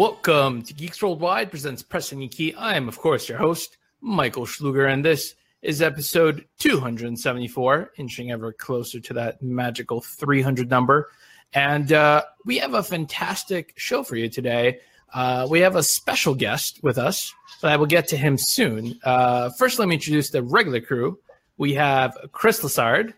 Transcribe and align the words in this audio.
Welcome 0.00 0.62
to 0.62 0.72
Geeks 0.72 1.02
Worldwide 1.02 1.50
presents 1.50 1.82
Pressing 1.82 2.20
the 2.20 2.28
Key. 2.28 2.54
I 2.54 2.74
am, 2.74 2.88
of 2.88 2.96
course, 2.96 3.28
your 3.28 3.36
host, 3.36 3.76
Michael 4.00 4.46
Schluger, 4.46 4.90
and 4.90 5.04
this 5.04 5.34
is 5.60 5.82
episode 5.82 6.46
274, 6.58 7.90
inching 7.98 8.30
ever 8.30 8.50
closer 8.50 8.98
to 8.98 9.12
that 9.12 9.42
magical 9.42 10.00
300 10.00 10.70
number. 10.70 11.10
And 11.52 11.92
uh, 11.92 12.22
we 12.46 12.56
have 12.60 12.72
a 12.72 12.82
fantastic 12.82 13.74
show 13.76 14.02
for 14.02 14.16
you 14.16 14.30
today. 14.30 14.78
Uh, 15.12 15.46
we 15.50 15.60
have 15.60 15.76
a 15.76 15.82
special 15.82 16.34
guest 16.34 16.80
with 16.82 16.96
us, 16.96 17.34
but 17.60 17.70
I 17.70 17.76
will 17.76 17.84
get 17.84 18.08
to 18.08 18.16
him 18.16 18.38
soon. 18.38 18.98
Uh, 19.04 19.50
first, 19.50 19.78
let 19.78 19.86
me 19.86 19.96
introduce 19.96 20.30
the 20.30 20.42
regular 20.42 20.80
crew. 20.80 21.18
We 21.58 21.74
have 21.74 22.16
Chris 22.32 22.62
Lassard. 22.62 23.12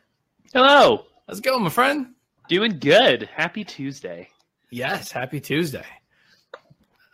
Hello. 0.53 1.05
How's 1.29 1.39
it 1.39 1.45
going, 1.45 1.63
my 1.63 1.71
friend? 1.71 2.09
Doing 2.49 2.81
good. 2.81 3.31
Happy 3.33 3.63
Tuesday. 3.63 4.31
Yes, 4.71 5.13
happy 5.13 5.39
Tuesday. 5.39 5.87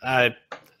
Uh, 0.03 0.29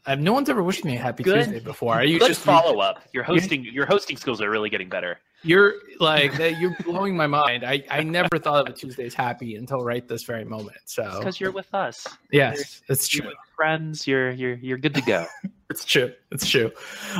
I, 0.05 0.15
no 0.15 0.33
one's 0.33 0.49
ever 0.49 0.63
wished 0.63 0.85
me 0.85 0.95
a 0.95 0.99
happy 0.99 1.23
Good. 1.23 1.43
Tuesday 1.45 1.59
before. 1.59 1.93
Are 1.95 2.03
you 2.03 2.19
Good 2.19 2.29
just 2.29 2.41
follow 2.41 2.79
up. 2.79 3.01
Your 3.13 3.23
hosting 3.23 3.63
your 3.65 3.85
hosting 3.85 4.17
skills 4.17 4.41
are 4.41 4.49
really 4.49 4.69
getting 4.69 4.89
better. 4.89 5.19
You're 5.43 5.75
like 5.99 6.37
you're 6.59 6.75
blowing 6.83 7.15
my 7.15 7.27
mind. 7.27 7.63
I, 7.63 7.83
I 7.89 8.03
never 8.03 8.39
thought 8.39 8.67
of 8.67 8.73
a 8.73 8.77
Tuesday's 8.77 9.13
happy 9.13 9.55
until 9.55 9.83
right 9.83 10.07
this 10.07 10.23
very 10.23 10.45
moment. 10.45 10.77
So 10.85 11.17
Because 11.19 11.39
you're 11.39 11.51
with 11.51 11.71
us. 11.73 12.07
yes, 12.31 12.81
it's 12.89 13.13
You're 13.13 13.21
true. 13.23 13.29
with 13.31 13.37
friends. 13.55 14.07
You're 14.07 14.31
you're 14.31 14.55
you're 14.55 14.77
good 14.77 14.95
to 14.95 15.01
go. 15.01 15.25
It's 15.71 15.85
true. 15.85 16.11
It's 16.31 16.49
true. 16.49 16.71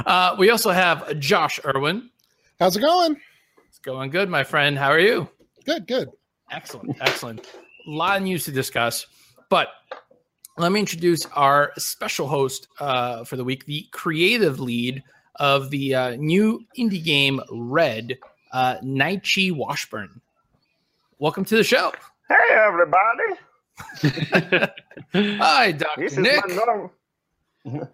Uh, 0.08 0.36
we 0.40 0.50
also 0.50 0.72
have 0.72 1.20
Josh 1.20 1.60
Irwin. 1.64 2.10
How's 2.60 2.76
it 2.76 2.80
going? 2.80 3.16
It's 3.68 3.78
going 3.78 4.10
good, 4.10 4.28
my 4.28 4.44
friend. 4.44 4.76
How 4.76 4.88
are 4.90 5.00
you? 5.00 5.30
Good, 5.66 5.86
good. 5.86 6.10
Excellent. 6.50 6.98
Excellent. 7.00 7.46
A 7.86 7.92
lot 7.92 8.18
of 8.18 8.24
news 8.24 8.46
to 8.46 8.52
discuss, 8.52 9.06
but 9.52 9.68
let 10.60 10.72
me 10.74 10.80
introduce 10.82 11.26
our 11.28 11.72
special 11.78 12.28
host 12.28 12.68
uh, 12.80 13.24
for 13.24 13.38
the 13.38 13.44
week, 13.44 13.66
the 13.66 13.88
creative 13.92 14.60
lead 14.60 15.02
of 15.38 15.70
the 15.70 15.96
uh, 15.96 16.16
new 16.18 16.62
indie 16.78 17.04
game 17.04 17.40
Red, 17.50 18.18
uh, 18.52 18.76
Naichi 18.84 19.54
Washburn. 19.54 20.20
Welcome 21.18 21.46
to 21.46 21.56
the 21.56 21.64
show. 21.64 21.94
Hey 22.28 22.36
everybody! 22.54 23.40
Hi, 25.40 25.72
Dr. 25.72 26.02
This 26.02 26.14
is 26.14 26.20
Nick. 26.20 26.48
my 26.48 26.56
norm. 26.56 26.92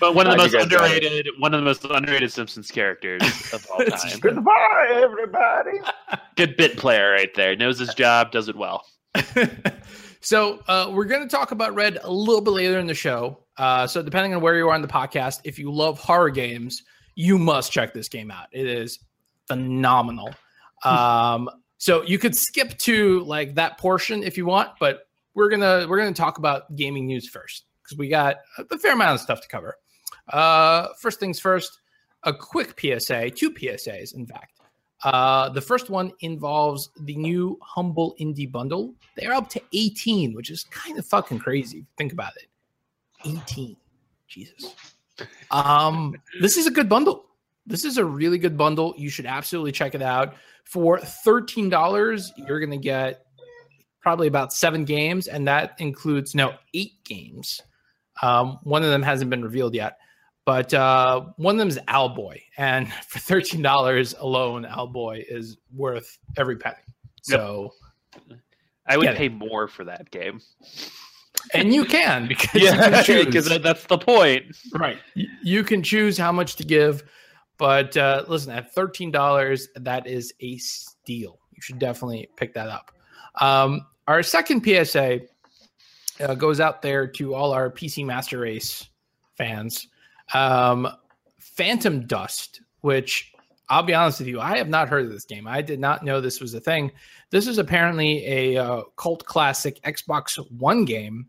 But 0.00 0.14
one 0.14 0.26
of 0.26 0.32
the 0.32 0.36
most 0.36 0.52
you 0.52 0.58
guys 0.58 0.64
underrated 0.64 1.28
one 1.38 1.54
of 1.54 1.60
the 1.60 1.64
most 1.64 1.84
underrated 1.84 2.30
Simpsons 2.32 2.70
characters 2.70 3.22
of 3.52 3.66
all 3.70 3.78
time. 3.84 4.18
Goodbye, 4.20 4.88
everybody. 5.02 5.78
Good 6.36 6.56
bit 6.56 6.76
player 6.76 7.10
right 7.12 7.32
there. 7.34 7.56
Knows 7.56 7.78
his 7.78 7.94
job, 7.94 8.32
does 8.32 8.48
it 8.48 8.56
well. 8.56 8.84
So 10.24 10.60
uh, 10.68 10.90
we're 10.90 11.04
going 11.04 11.22
to 11.22 11.28
talk 11.28 11.50
about 11.52 11.74
Red 11.74 11.98
a 12.02 12.10
little 12.10 12.40
bit 12.40 12.52
later 12.52 12.78
in 12.78 12.86
the 12.86 12.94
show. 12.94 13.38
Uh, 13.58 13.86
so 13.86 14.02
depending 14.02 14.34
on 14.34 14.40
where 14.40 14.56
you 14.56 14.68
are 14.68 14.74
in 14.74 14.82
the 14.82 14.88
podcast, 14.88 15.40
if 15.44 15.58
you 15.58 15.70
love 15.70 15.98
horror 15.98 16.30
games, 16.30 16.82
you 17.14 17.38
must 17.38 17.70
check 17.70 17.92
this 17.92 18.08
game 18.08 18.30
out. 18.30 18.46
It 18.50 18.66
is 18.66 18.98
phenomenal. 19.46 20.34
Um, 20.82 21.50
so 21.76 22.02
you 22.02 22.18
could 22.18 22.34
skip 22.34 22.76
to 22.78 23.20
like 23.24 23.56
that 23.56 23.76
portion 23.78 24.22
if 24.22 24.38
you 24.38 24.46
want, 24.46 24.70
but 24.80 25.06
we're 25.34 25.50
gonna 25.50 25.86
we're 25.88 25.98
gonna 25.98 26.12
talk 26.12 26.38
about 26.38 26.74
gaming 26.74 27.06
news 27.06 27.28
first 27.28 27.66
because 27.82 27.98
we 27.98 28.08
got 28.08 28.36
a 28.58 28.78
fair 28.78 28.94
amount 28.94 29.14
of 29.14 29.20
stuff 29.20 29.40
to 29.42 29.48
cover. 29.48 29.76
Uh, 30.32 30.88
first 31.00 31.20
things 31.20 31.38
first, 31.38 31.80
a 32.22 32.32
quick 32.32 32.78
PSA, 32.80 33.30
two 33.30 33.50
PSAs, 33.50 34.14
in 34.14 34.26
fact. 34.26 34.60
Uh, 35.04 35.50
the 35.50 35.60
first 35.60 35.90
one 35.90 36.12
involves 36.20 36.90
the 37.00 37.14
new 37.16 37.58
Humble 37.62 38.16
Indie 38.18 38.50
Bundle. 38.50 38.94
They're 39.16 39.34
up 39.34 39.50
to 39.50 39.62
18, 39.72 40.34
which 40.34 40.50
is 40.50 40.64
kind 40.64 40.98
of 40.98 41.06
fucking 41.06 41.38
crazy. 41.38 41.84
Think 41.98 42.12
about 42.12 42.32
it. 42.36 42.48
18. 43.24 43.76
Jesus. 44.26 44.74
Um, 45.50 46.16
this 46.40 46.56
is 46.56 46.66
a 46.66 46.70
good 46.70 46.88
bundle. 46.88 47.26
This 47.66 47.84
is 47.84 47.98
a 47.98 48.04
really 48.04 48.38
good 48.38 48.56
bundle. 48.56 48.94
You 48.96 49.10
should 49.10 49.26
absolutely 49.26 49.72
check 49.72 49.94
it 49.94 50.02
out. 50.02 50.34
For 50.64 50.98
$13, 50.98 52.30
you're 52.36 52.58
going 52.58 52.70
to 52.70 52.78
get 52.78 53.26
probably 54.00 54.26
about 54.26 54.52
seven 54.52 54.84
games, 54.84 55.28
and 55.28 55.46
that 55.46 55.74
includes 55.78 56.34
no 56.34 56.54
eight 56.72 57.04
games. 57.04 57.60
Um, 58.22 58.58
one 58.62 58.82
of 58.82 58.90
them 58.90 59.02
hasn't 59.02 59.30
been 59.30 59.42
revealed 59.42 59.74
yet, 59.74 59.98
but 60.46 60.72
uh, 60.74 61.22
one 61.36 61.54
of 61.54 61.58
them 61.58 61.68
is 61.68 61.78
Owlboy, 61.88 62.40
and 62.58 62.92
for 63.08 63.18
thirteen 63.18 63.62
dollars 63.62 64.14
alone, 64.18 64.64
Owlboy 64.64 65.24
is 65.28 65.56
worth 65.74 66.18
every 66.36 66.56
penny. 66.56 66.76
So, 67.22 67.72
I 68.86 68.96
would 68.96 69.04
Get 69.04 69.14
it. 69.14 69.18
pay 69.18 69.28
more 69.30 69.66
for 69.68 69.84
that 69.84 70.10
game. 70.10 70.40
and 71.54 71.72
you 71.72 71.84
can 71.84 72.26
because 72.28 72.60
you 72.60 72.68
Yeah, 72.68 72.90
can 72.90 73.04
choose. 73.04 73.26
because 73.26 73.62
that's 73.62 73.84
the 73.86 73.98
point. 73.98 74.44
right, 74.74 74.98
you 75.42 75.64
can 75.64 75.82
choose 75.82 76.18
how 76.18 76.32
much 76.32 76.56
to 76.56 76.64
give, 76.64 77.02
but 77.58 77.96
uh, 77.96 78.24
listen, 78.28 78.52
at 78.52 78.74
thirteen 78.74 79.10
dollars, 79.10 79.68
that 79.76 80.06
is 80.06 80.32
a 80.40 80.56
steal. 80.58 81.38
You 81.52 81.62
should 81.62 81.78
definitely 81.78 82.28
pick 82.36 82.52
that 82.54 82.68
up. 82.68 82.90
Um, 83.40 83.86
our 84.06 84.22
second 84.22 84.62
PSA 84.64 85.20
uh, 86.20 86.34
goes 86.34 86.60
out 86.60 86.82
there 86.82 87.06
to 87.06 87.34
all 87.34 87.52
our 87.52 87.70
PC 87.70 88.04
Master 88.04 88.38
Race 88.38 88.88
fans. 89.38 89.88
Um, 90.34 90.88
Phantom 91.38 92.06
Dust, 92.06 92.60
which 92.80 93.32
I'll 93.68 93.82
be 93.82 93.94
honest 93.94 94.18
with 94.18 94.28
you, 94.28 94.40
I 94.40 94.58
have 94.58 94.68
not 94.68 94.88
heard 94.88 95.06
of 95.06 95.12
this 95.12 95.24
game. 95.24 95.46
I 95.46 95.62
did 95.62 95.80
not 95.80 96.04
know 96.04 96.20
this 96.20 96.40
was 96.40 96.52
a 96.52 96.60
thing. 96.60 96.92
This 97.30 97.46
is 97.46 97.58
apparently 97.58 98.26
a 98.26 98.56
uh, 98.62 98.82
cult 98.96 99.24
classic 99.24 99.80
Xbox 99.82 100.36
One 100.50 100.84
game 100.84 101.28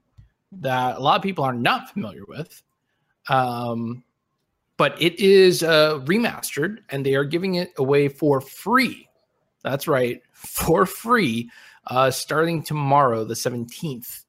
that 0.52 0.98
a 0.98 1.00
lot 1.00 1.16
of 1.16 1.22
people 1.22 1.44
are 1.44 1.54
not 1.54 1.92
familiar 1.92 2.24
with. 2.28 2.62
Um, 3.30 4.04
but 4.78 5.02
it 5.02 5.20
is 5.20 5.64
uh, 5.64 6.00
remastered 6.00 6.80
and 6.90 7.06
they 7.06 7.16
are 7.16 7.24
giving 7.24 7.56
it 7.56 7.72
away 7.78 8.10
for 8.10 8.42
free. 8.42 9.08
That's 9.64 9.88
right, 9.88 10.22
for 10.32 10.86
free, 10.86 11.50
uh, 11.88 12.12
starting 12.12 12.62
tomorrow, 12.62 13.24
the 13.24 13.34
17th. 13.34 14.26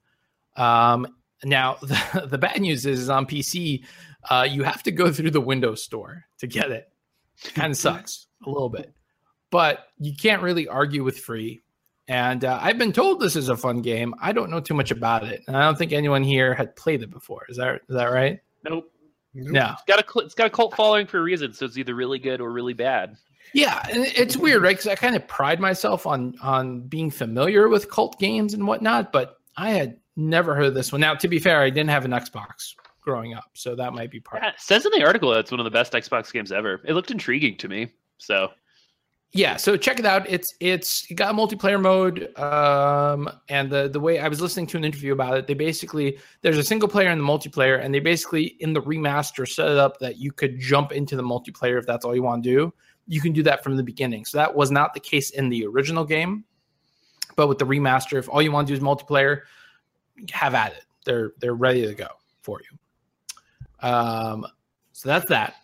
Um, 0.55 1.07
now, 1.43 1.75
the, 1.81 2.27
the 2.29 2.37
bad 2.37 2.61
news 2.61 2.85
is, 2.85 3.01
is 3.01 3.09
on 3.09 3.25
PC, 3.25 3.83
uh, 4.29 4.47
you 4.49 4.63
have 4.63 4.83
to 4.83 4.91
go 4.91 5.11
through 5.11 5.31
the 5.31 5.41
Windows 5.41 5.83
Store 5.83 6.25
to 6.39 6.47
get 6.47 6.71
it. 6.71 6.89
Kind 7.53 7.71
of 7.71 7.77
sucks 7.77 8.27
a 8.45 8.49
little 8.49 8.69
bit, 8.69 8.93
but 9.51 9.87
you 9.97 10.13
can't 10.15 10.41
really 10.41 10.67
argue 10.67 11.03
with 11.03 11.19
free. 11.19 11.61
And 12.09 12.45
uh, 12.45 12.57
I've 12.61 12.77
been 12.77 12.93
told 12.93 13.19
this 13.19 13.35
is 13.35 13.49
a 13.49 13.57
fun 13.57 13.81
game. 13.81 14.15
I 14.21 14.31
don't 14.31 14.49
know 14.49 14.61
too 14.61 14.73
much 14.73 14.91
about 14.91 15.25
it, 15.25 15.43
and 15.47 15.57
I 15.57 15.63
don't 15.63 15.77
think 15.77 15.91
anyone 15.91 16.23
here 16.23 16.53
had 16.53 16.75
played 16.75 17.03
it 17.03 17.09
before. 17.11 17.45
Is 17.49 17.57
that 17.57 17.81
is 17.89 17.95
that 17.95 18.05
right? 18.05 18.39
Nope. 18.63 18.91
Nope. 19.33 19.51
No. 19.51 19.69
It's 19.73 19.83
got 19.87 19.99
a 19.99 20.05
cl- 20.09 20.25
it's 20.25 20.33
got 20.33 20.47
a 20.47 20.49
cult 20.49 20.75
following 20.75 21.05
for 21.05 21.19
a 21.19 21.21
reason, 21.21 21.53
so 21.53 21.65
it's 21.65 21.77
either 21.77 21.93
really 21.93 22.19
good 22.19 22.39
or 22.39 22.51
really 22.51 22.73
bad. 22.73 23.17
Yeah, 23.53 23.81
and 23.89 24.05
it's 24.05 24.35
weird, 24.35 24.61
right? 24.61 24.75
Because 24.75 24.87
I 24.87 24.95
kind 24.95 25.15
of 25.15 25.27
pride 25.27 25.59
myself 25.59 26.05
on 26.07 26.35
on 26.41 26.81
being 26.87 27.11
familiar 27.11 27.67
with 27.67 27.91
cult 27.91 28.17
games 28.19 28.53
and 28.53 28.65
whatnot, 28.67 29.11
but 29.11 29.37
I 29.57 29.71
had 29.71 29.97
never 30.15 30.55
heard 30.55 30.65
of 30.67 30.73
this 30.73 30.91
one. 30.91 31.01
Now, 31.01 31.13
to 31.15 31.27
be 31.27 31.39
fair, 31.39 31.61
I 31.61 31.69
didn't 31.69 31.89
have 31.89 32.05
an 32.05 32.11
Xbox 32.11 32.73
growing 33.07 33.33
up, 33.33 33.51
so 33.53 33.73
that 33.73 33.93
might 33.93 34.11
be 34.11 34.19
part. 34.19 34.43
Yeah, 34.43 34.49
it 34.49 34.59
says 34.59 34.85
in 34.85 34.91
the 34.91 35.05
article 35.05 35.29
that 35.29 35.39
it's 35.39 35.51
one 35.51 35.61
of 35.61 35.63
the 35.63 35.71
best 35.71 35.93
Xbox 35.93 36.33
games 36.33 36.51
ever. 36.51 36.81
It 36.83 36.91
looked 36.91 37.09
intriguing 37.09 37.55
to 37.59 37.69
me. 37.69 37.93
So 38.17 38.49
Yeah, 39.31 39.55
so 39.55 39.77
check 39.77 39.97
it 39.97 40.05
out. 40.05 40.29
It's 40.29 40.53
it's 40.59 41.05
got 41.13 41.33
multiplayer 41.33 41.81
mode, 41.81 42.37
um, 42.37 43.29
and 43.47 43.69
the 43.69 43.87
the 43.87 43.99
way 43.99 44.19
I 44.19 44.27
was 44.27 44.41
listening 44.41 44.67
to 44.67 44.77
an 44.77 44.83
interview 44.83 45.13
about 45.13 45.37
it, 45.37 45.47
they 45.47 45.53
basically 45.53 46.17
there's 46.41 46.57
a 46.57 46.63
single 46.63 46.89
player 46.89 47.07
and 47.07 47.21
the 47.21 47.25
multiplayer, 47.25 47.81
and 47.81 47.93
they 47.93 48.01
basically 48.01 48.57
in 48.59 48.73
the 48.73 48.81
remaster 48.81 49.47
set 49.47 49.69
it 49.69 49.77
up 49.77 49.99
that 49.99 50.17
you 50.17 50.33
could 50.33 50.59
jump 50.59 50.91
into 50.91 51.15
the 51.15 51.23
multiplayer 51.23 51.79
if 51.79 51.85
that's 51.85 52.03
all 52.03 52.13
you 52.13 52.23
want 52.23 52.43
to 52.43 52.49
do. 52.49 52.73
You 53.07 53.21
can 53.21 53.31
do 53.31 53.43
that 53.43 53.63
from 53.63 53.77
the 53.77 53.83
beginning. 53.83 54.25
So 54.25 54.37
that 54.37 54.53
was 54.53 54.69
not 54.69 54.93
the 54.93 54.99
case 54.99 55.29
in 55.29 55.47
the 55.47 55.65
original 55.65 56.03
game, 56.03 56.43
but 57.37 57.47
with 57.47 57.57
the 57.57 57.65
remaster, 57.65 58.19
if 58.19 58.27
all 58.27 58.41
you 58.41 58.51
want 58.51 58.67
to 58.67 58.73
do 58.73 58.77
is 58.77 58.83
multiplayer, 58.83 59.43
have 60.31 60.55
at 60.55 60.73
it. 60.73 60.83
They're 61.05 61.31
they're 61.39 61.53
ready 61.53 61.85
to 61.87 61.93
go 61.93 62.09
for 62.41 62.59
you. 62.59 62.77
Um, 63.79 64.45
so 64.91 65.09
that's 65.09 65.29
that. 65.29 65.55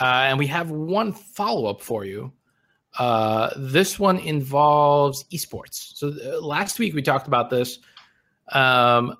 Uh, 0.00 0.26
and 0.28 0.38
we 0.38 0.46
have 0.48 0.70
one 0.70 1.12
follow 1.12 1.66
up 1.66 1.80
for 1.80 2.04
you. 2.04 2.32
Uh, 2.98 3.50
this 3.56 3.98
one 3.98 4.18
involves 4.18 5.24
esports. 5.32 5.96
So 5.96 6.08
uh, 6.08 6.40
last 6.40 6.78
week 6.78 6.94
we 6.94 7.02
talked 7.02 7.26
about 7.26 7.50
this. 7.50 7.78
Um, 8.52 9.16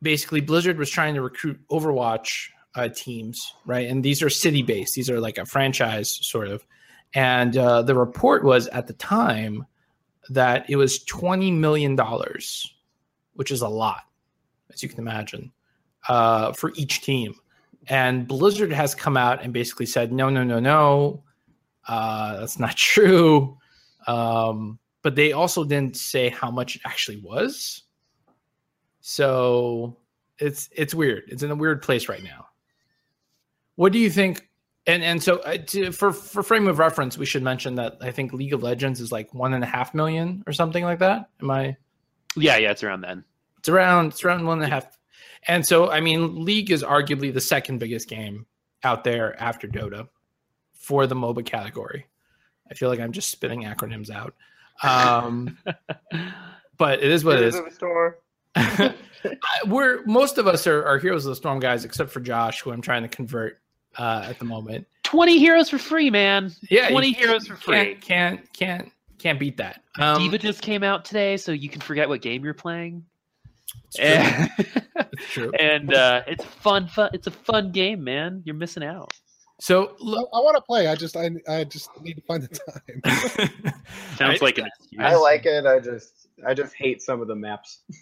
basically, 0.00 0.40
Blizzard 0.40 0.78
was 0.78 0.90
trying 0.90 1.14
to 1.14 1.22
recruit 1.22 1.60
Overwatch 1.70 2.48
uh, 2.74 2.88
teams, 2.88 3.52
right? 3.66 3.88
And 3.88 4.04
these 4.04 4.22
are 4.22 4.30
city 4.30 4.62
based. 4.62 4.94
These 4.94 5.10
are 5.10 5.20
like 5.20 5.38
a 5.38 5.44
franchise 5.44 6.18
sort 6.22 6.48
of. 6.48 6.64
And 7.14 7.56
uh, 7.56 7.82
the 7.82 7.94
report 7.94 8.44
was 8.44 8.66
at 8.68 8.86
the 8.86 8.94
time 8.94 9.66
that 10.30 10.68
it 10.68 10.76
was 10.76 11.04
twenty 11.04 11.50
million 11.50 11.94
dollars, 11.96 12.74
which 13.34 13.50
is 13.50 13.60
a 13.60 13.68
lot, 13.68 14.02
as 14.72 14.82
you 14.82 14.88
can 14.88 14.98
imagine, 14.98 15.52
uh, 16.08 16.52
for 16.52 16.72
each 16.74 17.02
team. 17.02 17.34
And 17.88 18.26
Blizzard 18.26 18.72
has 18.72 18.94
come 18.94 19.16
out 19.16 19.42
and 19.42 19.52
basically 19.52 19.86
said, 19.86 20.12
no, 20.12 20.30
no, 20.30 20.42
no, 20.42 20.58
no, 20.58 21.22
uh, 21.86 22.40
that's 22.40 22.58
not 22.58 22.76
true. 22.76 23.58
Um, 24.06 24.78
but 25.02 25.16
they 25.16 25.32
also 25.32 25.64
didn't 25.64 25.96
say 25.96 26.30
how 26.30 26.50
much 26.50 26.76
it 26.76 26.82
actually 26.84 27.18
was. 27.18 27.82
So 29.00 29.98
it's 30.38 30.70
it's 30.72 30.94
weird. 30.94 31.24
It's 31.28 31.42
in 31.42 31.50
a 31.50 31.54
weird 31.54 31.82
place 31.82 32.08
right 32.08 32.22
now. 32.22 32.46
What 33.76 33.92
do 33.92 33.98
you 33.98 34.10
think? 34.10 34.48
And 34.86 35.02
and 35.02 35.22
so 35.22 35.36
uh, 35.40 35.58
to, 35.58 35.92
for 35.92 36.12
for 36.12 36.42
frame 36.42 36.68
of 36.68 36.78
reference, 36.78 37.18
we 37.18 37.26
should 37.26 37.42
mention 37.42 37.74
that 37.74 37.98
I 38.00 38.10
think 38.10 38.32
League 38.32 38.54
of 38.54 38.62
Legends 38.62 39.00
is 39.00 39.12
like 39.12 39.32
one 39.34 39.52
and 39.52 39.62
a 39.62 39.66
half 39.66 39.94
million 39.94 40.42
or 40.46 40.54
something 40.54 40.84
like 40.84 41.00
that. 41.00 41.28
Am 41.42 41.50
I? 41.50 41.76
Yeah, 42.36 42.56
yeah, 42.56 42.70
it's 42.70 42.82
around 42.82 43.02
then. 43.02 43.24
It's 43.58 43.68
around 43.68 44.08
it's 44.08 44.24
around 44.24 44.46
one 44.46 44.62
and 44.62 44.72
a 44.72 44.74
half. 44.74 44.98
And 45.46 45.66
so 45.66 45.90
I 45.90 46.00
mean, 46.00 46.44
League 46.44 46.70
is 46.70 46.82
arguably 46.82 47.32
the 47.32 47.40
second 47.40 47.78
biggest 47.78 48.08
game 48.08 48.46
out 48.82 49.04
there 49.04 49.40
after 49.40 49.66
Dota 49.66 50.08
for 50.74 51.06
the 51.06 51.14
MOBA 51.14 51.44
category. 51.44 52.06
I 52.70 52.74
feel 52.74 52.88
like 52.88 53.00
I'm 53.00 53.12
just 53.12 53.30
spitting 53.30 53.62
acronyms 53.62 54.10
out. 54.10 54.34
Um, 54.82 55.58
but 56.76 57.02
it 57.02 57.10
is 57.10 57.24
what 57.24 57.36
it 57.38 57.44
is. 57.44 57.54
Heroes 57.54 57.66
of 57.66 57.70
the 57.70 57.76
Storm. 57.76 58.14
We're 59.66 60.04
most 60.04 60.38
of 60.38 60.46
us 60.46 60.66
are, 60.66 60.84
are 60.84 60.98
heroes 60.98 61.24
of 61.24 61.30
the 61.30 61.36
storm 61.36 61.58
guys, 61.58 61.84
except 61.84 62.10
for 62.10 62.20
Josh, 62.20 62.60
who 62.60 62.72
I'm 62.72 62.82
trying 62.82 63.02
to 63.02 63.08
convert 63.08 63.58
uh, 63.96 64.26
at 64.28 64.38
the 64.38 64.44
moment. 64.44 64.86
20 65.04 65.38
heroes 65.38 65.70
for 65.70 65.78
free, 65.78 66.10
man. 66.10 66.52
Yeah, 66.68 66.90
20 66.90 67.08
you 67.08 67.14
heroes 67.14 67.46
for 67.46 67.56
free. 67.56 67.74
Can't 67.74 68.00
can't 68.00 68.52
can't 68.52 68.92
can't 69.18 69.38
beat 69.38 69.56
that. 69.56 69.82
Um, 69.98 70.18
D.Va 70.18 70.38
just 70.38 70.60
came 70.60 70.82
out 70.82 71.04
today, 71.04 71.36
so 71.36 71.52
you 71.52 71.68
can 71.68 71.80
forget 71.80 72.08
what 72.08 72.20
game 72.20 72.44
you're 72.44 72.52
playing. 72.54 73.04
It's 73.98 74.26
true. 74.26 74.72
And, 74.96 75.06
It's 75.12 75.32
true. 75.32 75.52
and 75.58 75.94
uh, 75.94 76.22
it's 76.26 76.44
fun, 76.44 76.86
fun. 76.88 77.10
It's 77.12 77.26
a 77.26 77.30
fun 77.30 77.72
game, 77.72 78.02
man. 78.04 78.42
You're 78.44 78.54
missing 78.56 78.82
out. 78.84 79.12
So 79.60 79.86
I, 79.88 79.94
look, 80.00 80.32
want 80.32 80.56
to 80.56 80.62
play. 80.62 80.88
I 80.88 80.94
just 80.96 81.16
I, 81.16 81.30
I 81.48 81.64
just 81.64 81.88
need 82.02 82.14
to 82.14 82.22
find 82.22 82.42
the 82.42 82.48
time. 82.48 83.72
Sounds 84.16 84.42
I- 84.42 84.44
like 84.44 84.58
an 84.58 84.66
excuse. 84.66 85.00
I 85.00 85.14
like 85.14 85.46
it. 85.46 85.66
I 85.66 85.78
just 85.78 86.28
I 86.46 86.54
just 86.54 86.74
hate 86.74 87.02
some 87.02 87.20
of 87.20 87.28
the 87.28 87.36
maps. 87.36 87.82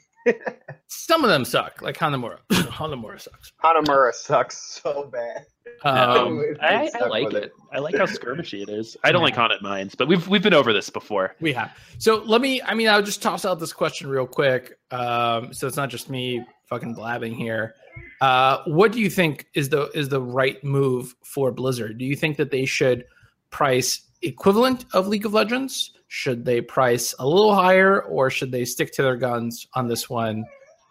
some 0.87 1.25
of 1.25 1.31
them 1.31 1.45
suck, 1.45 1.83
like 1.83 1.97
Hanamura. 1.97 2.39
Hanamura 2.51 3.21
sucks. 3.21 3.53
Hanamura 3.63 4.13
sucks 4.13 4.81
so 4.83 5.11
bad. 5.13 5.47
Um, 5.85 6.41
It's 6.51 6.61
I, 6.61 6.91
I 7.01 7.07
like 7.09 7.25
with 7.27 7.43
it. 7.43 7.53
I 7.73 7.79
like 7.79 7.97
how 7.97 8.07
skirmishy 8.07 8.63
it 8.63 8.69
is. 8.69 8.97
I 9.05 9.13
don't 9.13 9.23
like 9.23 9.35
haunted 9.35 9.63
mines, 9.63 9.95
but 9.95 10.09
we've 10.09 10.27
we've 10.29 10.43
been 10.43 10.55
over 10.55 10.73
this 10.73 10.91
before. 10.91 11.35
We 11.41 11.53
have. 11.53 11.77
So 11.99 12.23
let 12.25 12.41
me. 12.41 12.63
I 12.63 12.75
mean, 12.75 12.89
I'll 12.89 13.03
just 13.03 13.23
toss 13.23 13.45
out 13.45 13.59
this 13.59 13.73
question 13.73 14.09
real 14.09 14.27
quick. 14.27 14.79
Um, 14.91 15.53
so 15.53 15.67
it's 15.67 15.77
not 15.77 15.91
just 15.91 16.09
me 16.11 16.45
fucking 16.67 16.95
blabbing 16.95 17.35
here. 17.35 17.75
Uh, 18.21 18.63
what 18.67 18.93
do 18.93 19.01
you 19.01 19.11
think 19.11 19.47
is 19.55 19.69
the 19.69 19.91
is 19.91 20.09
the 20.09 20.21
right 20.21 20.63
move 20.65 21.15
for 21.25 21.51
Blizzard? 21.53 21.99
Do 21.99 22.05
you 22.05 22.17
think 22.17 22.37
that 22.37 22.51
they 22.51 22.65
should 22.65 23.05
price 23.51 24.03
equivalent 24.23 24.87
of 24.93 25.09
League 25.09 25.27
of 25.27 25.35
Legends? 25.35 25.93
Should 26.09 26.45
they 26.45 26.61
price 26.61 27.15
a 27.19 27.27
little 27.27 27.55
higher, 27.55 28.03
or 28.03 28.31
should 28.31 28.53
they 28.53 28.65
stick 28.65 28.93
to 28.93 29.03
their 29.03 29.17
guns 29.17 29.67
on 29.75 29.89
this 29.89 30.11
one? 30.11 30.45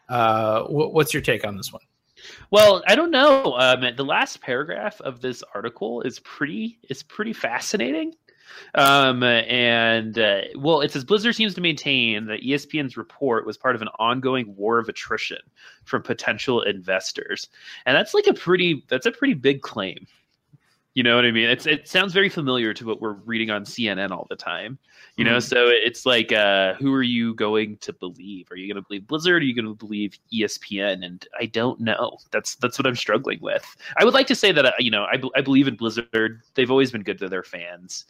Uh, 0.09 0.63
wh- 0.63 0.93
what's 0.93 1.13
your 1.13 1.21
take 1.21 1.45
on 1.45 1.55
this 1.55 1.71
one? 1.71 1.83
Well, 2.51 2.83
I 2.87 2.95
don't 2.95 3.11
know. 3.11 3.53
Um, 3.57 3.83
the 3.95 4.03
last 4.03 4.41
paragraph 4.41 4.99
of 5.01 5.21
this 5.21 5.43
article 5.55 6.01
is 6.01 6.19
pretty 6.19 6.79
is 6.89 7.03
pretty 7.03 7.33
fascinating. 7.33 8.13
Um, 8.75 9.23
and 9.23 10.17
uh, 10.17 10.41
well, 10.57 10.81
it 10.81 10.91
says 10.91 11.03
Blizzard 11.03 11.35
seems 11.35 11.53
to 11.55 11.61
maintain 11.61 12.25
that 12.27 12.41
ESPN's 12.41 12.97
report 12.97 13.45
was 13.45 13.57
part 13.57 13.75
of 13.75 13.81
an 13.81 13.89
ongoing 13.99 14.55
war 14.55 14.77
of 14.77 14.89
attrition 14.89 15.39
from 15.85 16.03
potential 16.03 16.61
investors, 16.61 17.47
and 17.85 17.95
that's 17.95 18.13
like 18.13 18.27
a 18.27 18.33
pretty 18.33 18.83
that's 18.87 19.05
a 19.05 19.11
pretty 19.11 19.33
big 19.33 19.61
claim. 19.61 20.05
You 20.93 21.03
know 21.03 21.15
what 21.15 21.23
I 21.23 21.31
mean? 21.31 21.49
It's 21.49 21.65
it 21.65 21.87
sounds 21.87 22.11
very 22.11 22.27
familiar 22.27 22.73
to 22.73 22.85
what 22.85 22.99
we're 22.99 23.13
reading 23.13 23.49
on 23.49 23.63
CNN 23.63 24.11
all 24.11 24.27
the 24.29 24.35
time. 24.35 24.77
You 25.15 25.23
know, 25.23 25.37
Mhm. 25.37 25.43
so 25.43 25.69
it's 25.69 26.05
like, 26.05 26.33
uh, 26.33 26.73
who 26.75 26.93
are 26.93 27.01
you 27.03 27.33
going 27.35 27.77
to 27.77 27.93
believe? 27.93 28.51
Are 28.51 28.57
you 28.57 28.67
going 28.67 28.81
to 28.81 28.85
believe 28.87 29.07
Blizzard? 29.07 29.41
Are 29.41 29.45
you 29.45 29.55
going 29.55 29.65
to 29.67 29.73
believe 29.73 30.19
ESPN? 30.33 31.05
And 31.05 31.25
I 31.39 31.45
don't 31.45 31.79
know. 31.79 32.17
That's 32.31 32.55
that's 32.55 32.77
what 32.77 32.85
I'm 32.85 32.95
struggling 32.97 33.39
with. 33.41 33.65
I 33.97 34.03
would 34.03 34.13
like 34.13 34.27
to 34.27 34.35
say 34.35 34.51
that 34.51 34.65
uh, 34.65 34.71
you 34.79 34.91
know 34.91 35.03
I, 35.03 35.21
I 35.33 35.39
believe 35.41 35.69
in 35.69 35.75
Blizzard. 35.77 36.41
They've 36.55 36.71
always 36.71 36.91
been 36.91 37.03
good 37.03 37.19
to 37.19 37.29
their 37.29 37.43
fans, 37.43 38.03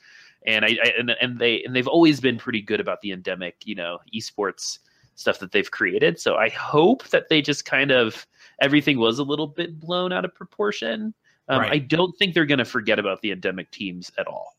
and 0.48 0.66
I, 0.66 0.70
I 0.84 0.94
and, 0.98 1.12
and 1.22 1.38
they 1.38 1.62
and 1.64 1.76
they've 1.76 1.88
always 1.88 2.20
been 2.20 2.38
pretty 2.40 2.62
good 2.62 2.80
about 2.80 3.02
the 3.02 3.12
endemic 3.12 3.58
you 3.64 3.76
know 3.76 4.00
esports 4.16 4.80
stuff 5.16 5.38
that 5.38 5.52
they've 5.52 5.70
created. 5.70 6.20
So 6.20 6.36
I 6.38 6.50
hope 6.50 7.08
that 7.10 7.30
they 7.30 7.44
just 7.44 7.64
kind 7.66 7.92
of 7.92 8.26
everything 8.60 8.98
was 8.98 9.20
a 9.20 9.24
little 9.24 9.46
bit 9.48 9.80
blown 9.80 10.12
out 10.12 10.26
of 10.26 10.34
proportion. 10.34 11.14
Um, 11.52 11.60
Right. 11.62 11.72
I 11.74 11.78
don't 11.80 12.18
think 12.18 12.34
they're 12.34 12.46
going 12.46 12.60
to 12.60 12.66
forget 12.66 12.98
about 12.98 13.22
the 13.22 13.32
endemic 13.32 13.70
teams 13.72 14.12
at 14.18 14.26
all. 14.28 14.56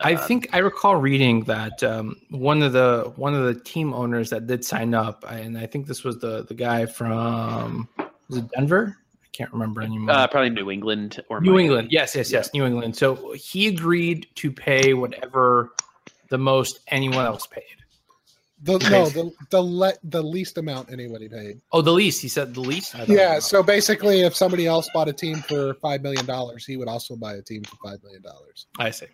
I 0.00 0.14
Um, 0.14 0.28
think 0.28 0.48
I 0.52 0.58
recall 0.58 0.96
reading 0.96 1.44
that 1.44 1.82
um, 1.82 2.16
one 2.30 2.62
of 2.62 2.72
the 2.72 3.12
one 3.16 3.34
of 3.34 3.44
the 3.44 3.54
team 3.58 3.94
owners 3.94 4.30
that 4.30 4.46
did 4.46 4.64
sign 4.64 4.94
up, 4.94 5.24
and 5.28 5.56
I 5.56 5.66
think 5.66 5.86
this 5.86 6.04
was 6.04 6.18
the 6.18 6.44
the 6.44 6.54
guy 6.54 6.86
from 6.86 7.88
was 8.28 8.38
it 8.38 8.50
Denver? 8.54 8.96
I 9.24 9.28
can't 9.32 9.52
remember 9.52 9.82
anymore. 9.82 10.14
uh, 10.14 10.26
probably 10.26 10.50
New 10.50 10.70
England 10.70 11.22
or 11.28 11.40
New 11.40 11.50
Miami. 11.52 11.64
England, 11.64 11.88
yes, 11.92 12.14
yes, 12.16 12.30
yes, 12.32 12.52
New 12.52 12.64
England. 12.66 12.96
So 12.96 13.32
he 13.32 13.68
agreed 13.68 14.26
to 14.36 14.50
pay 14.50 14.92
whatever 14.94 15.72
the 16.28 16.38
most 16.38 16.80
anyone 16.88 17.24
else 17.24 17.46
paid. 17.46 17.62
The, 18.62 18.78
no, 18.90 19.06
the 19.10 19.30
the 19.50 19.60
le- 19.62 19.92
the 20.02 20.22
least 20.22 20.56
amount 20.56 20.90
anybody 20.90 21.28
paid. 21.28 21.60
Oh, 21.72 21.82
the 21.82 21.92
least. 21.92 22.22
He 22.22 22.28
said 22.28 22.54
the 22.54 22.60
least. 22.62 22.94
Yeah. 23.06 23.34
know. 23.34 23.40
So 23.40 23.62
basically, 23.62 24.22
if 24.22 24.34
somebody 24.34 24.66
else 24.66 24.88
bought 24.94 25.08
a 25.08 25.12
team 25.12 25.36
for 25.42 25.74
five 25.74 26.00
million 26.02 26.24
dollars, 26.24 26.64
he 26.64 26.78
would 26.78 26.88
also 26.88 27.16
buy 27.16 27.34
a 27.34 27.42
team 27.42 27.62
for 27.64 27.76
five 27.84 28.02
million 28.02 28.22
dollars. 28.22 28.66
I 28.78 28.90
see. 28.90 29.06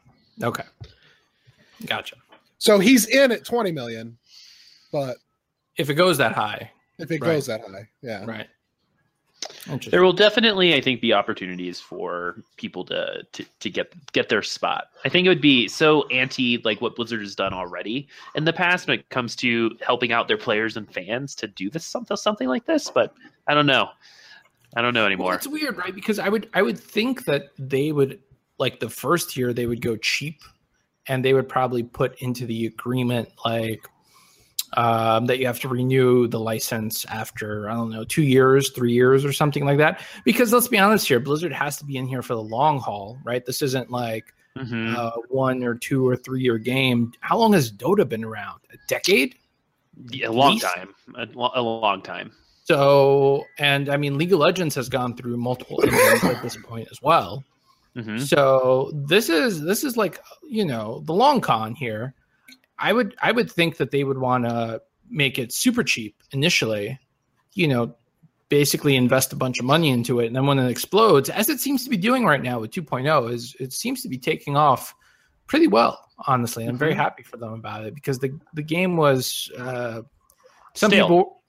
Okay, 0.43 0.63
gotcha. 1.87 2.17
So 2.59 2.79
he's 2.79 3.07
in 3.07 3.33
at 3.33 3.45
twenty 3.45 3.73
million, 3.73 4.17
but 4.93 5.17
If 5.77 5.91
it 5.91 5.95
goes 5.95 6.19
that 6.19 6.33
high, 6.33 6.71
if 6.99 7.11
it 7.11 7.21
Right. 7.21 7.33
goes 7.35 7.47
that 7.47 7.63
high, 7.63 7.89
yeah. 8.01 8.25
right? 8.25 8.47
Interesting. 9.67 9.91
There 9.93 10.03
will 10.03 10.13
definitely, 10.13 10.75
I 10.75 10.81
think, 10.81 11.01
be 11.01 11.13
opportunities 11.13 11.79
for 11.79 12.43
people 12.57 12.85
to, 12.87 13.23
to 13.33 13.45
to 13.61 13.71
get 13.71 13.93
get 14.13 14.29
their 14.29 14.43
spot. 14.43 14.89
I 15.05 15.09
think 15.09 15.25
it 15.25 15.29
would 15.29 15.41
be 15.41 15.69
so 15.69 16.07
anti 16.09 16.59
like 16.65 16.81
what 16.81 16.97
Blizzard 16.97 17.21
has 17.21 17.37
done 17.37 17.53
already 17.53 18.09
in 18.35 18.45
the 18.45 18.53
past 18.53 18.89
when 18.89 18.99
it 18.99 19.09
comes 19.11 19.37
to 19.37 19.71
helping 19.81 20.11
out 20.11 20.27
their 20.27 20.37
players 20.37 20.77
and 20.77 20.93
fans 20.93 21.35
to 21.37 21.47
do 21.47 21.71
this 21.71 21.85
something 21.85 22.17
something 22.17 22.49
like 22.49 22.65
this. 22.67 22.91
But 22.91 23.15
I 23.47 23.55
don't 23.55 23.67
know. 23.67 23.91
I 24.75 24.83
don't 24.83 24.95
know 24.95 25.01
Well, 25.01 25.07
anymore. 25.07 25.35
it's 25.35 25.47
weird, 25.47 25.77
right? 25.77 25.95
Because 25.95 26.19
I 26.19 26.29
would 26.29 26.49
I 26.55 26.63
would 26.63 26.79
think 26.79 27.25
that 27.27 27.51
they 27.59 27.93
would 27.93 28.19
like 28.59 28.81
the 28.81 28.91
first 28.91 29.37
year 29.37 29.53
they 29.53 29.67
would 29.67 29.81
go 29.81 29.97
cheap, 29.97 30.41
and 31.07 31.25
they 31.25 31.35
would 31.35 31.49
probably 31.49 31.83
put 31.85 32.21
into 32.21 32.47
the 32.47 32.67
agreement 32.67 33.29
like 33.45 33.87
um, 34.75 35.27
that 35.27 35.39
you 35.39 35.47
have 35.47 35.61
to 35.61 35.69
renew 35.69 36.27
the 36.27 36.41
license 36.41 37.05
after 37.07 37.69
I 37.69 37.75
don't 37.75 37.91
know 37.91 38.05
two 38.05 38.23
years, 38.23 38.71
three 38.71 38.93
years, 38.93 39.25
or 39.25 39.33
something 39.33 39.65
like 39.65 39.79
that. 39.79 40.01
Because 40.25 40.53
let's 40.53 40.69
be 40.69 40.79
honest 40.79 41.07
here, 41.09 41.21
Blizzard 41.21 41.53
has 41.53 41.77
to 41.79 41.85
be 41.85 41.97
in 41.97 42.07
here 42.07 42.23
for 42.23 42.35
the 42.35 42.43
long 42.43 42.79
haul, 42.81 43.19
right? 43.25 43.45
This 43.45 43.63
isn't 43.63 43.91
like 43.91 44.33
Mhm. 44.59 44.95
a 44.95 45.13
one 45.29 45.63
or 45.65 45.75
two 45.75 46.07
or 46.07 46.15
three 46.17 46.43
year 46.43 46.59
game. 46.59 47.13
How 47.21 47.39
long 47.39 47.53
has 47.55 47.73
Dota 47.73 48.09
been 48.09 48.25
around? 48.25 48.61
A 48.73 48.77
decade? 48.89 49.35
Yeah, 50.11 50.29
a 50.29 50.33
long 50.33 50.59
time. 50.59 50.95
A, 51.17 51.27
lo- 51.35 51.53
a 51.55 51.63
long 51.63 52.03
time. 52.03 52.33
So, 52.65 53.45
and 53.59 53.89
I 53.89 53.97
mean, 53.97 54.17
League 54.17 54.33
of 54.33 54.39
Legends 54.39 54.75
has 54.77 54.89
gone 54.89 55.17
through 55.17 55.37
multiple 55.37 55.83
at 55.85 56.43
this 56.43 56.57
point 56.57 56.89
as 56.91 57.01
well. 57.03 57.45
Mhm. 57.97 58.21
So 58.21 58.91
this 58.95 59.29
is 59.29 59.61
this 59.63 59.85
is 59.85 59.97
like 59.99 60.19
you 60.49 60.65
know 60.65 61.03
the 61.05 61.13
long 61.13 61.41
con 61.43 61.75
here. 61.75 62.15
I 62.79 62.93
would 62.93 63.15
I 63.23 63.33
would 63.33 63.51
think 63.51 63.77
that 63.77 63.91
they 63.91 64.05
would 64.05 64.19
want 64.19 64.45
to 64.45 64.83
make 65.09 65.39
it 65.39 65.53
super 65.53 65.83
cheap 65.85 66.17
initially, 66.33 66.99
you 67.55 67.69
know, 67.69 67.95
basically 68.49 68.97
invest 68.97 69.33
a 69.33 69.37
bunch 69.37 69.59
of 69.59 69.65
money 69.65 69.91
into 69.91 70.21
it, 70.21 70.27
and 70.27 70.37
then 70.37 70.47
when 70.47 70.59
it 70.59 70.71
explodes, 70.71 71.29
as 71.31 71.49
it 71.49 71.61
seems 71.61 71.85
to 71.85 71.91
be 71.91 71.97
doing 71.97 72.25
right 72.25 72.43
now 72.43 72.61
with 72.61 72.71
2.0, 72.71 73.31
is 73.33 73.55
it 73.61 73.73
seems 73.73 74.03
to 74.03 74.09
be 74.09 74.19
taking 74.19 74.57
off 74.57 74.95
pretty 75.47 75.67
well. 75.69 76.09
Honestly, 76.27 76.67
I'm 76.67 76.77
very 76.79 76.95
Mhm. 76.95 76.99
happy 76.99 77.23
for 77.23 77.37
them 77.37 77.53
about 77.55 77.85
it 77.85 77.95
because 77.95 78.19
the 78.19 78.31
the 78.55 78.63
game 78.63 78.97
was 78.97 79.51
uh, 79.59 80.03
some 80.75 80.91
Stale. 80.91 81.07
people, 81.07 81.43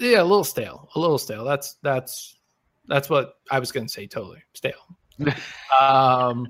yeah, 0.00 0.20
a 0.20 0.24
little 0.24 0.44
stale, 0.44 0.88
a 0.94 0.98
little 1.00 1.18
stale. 1.18 1.44
That's 1.44 1.74
that's 1.82 2.36
that's 2.86 3.08
what 3.08 3.34
I 3.50 3.58
was 3.58 3.70
going 3.72 3.86
to 3.86 3.92
say. 3.92 4.06
Totally 4.06 4.42
stale. 4.54 4.84
um, 5.80 6.46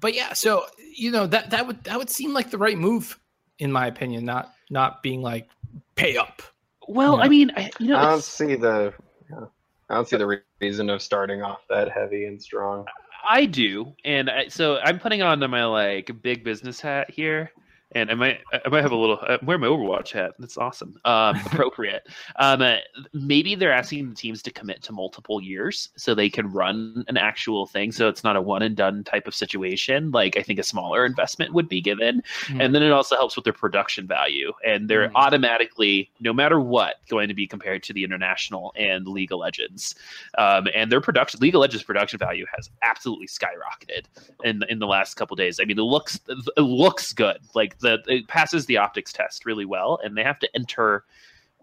but 0.00 0.14
yeah, 0.14 0.32
so 0.32 0.64
you 0.94 1.10
know 1.10 1.26
that 1.26 1.50
that 1.50 1.66
would 1.66 1.84
that 1.84 1.98
would 1.98 2.10
seem 2.10 2.32
like 2.32 2.50
the 2.50 2.58
right 2.58 2.78
move 2.78 3.18
in 3.58 3.72
my 3.72 3.86
opinion. 3.86 4.24
Not 4.24 4.52
not 4.70 5.02
being 5.02 5.22
like 5.22 5.48
pay 5.94 6.16
up. 6.16 6.42
Well, 6.86 7.18
Yeah. 7.18 7.24
I 7.24 7.28
mean, 7.28 7.52
I, 7.56 7.70
you 7.78 7.88
know, 7.88 7.98
I 7.98 8.10
don't 8.10 8.24
see 8.24 8.54
the. 8.54 8.94
yeah. 9.30 9.44
I 9.90 9.94
don't 9.94 10.08
see 10.08 10.16
the 10.16 10.42
reason 10.60 10.90
of 10.90 11.02
starting 11.02 11.42
off 11.42 11.60
that 11.68 11.90
heavy 11.90 12.24
and 12.26 12.40
strong. 12.40 12.86
I 13.28 13.46
do, 13.46 13.92
and 14.04 14.30
I, 14.30 14.48
so 14.48 14.78
I'm 14.78 14.98
putting 14.98 15.22
on 15.22 15.38
my 15.50 15.64
like 15.64 16.10
big 16.22 16.44
business 16.44 16.80
hat 16.80 17.10
here. 17.10 17.50
And 17.92 18.10
I 18.10 18.14
might 18.14 18.40
I 18.52 18.68
might 18.68 18.82
have 18.82 18.92
a 18.92 18.96
little 18.96 19.18
uh, 19.26 19.38
wear 19.42 19.56
my 19.58 19.66
Overwatch 19.66 20.12
hat. 20.12 20.32
That's 20.38 20.58
awesome. 20.58 20.98
Um, 21.04 21.36
appropriate. 21.46 22.06
Um, 22.36 22.60
uh, 22.60 22.76
maybe 23.12 23.54
they're 23.54 23.72
asking 23.72 24.10
the 24.10 24.14
teams 24.14 24.42
to 24.42 24.50
commit 24.50 24.82
to 24.82 24.92
multiple 24.92 25.40
years 25.40 25.88
so 25.96 26.14
they 26.14 26.28
can 26.28 26.52
run 26.52 27.04
an 27.08 27.16
actual 27.16 27.66
thing, 27.66 27.90
so 27.92 28.08
it's 28.08 28.22
not 28.22 28.36
a 28.36 28.42
one 28.42 28.62
and 28.62 28.76
done 28.76 29.04
type 29.04 29.26
of 29.26 29.34
situation. 29.34 30.10
Like 30.10 30.36
I 30.36 30.42
think 30.42 30.58
a 30.58 30.62
smaller 30.62 31.06
investment 31.06 31.54
would 31.54 31.68
be 31.68 31.80
given, 31.80 32.22
Hmm. 32.46 32.60
and 32.60 32.74
then 32.74 32.82
it 32.82 32.90
also 32.92 33.16
helps 33.16 33.36
with 33.36 33.44
their 33.44 33.52
production 33.54 34.06
value, 34.06 34.52
and 34.66 34.88
they're 34.88 35.08
Hmm. 35.08 35.16
automatically, 35.16 36.10
no 36.20 36.32
matter 36.32 36.60
what, 36.60 36.96
going 37.08 37.28
to 37.28 37.34
be 37.34 37.46
compared 37.46 37.82
to 37.84 37.92
the 37.92 38.04
international 38.04 38.72
and 38.76 39.06
League 39.06 39.32
of 39.32 39.38
Legends, 39.38 39.94
um, 40.36 40.68
and 40.74 40.92
their 40.92 41.00
production 41.00 41.40
League 41.40 41.54
of 41.54 41.60
Legends 41.60 41.84
production 41.84 42.18
value 42.18 42.44
has 42.54 42.68
absolutely 42.82 43.26
skyrocketed 43.26 44.04
in 44.44 44.62
in 44.68 44.78
the 44.78 44.86
last 44.86 45.14
couple 45.14 45.34
days. 45.36 45.58
I 45.60 45.64
mean, 45.64 45.78
it 45.78 45.82
looks 45.82 46.20
it 46.28 46.60
looks 46.60 47.12
good. 47.12 47.38
Like 47.54 47.77
the 47.80 48.02
it 48.06 48.28
passes 48.28 48.66
the 48.66 48.76
optics 48.76 49.12
test 49.12 49.44
really 49.44 49.64
well, 49.64 49.98
and 50.02 50.16
they 50.16 50.22
have 50.22 50.38
to 50.40 50.48
enter 50.54 51.04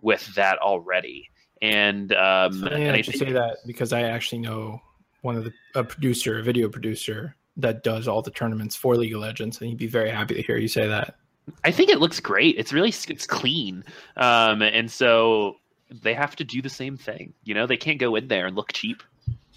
with 0.01 0.34
that 0.36 0.57
already. 0.60 1.29
And 1.62 2.13
um, 2.13 2.63
and 2.65 2.95
I 2.95 3.01
think- 3.01 3.17
say 3.17 3.31
that 3.31 3.57
because 3.65 3.93
I 3.93 4.03
actually 4.03 4.39
know 4.39 4.81
one 5.22 5.36
of 5.36 5.43
the 5.43 5.53
a 5.74 5.84
producer, 5.84 6.39
a 6.39 6.43
video 6.43 6.69
producer 6.69 7.36
that 7.57 7.84
does 7.84 8.07
all 8.07 8.22
the 8.22 8.31
tournaments 8.31 8.75
for 8.75 8.95
League 8.98 9.13
of 9.13 9.22
Legends, 9.22 9.60
and 9.60 9.69
he'd 9.69 9.77
be 9.77 9.88
very 9.88 10.10
happy 10.10 10.36
to 10.36 10.41
hear 10.41 10.57
you 10.57 10.67
say 10.67 10.88
that. 10.88 11.15
I 11.63 11.72
think 11.72 11.89
it 11.89 12.00
looks 12.00 12.19
great. 12.19 12.55
It's 12.57 12.74
really 12.74 12.89
it's 12.89 13.27
clean, 13.27 13.84
um, 14.17 14.62
and 14.62 14.89
so 14.89 15.57
they 15.89 16.13
have 16.13 16.36
to 16.38 16.43
do 16.43 16.62
the 16.62 16.69
same 16.69 16.98
thing. 16.98 17.34
You 17.43 17.53
know, 17.53 17.65
they 17.67 17.77
can't 17.77 18.00
go 18.00 18.15
in 18.15 18.27
there 18.27 18.48
and 18.48 18.55
look 18.55 18.74
cheap. 18.74 19.03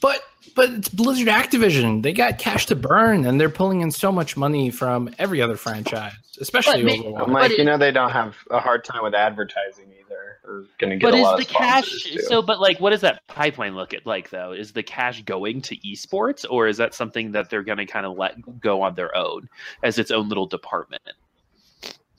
But 0.01 0.23
but 0.55 0.71
it's 0.71 0.89
Blizzard 0.89 1.29
Activision. 1.29 2.03
They 2.03 2.13
got 2.13 2.39
cash 2.39 2.67
to 2.67 2.77
burn, 2.77 3.27
and 3.27 3.41
they're 3.41 3.49
pulling 3.51 3.81
in 3.81 3.91
so 3.91 4.11
much 4.13 4.37
money 4.37 4.71
from 4.71 5.11
every 5.19 5.41
other 5.43 5.57
franchise, 5.57 6.13
especially 6.41 6.83
But 6.83 6.85
may- 6.85 6.99
Overwatch. 7.03 7.19
But 7.19 7.29
Mike, 7.29 7.51
it- 7.53 7.59
you 7.59 7.65
know 7.65 7.79
they 7.79 7.91
don't 7.93 8.11
have 8.11 8.37
a 8.51 8.59
hard 8.61 8.85
time 8.85 9.03
with 9.03 9.15
advertising 9.15 9.87
either. 10.01 10.39
Or 10.45 10.65
going 10.79 10.91
to 10.91 10.97
get 10.97 11.03
But 11.03 11.15
a 11.15 11.19
is 11.19 11.23
lot 11.25 11.37
the 11.37 11.43
of 11.45 11.49
sponsors, 11.51 12.03
cash 12.05 12.13
too. 12.15 12.21
so? 12.23 12.41
But 12.43 12.59
like, 12.61 12.81
what 12.81 12.91
does 12.91 13.03
that 13.03 13.27
pipeline 13.27 13.75
look 13.75 13.93
at 13.93 14.07
like 14.07 14.31
though? 14.31 14.53
Is 14.53 14.73
the 14.73 14.83
cash 14.83 15.23
going 15.25 15.61
to 15.63 15.77
esports, 15.79 16.47
or 16.49 16.67
is 16.69 16.77
that 16.79 16.95
something 16.95 17.33
that 17.33 17.51
they're 17.51 17.63
going 17.65 17.79
to 17.79 17.87
kind 17.87 18.07
of 18.07 18.17
let 18.17 18.37
go 18.61 18.81
on 18.83 18.95
their 18.95 19.15
own 19.17 19.49
as 19.83 19.99
its 19.99 20.11
own 20.11 20.29
little 20.29 20.47
department? 20.47 21.03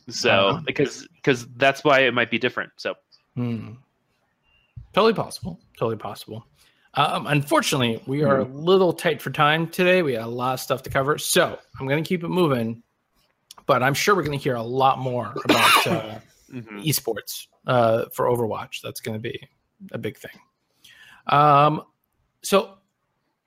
So 0.09 0.29
Uh-huh. 0.31 0.62
because 0.65 1.07
because 1.15 1.48
that's 1.57 1.83
why 1.83 2.01
it 2.01 2.13
might 2.13 2.29
be 2.29 2.38
different. 2.39 2.71
So 2.77 2.95
Hmm. 3.36 3.74
Totally 4.93 5.13
possible. 5.13 5.59
Totally 5.77 5.98
possible. 5.98 6.45
Um, 6.96 7.27
unfortunately, 7.27 8.01
we 8.08 8.24
are 8.24 8.39
a 8.39 8.46
little 8.46 8.93
tight 8.93 9.22
for 9.22 9.29
time 9.29 9.67
today. 9.67 10.01
We 10.01 10.13
got 10.13 10.25
a 10.25 10.31
lot 10.31 10.53
of 10.55 10.60
stuff 10.60 10.81
to 10.84 10.89
cover, 10.89 11.17
so 11.17 11.60
I'm 11.79 11.88
going 11.88 12.03
to 12.03 12.08
keep 12.08 12.24
it 12.24 12.29
moving. 12.29 12.81
But 13.67 13.84
I'm 13.84 13.93
sure 13.93 14.15
we're 14.15 14.24
going 14.24 14.38
to 14.38 14.43
hear 14.43 14.55
a 14.55 14.63
lot 14.63 14.98
more 14.98 15.34
about 15.46 15.88
uh, 15.88 16.19
mhm. 16.51 16.84
esports 16.84 17.48
uh, 17.67 18.05
for 18.13 18.25
Overwatch. 18.25 18.81
That's 18.81 19.01
going 19.01 19.15
to 19.15 19.22
be 19.22 19.39
a 19.91 19.98
big 19.98 20.17
thing. 20.17 20.31
Um, 21.27 21.84
so 22.41 22.79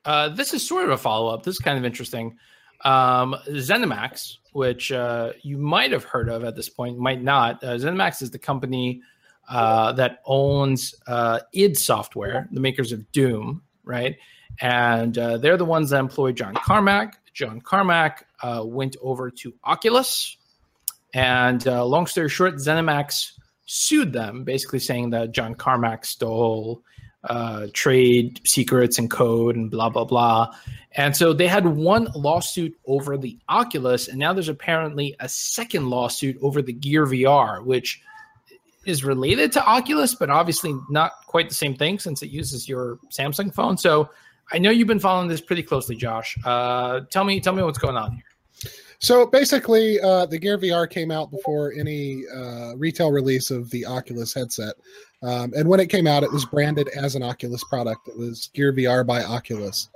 uh, 0.04 0.28
this 0.28 0.54
is 0.54 0.66
sort 0.66 0.84
of 0.84 0.90
a 0.90 0.96
follow 0.96 1.32
up. 1.32 1.42
This 1.42 1.54
is 1.54 1.58
kind 1.58 1.76
of 1.76 1.84
interesting. 1.84 2.36
Um, 2.84 3.36
ZeniMax, 3.48 4.36
which 4.52 4.92
uh, 4.92 5.32
you 5.42 5.58
might 5.58 5.92
have 5.92 6.04
heard 6.04 6.28
of 6.28 6.44
at 6.44 6.54
this 6.54 6.68
point, 6.68 6.98
might 6.98 7.22
not. 7.22 7.62
Uh, 7.62 7.74
ZeniMax 7.74 8.22
is 8.22 8.30
the 8.30 8.38
company 8.38 9.02
uh, 9.48 9.92
that 9.92 10.20
owns 10.24 10.94
uh, 11.06 11.40
id 11.52 11.76
Software, 11.76 12.48
the 12.52 12.60
makers 12.60 12.92
of 12.92 13.10
Doom, 13.12 13.62
right? 13.84 14.16
And 14.60 15.16
uh, 15.16 15.38
they're 15.38 15.56
the 15.56 15.64
ones 15.64 15.90
that 15.90 15.98
employ 15.98 16.32
John 16.32 16.54
Carmack. 16.54 17.14
John 17.34 17.60
Carmack 17.60 18.26
uh, 18.42 18.62
went 18.64 18.96
over 19.00 19.30
to 19.30 19.54
Oculus, 19.64 20.36
and 21.14 21.66
uh, 21.66 21.84
long 21.84 22.06
story 22.06 22.28
short, 22.28 22.56
ZeniMax 22.56 23.32
sued 23.66 24.12
them, 24.12 24.44
basically 24.44 24.78
saying 24.78 25.10
that 25.10 25.32
John 25.32 25.54
Carmack 25.54 26.04
stole 26.04 26.82
uh, 27.24 27.68
trade 27.72 28.40
secrets 28.44 28.98
and 28.98 29.10
code 29.10 29.56
and 29.56 29.70
blah 29.70 29.88
blah 29.88 30.04
blah. 30.04 30.48
And 30.92 31.16
so 31.16 31.32
they 31.32 31.48
had 31.48 31.66
one 31.66 32.08
lawsuit 32.14 32.76
over 32.86 33.16
the 33.16 33.38
Oculus, 33.48 34.08
and 34.08 34.18
now 34.18 34.32
there's 34.32 34.48
apparently 34.48 35.16
a 35.20 35.28
second 35.28 35.88
lawsuit 35.88 36.36
over 36.42 36.60
the 36.60 36.72
Gear 36.72 37.06
VR, 37.06 37.64
which 37.64 38.02
is 38.84 39.04
related 39.04 39.52
to 39.52 39.64
Oculus, 39.64 40.14
but 40.14 40.30
obviously 40.30 40.74
not 40.90 41.12
quite 41.26 41.48
the 41.48 41.54
same 41.54 41.74
thing 41.74 41.98
since 41.98 42.22
it 42.22 42.30
uses 42.30 42.68
your 42.68 42.98
Samsung 43.10 43.54
phone. 43.54 43.76
So 43.76 44.10
I 44.52 44.58
know 44.58 44.70
you've 44.70 44.88
been 44.88 45.00
following 45.00 45.28
this 45.28 45.40
pretty 45.40 45.62
closely, 45.62 45.96
Josh. 45.96 46.36
Uh, 46.44 47.00
tell 47.10 47.24
me, 47.24 47.40
tell 47.40 47.54
me 47.54 47.62
what's 47.62 47.78
going 47.78 47.96
on 47.96 48.12
here. 48.12 48.72
So 48.98 49.26
basically, 49.26 50.00
uh, 50.00 50.26
the 50.26 50.38
Gear 50.38 50.58
VR 50.58 50.88
came 50.88 51.10
out 51.10 51.30
before 51.32 51.72
any 51.72 52.22
uh, 52.32 52.76
retail 52.76 53.10
release 53.10 53.50
of 53.50 53.68
the 53.70 53.84
Oculus 53.84 54.32
headset. 54.32 54.74
Um, 55.22 55.52
and 55.56 55.68
when 55.68 55.80
it 55.80 55.88
came 55.88 56.06
out, 56.06 56.22
it 56.22 56.30
was 56.30 56.44
branded 56.44 56.88
as 56.88 57.16
an 57.16 57.22
Oculus 57.22 57.64
product. 57.64 58.06
It 58.06 58.16
was 58.16 58.48
Gear 58.54 58.72
VR 58.72 59.04
by 59.04 59.24
Oculus. 59.24 59.88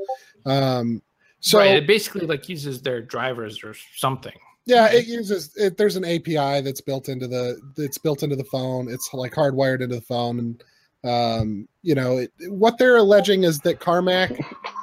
Um, 0.44 1.02
so 1.38 1.58
right, 1.58 1.76
it 1.76 1.86
basically 1.86 2.26
like 2.26 2.48
uses 2.48 2.82
their 2.82 3.00
drivers 3.00 3.62
or 3.62 3.74
something. 3.94 4.34
Yeah, 4.66 4.88
it 4.92 5.06
uses 5.06 5.56
it, 5.56 5.76
there's 5.76 5.96
an 5.96 6.04
API 6.04 6.60
that's 6.60 6.80
built 6.80 7.08
into 7.08 7.28
the 7.28 7.58
that's 7.76 7.98
built 7.98 8.24
into 8.24 8.34
the 8.36 8.44
phone. 8.44 8.88
It's 8.88 9.14
like 9.14 9.32
hardwired 9.32 9.80
into 9.80 9.94
the 9.94 10.02
phone, 10.02 10.38
and 10.40 10.64
um, 11.04 11.68
you 11.82 11.94
know 11.94 12.18
it, 12.18 12.32
what 12.48 12.76
they're 12.76 12.96
alleging 12.96 13.44
is 13.44 13.60
that 13.60 13.78
Carmack 13.78 14.32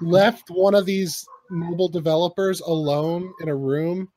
left 0.02 0.50
one 0.50 0.74
of 0.74 0.86
these 0.86 1.28
mobile 1.50 1.90
developers 1.90 2.62
alone 2.62 3.34
in 3.42 3.50
a 3.50 3.56
room 3.56 4.10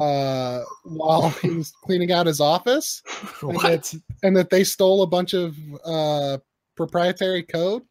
uh, 0.00 0.62
while 0.84 1.30
he 1.42 1.50
was 1.50 1.72
cleaning 1.82 2.12
out 2.12 2.26
his 2.26 2.40
office, 2.40 3.02
and 3.42 3.58
that, 3.60 3.92
and 4.22 4.36
that 4.36 4.50
they 4.50 4.62
stole 4.62 5.02
a 5.02 5.06
bunch 5.06 5.34
of 5.34 5.56
uh, 5.84 6.38
proprietary 6.76 7.42
code. 7.42 7.82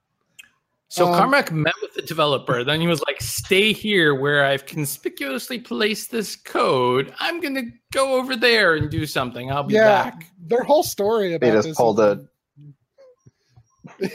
So 0.90 1.08
Um, 1.08 1.16
Carmack 1.16 1.52
met 1.52 1.74
with 1.82 1.94
the 1.96 2.02
developer. 2.02 2.64
Then 2.64 2.80
he 2.80 2.88
was 2.88 3.02
like, 3.02 3.22
"Stay 3.22 3.74
here, 3.74 4.16
where 4.16 4.46
I've 4.46 4.66
conspicuously 4.66 5.60
placed 5.60 6.12
this 6.12 6.36
code. 6.38 7.14
I'm 7.20 7.42
gonna 7.42 7.64
go 7.92 8.16
over 8.16 8.36
there 8.38 8.76
and 8.76 8.90
do 8.90 9.06
something. 9.06 9.52
I'll 9.52 9.64
be 9.64 9.74
Yeah. 9.76 10.04
back." 10.12 10.28
Their 10.40 10.64
whole 10.64 10.84
story 10.84 11.34
about 11.34 11.46
they 11.48 11.52
just 11.54 11.68
this 11.68 11.78
pulled 11.78 12.00
is- 12.00 12.26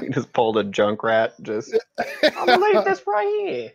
he 0.00 0.08
just 0.10 0.32
pulled 0.32 0.58
a 0.58 0.64
Junkrat. 0.64 1.32
Just 1.42 1.74
I'm 2.22 2.46
gonna 2.46 2.64
leave 2.64 2.84
this 2.84 3.02
right 3.06 3.72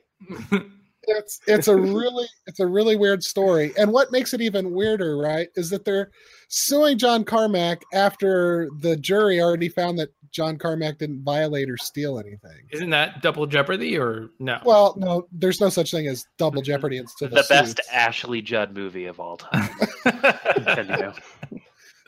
here. 0.51 0.61
it's 1.03 1.39
it's 1.47 1.67
a 1.67 1.75
really 1.75 2.27
it's 2.45 2.59
a 2.59 2.67
really 2.67 2.95
weird 2.95 3.23
story 3.23 3.71
and 3.77 3.91
what 3.91 4.11
makes 4.11 4.33
it 4.33 4.41
even 4.41 4.73
weirder 4.73 5.17
right 5.17 5.47
is 5.55 5.69
that 5.69 5.83
they're 5.85 6.11
suing 6.49 6.97
john 6.99 7.23
carmack 7.23 7.81
after 7.93 8.69
the 8.81 8.95
jury 8.97 9.41
already 9.41 9.69
found 9.69 9.97
that 9.97 10.09
john 10.31 10.57
carmack 10.57 10.97
didn't 10.97 11.23
violate 11.23 11.69
or 11.69 11.77
steal 11.77 12.19
anything 12.19 12.61
Isn't 12.71 12.89
that 12.91 13.21
double 13.21 13.45
jeopardy 13.47 13.97
or 13.97 14.29
no? 14.39 14.59
well 14.65 14.95
no 14.97 15.27
there's 15.31 15.59
no 15.61 15.69
such 15.69 15.91
thing 15.91 16.07
as 16.07 16.25
double 16.37 16.61
jeopardy 16.61 16.97
in 16.97 17.07
civil 17.07 17.37
suits. 17.37 17.47
the 17.47 17.53
best. 17.53 17.79
Ashley 17.91 18.41
Judd 18.41 18.73
movie 18.73 19.05
of 19.05 19.19
all 19.19 19.37
time. 19.37 19.69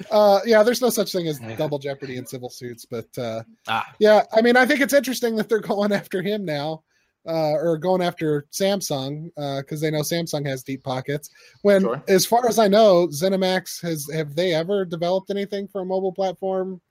Uh 0.10 0.40
yeah 0.48 0.64
there's 0.64 0.82
no 0.82 0.90
such 0.90 1.12
thing 1.12 1.28
as 1.28 1.40
double 1.60 1.78
jeopardy 1.78 2.18
in 2.18 2.26
civil 2.26 2.50
suits 2.50 2.86
but 2.86 3.06
uh 3.20 3.44
Ah. 3.68 3.86
yeah 4.00 4.24
i 4.34 4.42
mean 4.42 4.58
i 4.58 4.66
think 4.66 4.82
it's 4.82 4.96
interesting 4.96 5.36
that 5.36 5.48
they're 5.48 5.60
going 5.76 5.92
after 5.92 6.24
him 6.24 6.44
now 6.44 6.82
uh 7.28 7.52
or 7.52 7.78
going 7.78 8.02
after 8.02 8.48
samsung 8.52 9.30
uh 9.38 9.62
because 9.62 9.80
they 9.80 9.92
know 9.92 10.00
samsung 10.00 10.44
has 10.48 10.64
deep 10.64 10.84
pockets 10.84 11.30
when 11.62 11.82
Sure. 11.82 12.04
as 12.08 12.26
far 12.26 12.48
as 12.48 12.58
i 12.58 12.68
know 12.68 13.06
zenimax 13.10 13.80
has 13.84 14.10
have 14.12 14.34
they 14.34 14.56
ever 14.56 14.86
developed 14.86 15.30
anything 15.30 15.68
for 15.68 15.82
a 15.82 15.86
mobile 15.86 16.12
platform 16.14 16.82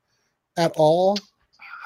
at 0.61 0.73
all 0.77 1.17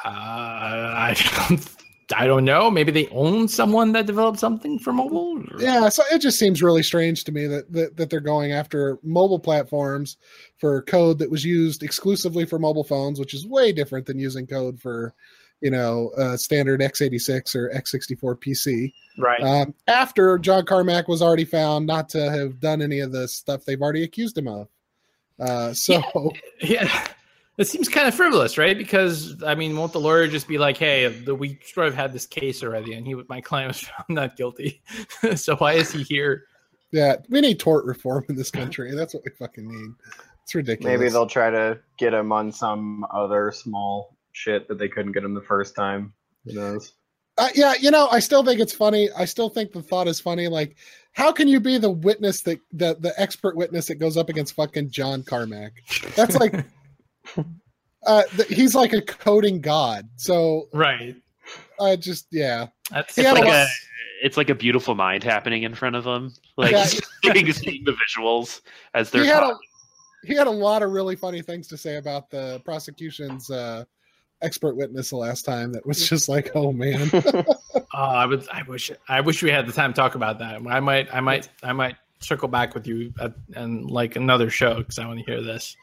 Uh, 0.04 0.08
I 0.08 1.16
don't. 1.48 1.70
I 2.14 2.26
don't 2.26 2.44
know. 2.44 2.70
Maybe 2.70 2.92
they 2.92 3.08
own 3.08 3.48
someone 3.48 3.92
that 3.92 4.04
developed 4.04 4.38
something 4.38 4.78
for 4.78 4.92
mobile. 4.92 5.42
or- 5.50 5.60
yeah 5.62 5.88
so 5.88 6.02
it 6.12 6.18
just 6.20 6.38
seems 6.38 6.62
really 6.62 6.82
strange 6.82 7.24
to 7.24 7.32
me 7.32 7.46
that, 7.46 7.72
that 7.72 7.96
that 7.96 8.10
they're 8.10 8.20
going 8.20 8.52
after 8.52 8.98
mobile 9.02 9.38
platforms 9.38 10.18
for 10.58 10.82
code 10.82 11.18
that 11.20 11.30
was 11.30 11.44
used 11.46 11.82
exclusively 11.82 12.44
for 12.44 12.58
mobile 12.58 12.84
phones 12.84 13.18
which 13.18 13.32
is 13.32 13.46
way 13.46 13.72
different 13.72 14.04
than 14.04 14.18
using 14.18 14.46
code 14.46 14.78
for 14.78 15.14
you 15.62 15.70
know 15.70 16.10
uh, 16.18 16.36
standard 16.36 16.80
x86 16.82 17.54
or 17.56 17.70
x64 17.70 18.34
pc 18.38 18.92
Right. 19.16 19.40
um, 19.40 19.74
after 19.86 20.36
john 20.38 20.66
carmack 20.66 21.08
was 21.08 21.22
already 21.22 21.46
found 21.46 21.86
not 21.86 22.10
to 22.10 22.30
have 22.30 22.60
done 22.60 22.82
any 22.82 23.00
of 23.00 23.12
the 23.12 23.26
stuff 23.28 23.64
they've 23.64 23.80
already 23.80 24.02
accused 24.02 24.36
him 24.36 24.48
of 24.48 24.68
uh, 25.40 25.72
so 25.72 26.02
yeah. 26.60 27.08
It 27.56 27.68
seems 27.68 27.88
kind 27.88 28.08
of 28.08 28.14
frivolous, 28.14 28.58
right? 28.58 28.76
Because 28.76 29.42
I 29.44 29.54
mean, 29.54 29.76
won't 29.76 29.92
the 29.92 30.00
lawyer 30.00 30.26
just 30.26 30.48
be 30.48 30.58
like, 30.58 30.76
"Hey, 30.76 31.06
the, 31.08 31.34
we 31.34 31.58
sort 31.64 31.86
of 31.86 31.94
had 31.94 32.12
this 32.12 32.26
case 32.26 32.62
already, 32.62 32.94
and 32.94 33.06
he, 33.06 33.14
my 33.28 33.40
client 33.40 33.68
was 33.68 33.80
found 33.80 34.08
not 34.08 34.36
guilty, 34.36 34.82
so 35.36 35.56
why 35.56 35.74
is 35.74 35.92
he 35.92 36.02
here?" 36.02 36.46
yeah 36.94 37.16
we 37.28 37.40
need 37.40 37.58
tort 37.58 37.84
reform 37.84 38.24
in 38.28 38.36
this 38.36 38.52
country 38.52 38.94
that's 38.94 39.14
what 39.14 39.24
we 39.24 39.30
fucking 39.32 39.66
need 39.66 39.90
it's 40.44 40.54
ridiculous 40.54 40.98
Maybe 40.98 41.10
they'll 41.10 41.26
try 41.26 41.50
to 41.50 41.80
get 41.98 42.14
him 42.14 42.30
on 42.30 42.52
some 42.52 43.04
other 43.12 43.50
small 43.50 44.16
shit 44.32 44.68
that 44.68 44.78
they 44.78 44.88
couldn't 44.88 45.12
get 45.12 45.24
him 45.24 45.32
the 45.32 45.40
first 45.40 45.74
time. 45.74 46.12
Who 46.44 46.52
knows? 46.52 46.92
Uh, 47.38 47.48
yeah, 47.54 47.72
you 47.80 47.90
know, 47.90 48.08
I 48.12 48.18
still 48.18 48.44
think 48.44 48.60
it's 48.60 48.74
funny. 48.74 49.08
I 49.16 49.24
still 49.24 49.48
think 49.48 49.72
the 49.72 49.82
thought 49.82 50.06
is 50.06 50.20
funny. 50.20 50.46
Like, 50.46 50.76
how 51.12 51.32
can 51.32 51.48
you 51.48 51.60
be 51.60 51.78
the 51.78 51.90
witness 51.90 52.42
that 52.42 52.60
the 52.72 52.96
the 53.00 53.18
expert 53.18 53.56
witness 53.56 53.86
that 53.86 53.94
goes 53.94 54.18
up 54.18 54.28
against 54.28 54.54
fucking 54.54 54.90
John 54.90 55.22
Carmack? 55.22 55.72
That's 56.14 56.36
like, 56.36 56.52
uh, 58.06 58.22
th- 58.36 58.48
he's 58.48 58.74
like 58.74 58.92
a 58.92 59.02
coding 59.02 59.60
god. 59.60 60.08
So 60.16 60.68
Right. 60.72 61.16
I 61.80 61.96
just 61.96 62.26
yeah, 62.30 62.66
That's 62.90 63.16
It's 63.18 63.30
like 63.30 63.44
a 63.46 63.66
it's 64.22 64.36
like 64.36 64.48
a 64.48 64.54
beautiful 64.54 64.94
mind 64.94 65.22
happening 65.24 65.64
in 65.64 65.74
front 65.74 65.96
of 65.96 66.04
him. 66.06 66.32
like 66.56 66.72
Yeah. 66.72 66.84
seeing, 67.24 67.52
seeing 67.52 67.84
the 67.84 67.92
visuals 67.92 68.60
as 68.94 69.10
they're 69.10 69.22
he 69.22 69.28
had 69.28 69.42
a 69.42 69.56
he 70.24 70.34
had 70.34 70.46
a 70.46 70.50
lot 70.50 70.82
of 70.82 70.90
really 70.90 71.16
funny 71.16 71.42
things 71.42 71.66
to 71.68 71.76
say 71.76 71.96
about 71.96 72.30
the 72.30 72.60
prosecution's 72.64 73.50
uh, 73.50 73.84
expert 74.40 74.74
witness 74.74 75.10
the 75.10 75.16
last 75.16 75.44
time. 75.44 75.72
That 75.72 75.84
was 75.86 76.08
just 76.08 76.28
like, 76.28 76.50
oh 76.54 76.72
man. 76.72 77.10
Oh, 77.96 77.98
I 77.98 78.26
would. 78.26 78.48
I 78.48 78.62
wish. 78.62 78.90
I 79.08 79.20
wish 79.20 79.40
we 79.40 79.50
had 79.52 79.68
the 79.68 79.72
time 79.72 79.92
to 79.92 79.96
talk 79.96 80.16
about 80.16 80.40
that. 80.40 80.56
I 80.66 80.80
might. 80.80 81.14
I 81.14 81.20
might. 81.20 81.48
I 81.62 81.72
might 81.72 81.94
circle 82.18 82.48
back 82.48 82.74
with 82.74 82.88
you 82.88 83.12
at, 83.20 83.34
and 83.54 83.88
like 83.88 84.16
another 84.16 84.50
show 84.50 84.78
because 84.78 84.98
I 84.98 85.06
want 85.06 85.20
to 85.20 85.24
hear 85.24 85.40
this. 85.40 85.76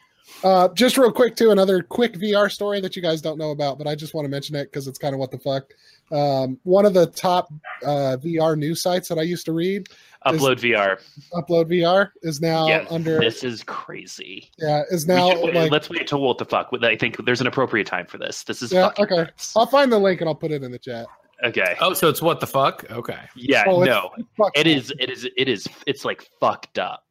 Uh, 0.43 0.67
just 0.69 0.97
real 0.97 1.11
quick 1.11 1.35
too, 1.35 1.51
another 1.51 1.83
quick 1.83 2.13
VR 2.13 2.51
story 2.51 2.79
that 2.81 2.95
you 2.95 3.01
guys 3.01 3.21
don't 3.21 3.37
know 3.37 3.51
about, 3.51 3.77
but 3.77 3.85
I 3.87 3.95
just 3.95 4.13
want 4.13 4.25
to 4.25 4.29
mention 4.29 4.55
it 4.55 4.65
because 4.65 4.87
it's 4.87 4.97
kind 4.97 5.13
of 5.13 5.19
what 5.19 5.29
the 5.31 5.37
fuck. 5.37 5.65
Um, 6.11 6.59
one 6.63 6.85
of 6.85 6.93
the 6.93 7.07
top 7.07 7.51
uh, 7.83 8.17
VR 8.21 8.57
news 8.57 8.81
sites 8.81 9.07
that 9.09 9.17
I 9.19 9.21
used 9.21 9.45
to 9.45 9.53
read, 9.53 9.87
Upload 10.25 10.59
VR. 10.59 10.99
Upload 11.33 11.65
VR, 11.69 12.09
is 12.21 12.41
now 12.41 12.67
yeah, 12.67 12.85
under 12.89 13.19
this 13.19 13.43
is 13.43 13.63
crazy. 13.63 14.51
yeah 14.57 14.83
is 14.91 15.07
now 15.07 15.31
should 15.31 15.53
like 15.55 15.71
let's 15.71 15.89
wait 15.89 16.07
till 16.07 16.21
what 16.21 16.37
the 16.37 16.45
fuck. 16.45 16.69
I 16.81 16.95
think 16.95 17.23
there's 17.25 17.41
an 17.41 17.47
appropriate 17.47 17.87
time 17.87 18.05
for 18.07 18.17
this. 18.17 18.43
This 18.43 18.61
is 18.61 18.71
Yeah, 18.71 18.89
okay. 18.99 19.15
nuts. 19.15 19.53
I'll 19.55 19.65
find 19.67 19.91
the 19.91 19.97
link 19.99 20.21
and 20.21 20.27
I'll 20.27 20.35
put 20.35 20.51
it 20.51 20.63
in 20.63 20.71
the 20.71 20.79
chat. 20.79 21.07
Okay. 21.43 21.75
Oh, 21.81 21.93
so 21.93 22.07
it's 22.07 22.21
what 22.21 22.39
the 22.39 22.45
fuck? 22.47 22.85
Okay, 22.91 23.17
Yeah. 23.35 23.61
It's- 23.61 23.85
no. 23.85 24.11
Fuck. 24.37 24.51
It 24.55 24.67
is. 24.67 24.93
It 24.99 25.09
is. 25.09 25.27
It 25.37 25.49
is. 25.49 25.67
It's 25.87 26.05
like 26.05 26.27
fucked 26.39 26.77
up. 26.77 27.03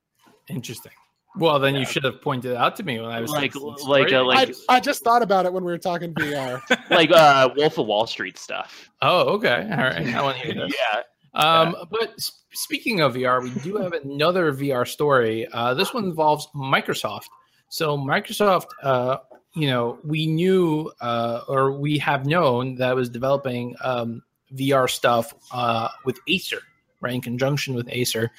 interesting. 0.49 0.93
Well, 1.37 1.59
then 1.61 1.77
you 1.77 1.85
should 1.87 2.03
have 2.05 2.21
pointed 2.21 2.53
it 2.53 2.57
out 2.57 2.75
to 2.77 2.83
me 2.83 3.01
when 3.01 3.11
I 3.11 3.21
was 3.21 3.31
Like- 3.31 3.55
like, 3.55 4.13
uh, 4.13 4.25
like- 4.25 4.55
I, 4.69 4.77
I 4.77 4.81
just 4.81 5.05
thought 5.05 5.23
about 5.23 5.47
it 5.47 5.53
when 5.53 5.65
we 5.65 5.71
were 5.71 5.79
talking 5.79 6.13
VR. 6.15 6.61
Like 6.91 7.11
uh, 7.13 7.51
Wolf 7.57 7.79
of 7.79 7.87
Wall 7.87 8.07
Street 8.07 8.37
stuff. 8.39 8.91
oh, 9.03 9.35
okay, 9.35 9.69
all 9.71 9.77
right. 9.79 10.07
I 10.15 10.23
want 10.23 10.39
to 10.39 10.43
hear 10.47 10.55
this. 10.67 10.75
Yeah. 10.93 11.03
Um, 11.33 11.77
but 11.93 12.11
s- 12.15 12.43
speaking 12.53 13.01
of 13.01 13.15
VR, 13.15 13.41
we 13.41 13.51
do 13.61 13.77
have 13.77 13.93
another 13.93 14.53
VR 14.53 14.87
story. 14.87 15.47
Uh, 15.53 15.75
this 15.75 15.95
one 15.95 16.03
involves 16.05 16.49
Microsoft. 16.57 17.27
So 17.69 17.97
Microsoft, 17.97 18.67
uh, 18.83 19.19
you 19.55 19.69
know, 19.69 20.01
we 20.03 20.27
knew 20.27 20.91
uh, 21.01 21.43
or 21.47 21.71
we 21.71 21.99
have 21.99 22.27
known 22.27 22.75
that 22.77 22.97
was 22.97 23.09
developing 23.09 23.77
um, 23.85 24.23
VR 24.53 24.91
stuff 24.91 25.33
uh, 25.53 25.89
with 26.05 26.19
Acer, 26.27 26.63
right, 27.01 27.15
in 27.15 27.21
conjunction 27.21 27.75
with 27.75 27.87
Acer, 27.93 28.33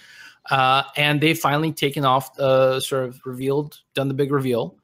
uh, 0.49 0.83
and 0.97 1.21
they've 1.21 1.37
finally 1.37 1.71
taken 1.71 2.05
off 2.05 2.35
the 2.35 2.79
sort 2.79 3.05
of 3.05 3.19
revealed, 3.25 3.79
done 3.93 4.07
the 4.07 4.13
big 4.13 4.31
reveal, 4.31 4.75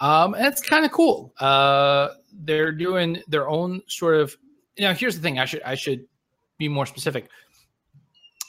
um, 0.00 0.34
and 0.34 0.46
it's 0.46 0.60
kind 0.60 0.84
of 0.84 0.92
cool. 0.92 1.32
Uh, 1.38 2.08
they're 2.32 2.72
doing 2.72 3.22
their 3.28 3.48
own 3.48 3.82
sort 3.88 4.16
of. 4.20 4.36
You 4.76 4.84
Now, 4.84 4.94
here's 4.94 5.16
the 5.16 5.22
thing. 5.22 5.38
I 5.38 5.46
should 5.46 5.62
I 5.62 5.74
should 5.74 6.06
be 6.58 6.68
more 6.68 6.86
specific 6.86 7.28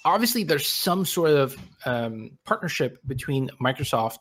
obviously 0.07 0.43
there's 0.43 0.67
some 0.67 1.05
sort 1.05 1.31
of 1.31 1.57
um, 1.85 2.31
partnership 2.45 2.97
between 3.07 3.49
Microsoft 3.61 4.19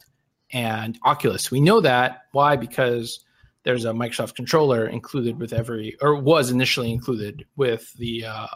and 0.52 0.98
Oculus. 1.04 1.50
We 1.50 1.60
know 1.60 1.80
that 1.80 2.22
why 2.32 2.56
because 2.56 3.24
there's 3.62 3.84
a 3.84 3.92
Microsoft 3.92 4.34
controller 4.34 4.86
included 4.86 5.38
with 5.38 5.52
every 5.52 5.96
or 6.00 6.16
was 6.16 6.50
initially 6.50 6.92
included 6.92 7.44
with 7.56 7.92
the 7.94 8.24
uh, 8.26 8.46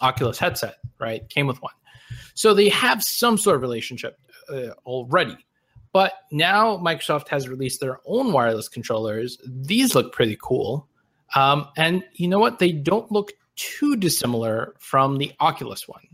Oculus 0.00 0.38
headset, 0.38 0.76
right? 0.98 1.28
Came 1.28 1.46
with 1.46 1.62
one. 1.62 1.72
So 2.34 2.54
they 2.54 2.68
have 2.68 3.02
some 3.02 3.38
sort 3.38 3.56
of 3.56 3.62
relationship 3.62 4.18
uh, 4.48 4.70
already. 4.86 5.36
But 5.92 6.12
now 6.30 6.76
Microsoft 6.76 7.28
has 7.28 7.48
released 7.48 7.80
their 7.80 7.98
own 8.06 8.32
wireless 8.32 8.68
controllers. 8.68 9.38
These 9.44 9.94
look 9.94 10.12
pretty 10.12 10.38
cool. 10.40 10.88
Um, 11.34 11.68
and 11.76 12.04
you 12.14 12.28
know 12.28 12.38
what? 12.38 12.58
They 12.58 12.72
don't 12.72 13.10
look 13.10 13.32
too 13.56 13.96
dissimilar 13.96 14.74
from 14.78 15.18
the 15.18 15.32
Oculus 15.40 15.86
one 15.86 16.06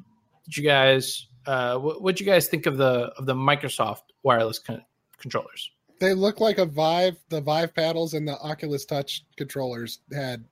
did 0.46 0.56
you 0.56 0.62
guys 0.62 1.26
uh 1.46 1.76
what 1.76 2.00
what 2.00 2.20
you 2.20 2.26
guys 2.26 2.48
think 2.48 2.66
of 2.66 2.76
the 2.76 3.12
of 3.18 3.26
the 3.26 3.34
Microsoft 3.34 4.02
wireless 4.22 4.58
con- 4.58 4.84
controllers? 5.18 5.70
they 5.98 6.12
look 6.12 6.40
like 6.40 6.58
a 6.58 6.66
Vive. 6.66 7.16
The 7.30 7.40
Vive 7.40 7.74
paddles 7.74 8.14
and 8.14 8.28
the 8.28 8.38
Oculus 8.38 8.84
Touch 8.84 9.24
controllers 9.36 10.00
had 10.12 10.44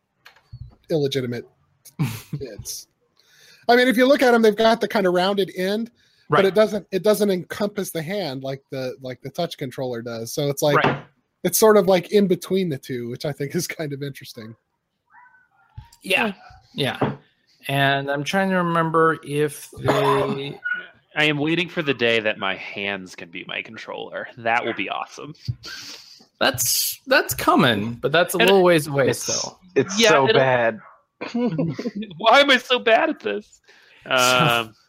illegitimate 0.91 1.47
kids. 2.39 2.89
I 3.69 3.77
mean, 3.77 3.89
if 3.89 3.97
you 3.97 4.07
look 4.07 4.23
at 4.23 4.33
them, 4.33 4.43
they've 4.43 4.55
got 4.57 4.81
the 4.81 4.89
kind 4.89 5.07
of 5.07 5.15
rounded 5.15 5.51
end, 5.57 5.91
but 6.31 6.45
it 6.45 6.55
doesn't 6.55 6.87
it 6.91 7.03
doesn't 7.03 7.31
encompass 7.31 7.91
the 7.91 8.03
hand 8.03 8.43
like 8.43 8.63
the 8.71 8.97
like 9.01 9.21
the 9.23 9.31
touch 9.31 9.57
controller 9.59 10.03
does. 10.03 10.33
So 10.33 10.49
it's 10.49 10.63
like 10.63 10.77
right. 10.77 11.03
it's 11.45 11.59
sort 11.59 11.77
of 11.77 11.87
like 11.87 12.13
in 12.13 12.27
between 12.27 12.69
the 12.69 12.79
two, 12.79 13.09
which 13.11 13.25
I 13.25 13.33
think 13.33 13.55
is 13.55 13.67
kind 13.67 13.93
of 13.93 14.03
interesting. 14.03 14.55
Yeah. 16.03 16.33
Yeah. 16.75 17.17
And 17.69 18.11
I'm 18.11 18.25
trying 18.25 18.51
to 18.51 18.57
remember 18.57 19.19
if 19.25 19.71
they 19.79 20.59
I 21.17 21.25
am 21.25 21.39
waiting 21.39 21.69
for 21.69 21.81
the 21.83 21.95
day 21.95 22.21
that 22.21 22.39
my 22.39 22.57
hands 22.57 23.15
can 23.15 23.31
be 23.31 23.45
my 23.47 23.63
controller. 23.63 24.27
That 24.39 24.65
will 24.65 24.75
be 24.75 24.91
awesome. 24.91 25.35
that's 26.41 27.01
that's 27.07 27.33
coming, 27.35 27.95
but 27.95 28.13
that's 28.13 28.35
a 28.35 28.39
And 28.39 28.47
little 28.51 28.65
ways 28.65 28.87
away 28.87 29.09
It's, 29.11 29.23
still. 29.23 29.61
it's 29.75 29.99
Yeah, 29.99 30.09
so 30.11 30.29
it'll- 30.29 30.41
bad. 30.41 30.81
Why 31.33 32.41
am 32.41 32.51
I 32.51 32.59
so 32.59 32.79
bad 32.79 33.11
at 33.11 33.21
this? 33.21 33.61
Um, 34.07 34.75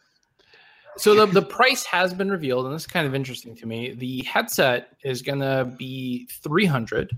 So 0.98 1.14
the, 1.14 1.26
the 1.26 1.42
price 1.42 1.84
has 1.84 2.14
been 2.14 2.30
revealed, 2.30 2.64
and 2.64 2.74
this 2.74 2.84
is 2.84 2.86
kind 2.86 3.06
of 3.06 3.14
interesting 3.14 3.54
to 3.56 3.66
me. 3.66 3.92
The 3.92 4.22
headset 4.22 4.96
is 5.04 5.20
gonna 5.20 5.66
be 5.76 6.26
300 6.42 7.10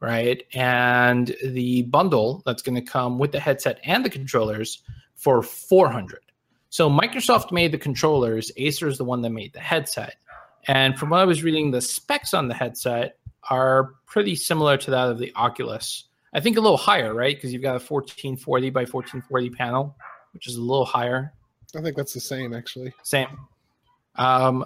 right? 0.00 0.44
And 0.54 1.34
the 1.44 1.82
bundle 1.82 2.42
that's 2.46 2.62
going 2.62 2.76
to 2.76 2.82
come 2.82 3.18
with 3.18 3.32
the 3.32 3.40
headset 3.40 3.80
and 3.84 4.04
the 4.04 4.10
controllers 4.10 4.82
for 5.14 5.42
400. 5.42 6.20
So 6.70 6.90
Microsoft 6.90 7.50
made 7.50 7.72
the 7.72 7.78
controllers, 7.78 8.52
Acer 8.56 8.88
is 8.88 8.98
the 8.98 9.04
one 9.04 9.22
that 9.22 9.30
made 9.30 9.52
the 9.52 9.60
headset. 9.60 10.16
And 10.66 10.98
from 10.98 11.10
what 11.10 11.20
I 11.20 11.24
was 11.24 11.42
reading, 11.42 11.70
the 11.70 11.80
specs 11.80 12.34
on 12.34 12.48
the 12.48 12.54
headset 12.54 13.16
are 13.50 13.94
pretty 14.06 14.36
similar 14.36 14.76
to 14.76 14.90
that 14.90 15.08
of 15.08 15.18
the 15.18 15.32
Oculus. 15.34 16.04
I 16.38 16.40
think 16.40 16.56
a 16.56 16.60
little 16.60 16.76
higher, 16.76 17.12
right? 17.14 17.34
Because 17.34 17.52
you've 17.52 17.62
got 17.62 17.70
a 17.70 17.82
1440 17.82 18.70
by 18.70 18.82
1440 18.82 19.50
panel, 19.50 19.96
which 20.32 20.46
is 20.46 20.54
a 20.54 20.60
little 20.60 20.84
higher. 20.84 21.32
I 21.76 21.80
think 21.80 21.96
that's 21.96 22.14
the 22.14 22.20
same 22.20 22.54
actually. 22.54 22.94
Same. 23.02 23.26
Um, 24.14 24.64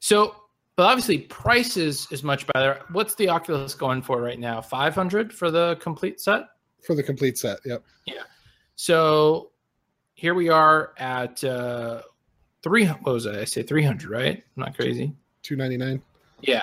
so, 0.00 0.34
but 0.74 0.86
obviously, 0.86 1.18
prices 1.18 2.08
is 2.10 2.24
much 2.24 2.44
better. 2.48 2.80
What's 2.90 3.14
the 3.14 3.28
Oculus 3.28 3.72
going 3.72 4.02
for 4.02 4.20
right 4.20 4.38
now? 4.38 4.60
Five 4.60 4.96
hundred 4.96 5.32
for 5.32 5.52
the 5.52 5.76
complete 5.76 6.20
set. 6.20 6.42
For 6.84 6.96
the 6.96 7.04
complete 7.04 7.38
set. 7.38 7.60
Yep. 7.64 7.84
Yeah. 8.04 8.22
So 8.74 9.52
here 10.14 10.34
we 10.34 10.48
are 10.48 10.92
at 10.98 11.44
uh, 11.44 12.02
three. 12.64 12.86
What 12.86 13.14
was 13.14 13.26
it? 13.26 13.36
I 13.36 13.44
say 13.44 13.62
three 13.62 13.84
hundred, 13.84 14.10
right? 14.10 14.42
I'm 14.56 14.60
not 14.60 14.74
crazy. 14.74 15.14
Two 15.44 15.54
ninety 15.54 15.76
nine. 15.76 16.02
Yeah. 16.40 16.62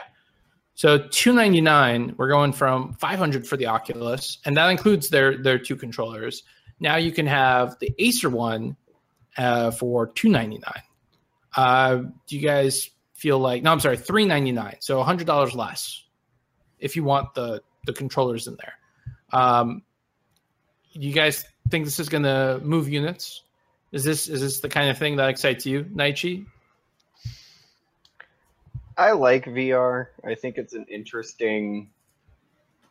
So 0.80 0.98
two 0.98 1.34
ninety 1.34 1.60
nine. 1.60 2.15
We're 2.15 2.30
going 2.30 2.54
from 2.54 2.94
five 2.94 3.20
hundred 3.20 3.46
for 3.46 3.58
the 3.58 3.65
Oculus, 3.65 4.38
and 4.46 4.56
that 4.56 4.70
includes 4.70 5.10
their 5.10 5.38
their 5.38 5.60
two 5.60 5.76
controllers. 5.76 6.44
Now 6.80 6.96
you 6.96 7.12
can 7.12 7.28
have 7.28 7.78
the 7.82 7.94
Acer 8.00 8.30
one 8.30 8.78
uh, 9.38 9.72
for 9.72 10.08
two 10.08 10.30
ninety 10.30 10.58
nine. 10.58 10.82
Uh, 11.54 11.96
do 12.28 12.38
you 12.38 12.42
guys 12.42 12.92
feel 13.13 13.39
like? 13.39 13.62
No, 13.62 13.74
I'm 13.74 13.82
sorry, 13.82 13.98
three 13.98 14.24
ninety 14.24 14.54
nine. 14.54 14.78
So 14.80 15.04
hundred 15.04 15.28
dollars 15.28 15.54
less 15.54 16.02
if 16.80 16.96
you 16.96 17.04
want 17.04 17.34
the 17.34 17.62
the 17.86 17.92
controllers 17.92 18.48
in 18.48 18.56
there. 18.56 18.76
Um, 19.34 19.82
you 20.94 21.12
guys 21.12 21.44
think 21.70 21.84
this 21.84 22.00
is 22.00 22.08
going 22.08 22.24
to 22.24 22.62
move 22.63 22.88
units? 22.88 23.44
Is 23.92 24.06
this 24.06 24.30
is 24.30 24.39
this 24.39 24.62
the 24.62 24.70
kind 24.70 24.89
of 24.89 24.98
thing 24.98 25.18
that 25.18 25.28
excites 25.28 25.65
you, 25.65 25.84
Naichi? 25.84 26.46
I 28.99 29.13
like 29.13 29.45
VR. 29.45 30.07
I 30.25 30.35
think 30.35 30.57
it's 30.57 30.73
an 30.73 30.85
interesting 30.89 31.91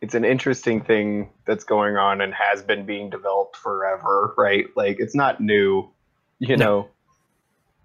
it's 0.01 0.15
an 0.15 0.25
interesting 0.25 0.81
thing 0.81 1.31
that's 1.45 1.65
going 1.65 1.97
on 1.97 2.21
and 2.21 2.33
has 2.33 2.63
been 2.63 2.87
being 2.87 3.11
developed 3.11 3.57
forever, 3.57 4.33
right? 4.39 4.67
Like 4.77 4.97
it's 5.01 5.15
not 5.15 5.41
new, 5.41 5.91
you 6.39 6.57
No. 6.57 6.65
know. 6.65 6.89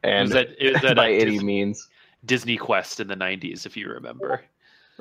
it 0.03 0.09
And 0.09 0.21
was 0.23 0.31
that, 0.33 0.81
that 0.83 0.95
by 0.95 1.11
any 1.11 1.31
Dis- 1.37 1.43
means. 1.43 1.89
Disney 2.23 2.55
Quest 2.55 2.99
in 3.01 3.07
the 3.07 3.15
90s, 3.15 3.65
if 3.65 3.75
you 3.75 3.89
remember. 3.89 4.41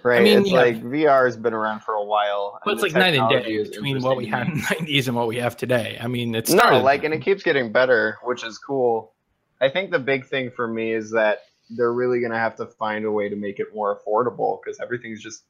Right. 0.03 0.21
I 0.21 0.25
mean, 0.25 0.41
it's 0.41 0.51
yeah. 0.51 0.57
like 0.59 0.83
VR 0.83 1.27
has 1.27 1.37
been 1.37 1.53
around 1.53 1.81
for 1.81 1.95
a 1.95 2.03
while. 2.03 2.59
But 2.65 2.75
it's 2.75 2.83
like 2.83 2.95
night 2.95 3.15
and 3.15 3.29
technology 3.29 3.51
day 3.51 3.63
is 3.63 3.69
between 3.69 4.03
what 4.03 4.17
we 4.17 4.27
had 4.27 4.49
in 4.49 4.55
the 4.55 4.61
90s 4.63 5.07
and 5.07 5.15
what 5.17 5.29
we 5.29 5.37
have 5.37 5.57
today. 5.57 5.99
I 6.01 6.09
mean, 6.09 6.35
it's 6.35 6.51
No, 6.51 6.81
like 6.81 7.05
and 7.05 7.13
it 7.15 7.21
keeps 7.21 7.43
getting 7.43 7.71
better, 7.71 8.19
which 8.25 8.43
is 8.43 8.59
cool. 8.59 9.13
I 9.61 9.69
think 9.69 9.91
the 9.93 9.99
big 10.01 10.27
thing 10.27 10.51
for 10.51 10.67
me 10.67 10.93
is 10.93 11.11
that 11.13 11.41
they're 11.77 11.93
really 11.93 12.21
going 12.21 12.33
to 12.33 12.39
have 12.39 12.57
to 12.57 12.67
find 12.67 13.05
a 13.05 13.11
way 13.11 13.29
to 13.29 13.37
make 13.37 13.59
it 13.59 13.75
more 13.75 13.99
affordable 13.99 14.61
because 14.63 14.81
everything's 14.81 15.23
just 15.23 15.45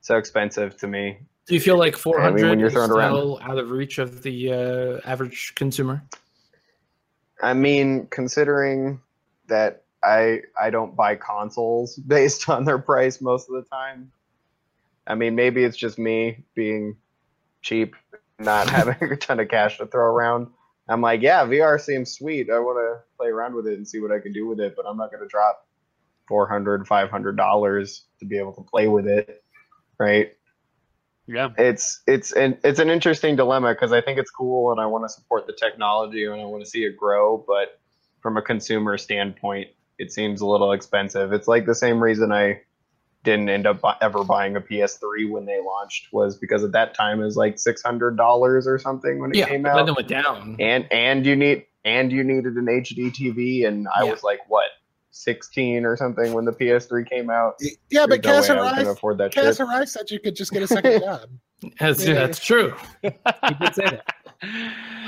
so 0.00 0.16
expensive 0.16 0.76
to 0.78 0.86
me. 0.86 1.18
Do 1.46 1.54
you 1.54 1.60
feel 1.60 1.78
like 1.78 1.96
400 1.96 2.48
when 2.48 2.58
you're 2.58 2.68
is 2.68 2.74
throwing 2.74 2.90
around. 2.90 3.14
still 3.14 3.40
out 3.42 3.58
of 3.58 3.70
reach 3.70 3.98
of 3.98 4.22
the 4.22 4.52
uh, 4.52 5.10
average 5.10 5.54
consumer? 5.54 6.02
I 7.42 7.54
mean, 7.54 8.06
considering 8.10 9.00
that 9.46 9.84
I 10.04 10.42
I 10.60 10.70
don't 10.70 10.94
buy 10.94 11.16
consoles 11.16 11.96
based 12.06 12.48
on 12.48 12.64
their 12.64 12.78
price 12.78 13.20
most 13.20 13.48
of 13.48 13.54
the 13.54 13.68
time. 13.68 14.12
I 15.06 15.14
mean, 15.14 15.34
maybe 15.34 15.64
it's 15.64 15.76
just 15.76 15.98
me 15.98 16.44
being 16.54 16.96
cheap, 17.62 17.94
not 18.38 18.68
having 18.70 19.10
a 19.10 19.16
ton 19.16 19.40
of 19.40 19.48
cash 19.48 19.78
to 19.78 19.86
throw 19.86 20.04
around. 20.04 20.48
I'm 20.88 21.00
like, 21.02 21.20
yeah, 21.22 21.44
VR 21.44 21.80
seems 21.80 22.12
sweet. 22.12 22.50
I 22.50 22.58
want 22.58 22.78
to 22.78 23.04
play 23.18 23.28
around 23.28 23.54
with 23.54 23.66
it 23.66 23.74
and 23.74 23.86
see 23.86 24.00
what 24.00 24.10
I 24.10 24.20
can 24.20 24.32
do 24.32 24.46
with 24.46 24.60
it, 24.60 24.74
but 24.76 24.86
I'm 24.86 24.96
not 24.96 25.10
going 25.10 25.22
to 25.22 25.28
drop 25.28 25.66
400 26.28 26.86
500 26.86 27.36
dollars 27.36 28.04
to 28.20 28.26
be 28.26 28.38
able 28.38 28.52
to 28.54 28.62
play 28.62 28.88
with 28.88 29.06
it, 29.06 29.42
right? 29.98 30.32
Yeah. 31.26 31.50
it's 31.58 32.00
it's 32.06 32.32
an 32.32 32.56
it's 32.64 32.78
an 32.78 32.88
interesting 32.88 33.36
dilemma 33.36 33.74
because 33.74 33.92
I 33.92 34.00
think 34.00 34.18
it's 34.18 34.30
cool 34.30 34.72
and 34.72 34.80
I 34.80 34.86
want 34.86 35.04
to 35.04 35.10
support 35.10 35.46
the 35.46 35.52
technology 35.52 36.24
and 36.24 36.40
I 36.40 36.44
want 36.46 36.64
to 36.64 36.70
see 36.70 36.84
it 36.84 36.96
grow, 36.96 37.44
but 37.46 37.78
from 38.22 38.38
a 38.38 38.42
consumer 38.42 38.96
standpoint, 38.96 39.68
it 39.98 40.10
seems 40.10 40.40
a 40.40 40.46
little 40.46 40.72
expensive. 40.72 41.32
It's 41.32 41.46
like 41.46 41.66
the 41.66 41.74
same 41.74 42.02
reason 42.02 42.32
I 42.32 42.62
didn't 43.24 43.48
end 43.48 43.66
up 43.66 43.80
bu- 43.80 43.88
ever 44.00 44.22
buying 44.24 44.56
a 44.56 44.60
PS3 44.60 45.28
when 45.30 45.44
they 45.44 45.60
launched 45.60 46.08
was 46.12 46.36
because 46.38 46.62
at 46.64 46.72
that 46.72 46.94
time 46.94 47.20
it 47.20 47.24
was 47.24 47.36
like 47.36 47.58
six 47.58 47.82
hundred 47.82 48.16
dollars 48.16 48.66
or 48.66 48.78
something 48.78 49.18
when 49.18 49.30
it 49.30 49.36
Yeah, 49.36 49.48
came 49.48 49.62
but 49.62 49.70
out, 49.72 49.76
then 49.78 49.88
it 49.88 49.96
went 49.96 50.08
down. 50.08 50.56
and 50.60 50.86
and 50.92 51.26
you 51.26 51.34
need 51.36 51.64
and 51.84 52.12
you 52.12 52.22
needed 52.24 52.54
an 52.54 52.66
HD 52.66 53.10
TV, 53.10 53.66
and 53.66 53.86
I 53.94 54.04
Yeah. 54.04 54.10
was 54.10 54.22
like 54.22 54.40
what 54.48 54.66
sixteen 55.10 55.84
or 55.84 55.96
something 55.96 56.32
when 56.32 56.44
the 56.44 56.52
PS3 56.52 57.08
came 57.08 57.28
out. 57.30 57.54
Yeah, 57.90 58.06
but 58.06 58.22
There's 58.22 58.48
no 58.48 58.56
way 58.56 58.60
I 58.60 58.62
was 58.78 58.88
Cassarai 58.88 58.92
afford 58.92 59.18
that 59.18 59.34
shit. 59.34 59.44
Cassarai 59.44 59.88
said 59.88 60.10
you 60.10 60.20
could 60.20 60.36
just 60.36 60.52
get 60.52 60.62
a 60.62 60.66
second 60.68 61.00
job. 61.02 61.28
That's, 61.80 62.06
Yeah. 62.06 62.14
that's 62.14 62.38
true. 62.38 62.72
He 63.02 63.10
did 63.60 63.74
say 63.74 63.84
that. 63.84 64.14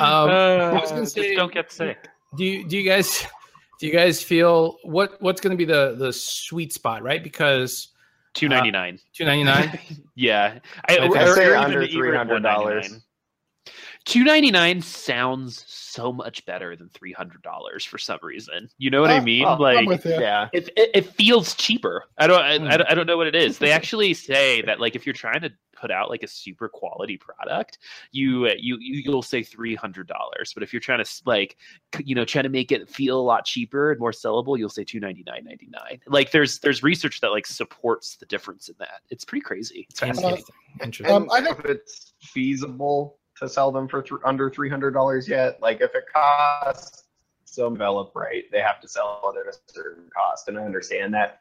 Um, 0.00 0.28
I 0.30 0.72
was 0.80 0.88
gonna 0.90 1.02
Uh, 1.02 1.04
just 1.04 1.14
say- 1.14 1.34
don't 1.36 1.52
get 1.52 1.70
sick. 1.70 2.08
Do 2.36 2.44
you 2.44 2.66
do 2.66 2.76
you 2.78 2.88
guys 2.88 3.26
do 3.78 3.86
you 3.86 3.92
guys 3.92 4.22
feel 4.22 4.78
what 4.82 5.20
what's 5.22 5.40
going 5.40 5.52
to 5.52 5.56
be 5.56 5.64
the 5.64 5.94
the 5.96 6.12
sweet 6.12 6.72
spot, 6.72 7.02
right? 7.02 7.22
Because 7.22 7.88
Two 8.34 8.48
ninety 8.48 8.70
nine. 8.70 8.94
Uh, 8.94 9.08
Two 9.12 9.24
ninety 9.24 9.44
nine. 9.44 9.78
yeah, 10.14 10.58
I, 10.88 10.98
I, 10.98 11.06
I 11.06 11.34
say 11.34 11.54
under 11.54 11.86
three 11.86 12.14
hundred 12.14 12.42
dollars. 12.42 13.00
299 14.06 14.80
sounds 14.80 15.64
so 15.68 16.12
much 16.12 16.44
better 16.46 16.74
than 16.74 16.88
$300 16.88 17.86
for 17.86 17.98
some 17.98 18.18
reason. 18.22 18.68
You 18.78 18.90
know 18.90 19.02
what 19.02 19.10
uh, 19.10 19.14
I 19.14 19.18
oh, 19.18 19.22
mean? 19.22 19.44
Uh, 19.44 19.58
like 19.58 20.04
yeah. 20.04 20.48
It, 20.52 20.70
it, 20.76 20.90
it, 20.94 21.06
feels 21.06 21.54
cheaper. 21.54 22.04
I 22.16 22.26
don't 22.26 22.42
I, 22.42 22.58
mm. 22.58 22.86
I, 22.88 22.94
don't 22.94 23.06
know 23.06 23.16
what 23.16 23.26
it 23.26 23.34
is. 23.34 23.58
They 23.58 23.72
actually 23.72 24.14
say 24.14 24.62
that 24.62 24.80
like 24.80 24.96
if 24.96 25.04
you're 25.06 25.12
trying 25.12 25.42
to 25.42 25.50
put 25.74 25.90
out 25.90 26.10
like 26.10 26.22
a 26.22 26.28
super 26.28 26.68
quality 26.68 27.16
product, 27.16 27.78
you 28.12 28.40
hmm. 28.40 28.44
uh, 28.46 28.54
you 28.58 28.78
you'll 28.80 29.22
say 29.22 29.42
$300, 29.42 30.06
but 30.54 30.62
if 30.62 30.72
you're 30.72 30.80
trying 30.80 31.02
to 31.02 31.10
like 31.26 31.56
you 32.04 32.14
know 32.14 32.24
trying 32.24 32.44
to 32.44 32.50
make 32.50 32.72
it 32.72 32.88
feel 32.88 33.18
a 33.18 33.22
lot 33.22 33.44
cheaper 33.44 33.90
and 33.90 34.00
more 34.00 34.12
sellable, 34.12 34.58
you'll 34.58 34.68
say 34.68 34.84
299.99. 34.84 36.00
Like 36.06 36.30
there's 36.30 36.58
there's 36.60 36.82
research 36.82 37.20
that 37.20 37.28
like 37.28 37.46
supports 37.46 38.16
the 38.16 38.26
difference 38.26 38.68
in 38.68 38.74
that. 38.78 39.00
It's 39.10 39.24
pretty 39.24 39.42
crazy. 39.42 39.86
It's 39.90 40.00
fascinating. 40.00 40.44
Uh, 40.44 40.84
Interesting. 40.84 41.16
Um, 41.16 41.28
I 41.32 41.40
think 41.40 41.60
it's 41.64 42.12
feasible 42.20 43.19
to 43.40 43.48
sell 43.48 43.72
them 43.72 43.88
for 43.88 44.02
th- 44.02 44.20
under 44.24 44.48
three 44.50 44.70
hundred 44.70 44.92
dollars 44.92 45.28
yet, 45.28 45.60
like 45.60 45.80
if 45.80 45.94
it 45.94 46.04
costs 46.12 47.04
some 47.44 47.74
develop 47.74 48.12
right, 48.14 48.44
they 48.52 48.60
have 48.60 48.80
to 48.80 48.88
sell 48.88 49.34
it 49.34 49.46
at 49.48 49.52
a 49.54 49.58
certain 49.72 50.08
cost, 50.16 50.46
and 50.48 50.56
I 50.58 50.62
understand 50.62 51.12
that. 51.14 51.40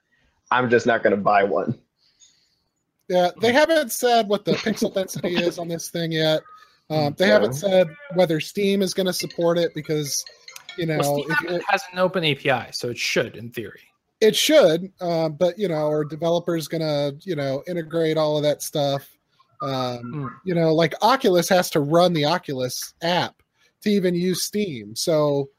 I'm 0.52 0.70
just 0.70 0.88
not 0.88 1.04
going 1.04 1.16
to 1.16 1.22
buy 1.22 1.44
one. 1.44 1.78
Yeah, 3.08 3.30
they 3.40 3.54
haven't 3.54 3.92
said 3.92 4.28
what 4.28 4.46
the 4.46 4.54
pixel 4.54 4.92
density 4.94 5.36
is 5.36 5.60
on 5.60 5.68
this 5.68 5.90
thing 5.92 6.12
yet. 6.12 6.42
Um, 6.90 7.14
they 7.18 7.28
Yeah. 7.28 7.34
haven't 7.34 7.54
said 7.54 7.88
whether 8.16 8.40
Steam 8.40 8.82
is 8.82 8.96
going 8.96 9.06
to 9.06 9.14
support 9.14 9.60
it 9.60 9.72
because, 9.76 10.24
you 10.78 10.88
know, 10.88 10.98
well, 10.98 11.14
Steam 11.22 11.32
if 11.32 11.42
you're- 11.42 11.64
has 11.68 11.84
an 11.94 12.00
open 12.00 12.24
API, 12.24 12.72
so 12.72 12.90
it 12.90 12.98
should, 12.98 13.36
in 13.36 13.52
theory. 13.52 13.82
it 14.22 14.36
should, 14.36 14.92
um, 15.02 15.34
but 15.34 15.58
you 15.60 15.68
know, 15.68 15.88
are 15.88 16.04
developers 16.04 16.68
going 16.68 16.82
to, 16.82 17.16
you 17.28 17.36
know, 17.36 17.64
integrate 17.68 18.18
all 18.18 18.38
of 18.38 18.44
that 18.44 18.62
stuff? 18.64 19.08
Um, 19.62 20.02
Mm. 20.14 20.30
You 20.46 20.56
know, 20.56 20.74
like 20.74 20.94
Oculus 21.02 21.50
has 21.50 21.70
to 21.72 21.80
run 21.80 22.14
the 22.14 22.26
Oculus 22.26 22.94
app 23.02 23.42
to 23.82 23.90
even 23.90 24.16
use 24.16 24.44
Steam. 24.44 24.96
So, 24.96 25.50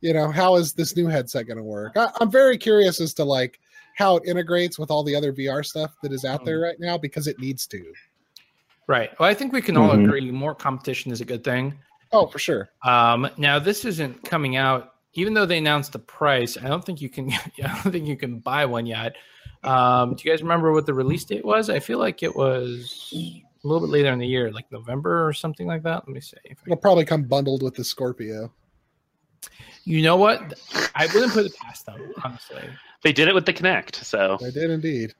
you 0.00 0.12
know, 0.12 0.30
how 0.30 0.56
is 0.56 0.72
this 0.74 0.96
new 0.96 1.06
headset 1.06 1.46
going 1.46 1.56
to 1.56 1.62
work? 1.64 1.96
I, 1.96 2.08
I'm 2.20 2.30
very 2.30 2.56
curious 2.58 3.00
as 3.00 3.12
to 3.14 3.24
like 3.24 3.58
how 3.96 4.16
it 4.16 4.22
integrates 4.26 4.78
with 4.78 4.90
all 4.90 5.02
the 5.02 5.14
other 5.16 5.32
VR 5.32 5.64
stuff 5.64 5.92
that 6.02 6.12
is 6.12 6.24
out 6.24 6.44
there 6.44 6.60
right 6.60 6.78
now 6.78 6.96
because 6.98 7.26
it 7.26 7.38
needs 7.40 7.66
to. 7.68 7.92
Right. 8.86 9.10
Well, 9.18 9.28
I 9.28 9.34
think 9.34 9.52
we 9.52 9.60
can 9.60 9.76
all 9.76 9.90
Mhm. 9.90 10.04
agree 10.04 10.30
more 10.30 10.54
competition 10.54 11.10
is 11.12 11.20
a 11.20 11.24
good 11.24 11.42
thing. 11.44 11.76
Oh, 12.12 12.26
for 12.26 12.38
sure. 12.38 12.70
Um, 12.84 13.28
now 13.36 13.58
this 13.58 13.84
isn't 13.84 14.22
coming 14.24 14.56
out, 14.56 14.94
even 15.14 15.34
though 15.34 15.44
they 15.46 15.58
announced 15.58 15.92
the 15.92 15.98
price. 15.98 16.56
I 16.56 16.68
don't 16.68 16.84
think 16.84 17.00
you 17.02 17.08
can. 17.10 17.30
I 17.62 17.80
don't 17.82 17.92
think 17.92 18.06
you 18.06 18.16
can 18.16 18.38
buy 18.38 18.64
one 18.66 18.86
yet. 18.86 19.16
Um, 19.64 20.14
do 20.14 20.22
you 20.24 20.30
guys 20.32 20.42
remember 20.42 20.72
what 20.72 20.86
the 20.86 20.94
release 20.94 21.24
date 21.24 21.44
was? 21.44 21.68
I 21.68 21.80
feel 21.80 21.98
like 21.98 22.22
it 22.22 22.34
was 22.36 23.12
a 23.64 23.66
little 23.66 23.86
bit 23.86 23.92
later 23.92 24.12
in 24.12 24.18
the 24.18 24.26
year, 24.26 24.50
like 24.52 24.70
November 24.70 25.26
or 25.26 25.32
something 25.32 25.66
like 25.66 25.82
that. 25.82 26.06
Let 26.06 26.08
me 26.08 26.20
see. 26.20 26.36
If 26.44 26.58
I 26.60 26.66
It'll 26.66 26.76
probably 26.76 27.04
come 27.04 27.24
bundled 27.24 27.62
with 27.62 27.74
the 27.74 27.84
Scorpio. 27.84 28.52
You 29.84 30.02
know 30.02 30.16
what? 30.16 30.54
I 30.94 31.06
wouldn't 31.06 31.32
put 31.32 31.46
it 31.46 31.56
past 31.56 31.86
them, 31.86 32.12
honestly. 32.22 32.62
They 33.02 33.12
did 33.12 33.28
it 33.28 33.34
with 33.34 33.46
the 33.46 33.54
Kinect, 33.54 33.94
so 33.96 34.36
they 34.40 34.50
did 34.50 34.70
indeed. 34.70 35.14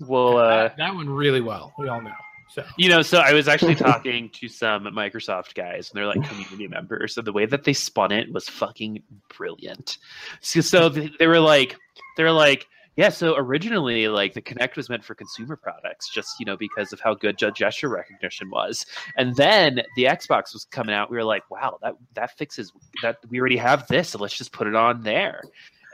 we'll. 0.00 0.36
Uh, 0.36 0.64
that, 0.64 0.76
that 0.76 0.94
one 0.94 1.08
really 1.08 1.40
well. 1.40 1.72
We 1.78 1.88
all 1.88 2.02
know. 2.02 2.12
So 2.48 2.64
You 2.76 2.88
know, 2.88 3.02
so 3.02 3.18
I 3.18 3.32
was 3.32 3.48
actually 3.48 3.74
talking 3.74 4.28
to 4.34 4.48
some 4.48 4.84
Microsoft 4.84 5.54
guys, 5.54 5.90
and 5.90 5.98
they're 5.98 6.06
like 6.06 6.22
community 6.28 6.68
members, 6.68 7.16
and 7.16 7.26
the 7.26 7.32
way 7.32 7.46
that 7.46 7.64
they 7.64 7.72
spun 7.72 8.12
it 8.12 8.32
was 8.32 8.48
fucking 8.48 9.02
brilliant. 9.36 9.98
So, 10.40 10.60
so 10.60 10.88
they, 10.88 11.10
they 11.18 11.26
were 11.26 11.40
like, 11.40 11.76
they're 12.16 12.32
like, 12.32 12.66
yeah. 12.96 13.08
So 13.10 13.36
originally, 13.36 14.08
like 14.08 14.34
the 14.34 14.42
Kinect 14.42 14.76
was 14.76 14.88
meant 14.88 15.04
for 15.04 15.14
consumer 15.14 15.56
products, 15.56 16.10
just 16.12 16.40
you 16.40 16.46
know 16.46 16.56
because 16.56 16.92
of 16.92 17.00
how 17.00 17.14
good 17.14 17.38
gesture 17.54 17.88
recognition 17.88 18.50
was, 18.50 18.86
and 19.16 19.34
then 19.36 19.82
the 19.96 20.04
Xbox 20.04 20.52
was 20.52 20.66
coming 20.70 20.94
out. 20.94 21.10
We 21.10 21.16
were 21.16 21.24
like, 21.24 21.48
wow, 21.50 21.78
that 21.82 21.94
that 22.14 22.36
fixes 22.36 22.72
that. 23.02 23.18
We 23.28 23.40
already 23.40 23.56
have 23.58 23.86
this, 23.88 24.10
so 24.10 24.18
let's 24.18 24.36
just 24.36 24.52
put 24.52 24.66
it 24.66 24.74
on 24.74 25.02
there. 25.02 25.42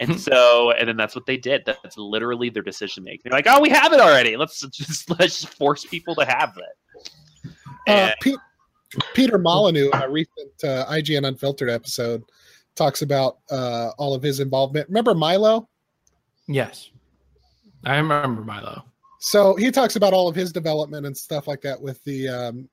And 0.00 0.20
so, 0.20 0.72
and 0.72 0.88
then 0.88 0.96
that's 0.96 1.14
what 1.14 1.26
they 1.26 1.36
did. 1.36 1.62
That's 1.64 1.96
literally 1.96 2.50
their 2.50 2.62
decision 2.62 3.04
making. 3.04 3.22
They're 3.24 3.38
like, 3.38 3.46
"Oh, 3.48 3.60
we 3.60 3.68
have 3.70 3.92
it 3.92 4.00
already. 4.00 4.36
Let's 4.36 4.60
just 4.70 5.10
let's 5.10 5.40
just 5.40 5.54
force 5.54 5.84
people 5.84 6.14
to 6.16 6.24
have 6.24 6.56
it." 6.56 7.52
Uh, 7.88 8.12
Pete, 8.20 8.38
Peter 9.14 9.38
Molyneux, 9.38 9.90
in 9.92 10.02
a 10.02 10.08
recent 10.08 10.64
uh, 10.64 10.86
IGN 10.86 11.26
Unfiltered 11.26 11.70
episode, 11.70 12.22
talks 12.74 13.02
about 13.02 13.38
uh, 13.50 13.90
all 13.98 14.14
of 14.14 14.22
his 14.22 14.40
involvement. 14.40 14.88
Remember 14.88 15.14
Milo? 15.14 15.68
Yes, 16.48 16.90
I 17.84 17.96
remember 17.96 18.42
Milo. 18.42 18.84
So 19.18 19.54
he 19.54 19.70
talks 19.70 19.96
about 19.96 20.12
all 20.12 20.28
of 20.28 20.34
his 20.34 20.52
development 20.52 21.06
and 21.06 21.16
stuff 21.16 21.46
like 21.46 21.60
that 21.60 21.80
with 21.80 22.02
the 22.04 22.28
um, 22.28 22.68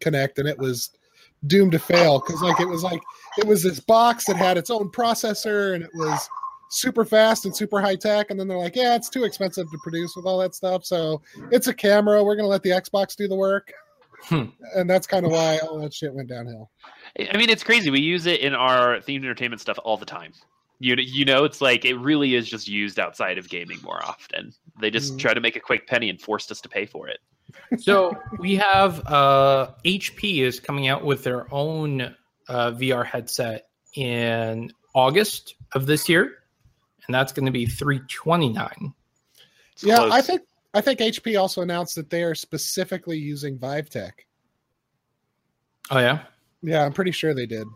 Kinect, 0.00 0.38
and 0.38 0.48
it 0.48 0.58
was 0.58 0.90
doomed 1.46 1.72
to 1.72 1.78
fail 1.78 2.20
because, 2.20 2.40
like, 2.40 2.60
it 2.60 2.68
was 2.68 2.82
like 2.82 3.00
it 3.38 3.46
was 3.46 3.62
this 3.62 3.80
box 3.80 4.24
that 4.26 4.36
had 4.36 4.56
its 4.56 4.70
own 4.70 4.90
processor, 4.90 5.74
and 5.74 5.84
it 5.84 5.90
was 5.94 6.28
super 6.70 7.04
fast 7.04 7.44
and 7.44 7.54
super 7.54 7.80
high 7.80 7.96
tech. 7.96 8.30
And 8.30 8.40
then 8.40 8.48
they're 8.48 8.58
like, 8.58 8.76
"Yeah, 8.76 8.94
it's 8.96 9.10
too 9.10 9.24
expensive 9.24 9.70
to 9.70 9.78
produce 9.82 10.16
with 10.16 10.24
all 10.24 10.38
that 10.38 10.54
stuff, 10.54 10.84
so 10.84 11.20
it's 11.50 11.66
a 11.66 11.74
camera. 11.74 12.24
We're 12.24 12.36
gonna 12.36 12.48
let 12.48 12.62
the 12.62 12.70
Xbox 12.70 13.14
do 13.14 13.28
the 13.28 13.36
work." 13.36 13.72
Hmm. 14.24 14.44
And 14.74 14.88
that's 14.88 15.06
kind 15.06 15.26
of 15.26 15.32
why 15.32 15.58
all 15.58 15.80
that 15.80 15.92
shit 15.92 16.14
went 16.14 16.28
downhill. 16.28 16.70
I 17.18 17.36
mean, 17.36 17.50
it's 17.50 17.64
crazy. 17.64 17.90
We 17.90 18.00
use 18.00 18.26
it 18.26 18.40
in 18.40 18.54
our 18.54 18.98
themed 19.00 19.24
entertainment 19.24 19.60
stuff 19.60 19.78
all 19.84 19.96
the 19.96 20.06
time. 20.06 20.32
You 20.82 20.96
you 20.98 21.24
know, 21.24 21.44
it's 21.44 21.60
like 21.60 21.84
it 21.84 21.94
really 21.94 22.34
is 22.34 22.48
just 22.48 22.66
used 22.66 22.98
outside 22.98 23.38
of 23.38 23.48
gaming 23.48 23.78
more 23.82 24.02
often. 24.04 24.52
They 24.80 24.90
just 24.90 25.14
Mm. 25.14 25.18
try 25.20 25.32
to 25.34 25.40
make 25.40 25.54
a 25.54 25.60
quick 25.60 25.86
penny 25.86 26.10
and 26.10 26.20
forced 26.20 26.50
us 26.50 26.60
to 26.62 26.68
pay 26.68 26.86
for 26.86 27.06
it. 27.08 27.20
So 27.78 28.16
we 28.38 28.56
have 28.56 29.00
uh, 29.06 29.70
HP 29.84 30.40
is 30.42 30.58
coming 30.58 30.88
out 30.88 31.04
with 31.04 31.22
their 31.22 31.52
own 31.54 32.00
uh, 32.48 32.72
VR 32.72 33.06
headset 33.06 33.68
in 33.94 34.72
August 34.94 35.54
of 35.72 35.86
this 35.86 36.08
year, 36.08 36.32
and 37.06 37.14
that's 37.14 37.32
going 37.32 37.46
to 37.46 37.52
be 37.52 37.66
three 37.66 38.00
twenty 38.08 38.48
nine. 38.48 38.92
It's 39.74 39.84
Yeah, 39.84 39.98
close. 39.98 40.12
I 40.12 40.20
think 40.20 40.42
I 40.74 40.80
think 40.80 40.98
HP 40.98 41.38
also 41.40 41.62
announced 41.62 41.94
that 41.94 42.10
they 42.10 42.24
are 42.24 42.34
specifically 42.34 43.18
using 43.18 43.56
Vive 43.56 43.88
Tech. 43.88 44.26
Oh 45.92 45.98
yeah. 46.00 46.24
Yeah, 46.62 46.84
I'm 46.84 46.92
pretty 46.92 47.12
sure 47.12 47.34
they 47.34 47.46
did. 47.46 47.68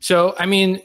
So 0.00 0.34
I 0.38 0.46
mean, 0.46 0.82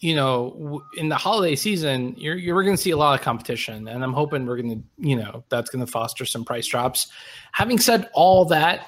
you 0.00 0.14
know, 0.14 0.82
in 0.96 1.10
the 1.10 1.16
holiday 1.16 1.54
season, 1.54 2.14
you're 2.16 2.36
you're 2.36 2.62
going 2.62 2.76
to 2.76 2.82
see 2.82 2.90
a 2.90 2.96
lot 2.96 3.18
of 3.18 3.22
competition, 3.22 3.86
and 3.86 4.02
I'm 4.02 4.14
hoping 4.14 4.46
we're 4.46 4.56
going 4.56 4.80
to, 4.80 5.08
you 5.08 5.16
know, 5.16 5.44
that's 5.50 5.68
going 5.68 5.84
to 5.84 5.90
foster 5.90 6.24
some 6.24 6.44
price 6.44 6.66
drops. 6.66 7.08
Having 7.52 7.80
said 7.80 8.08
all 8.14 8.46
that, 8.46 8.86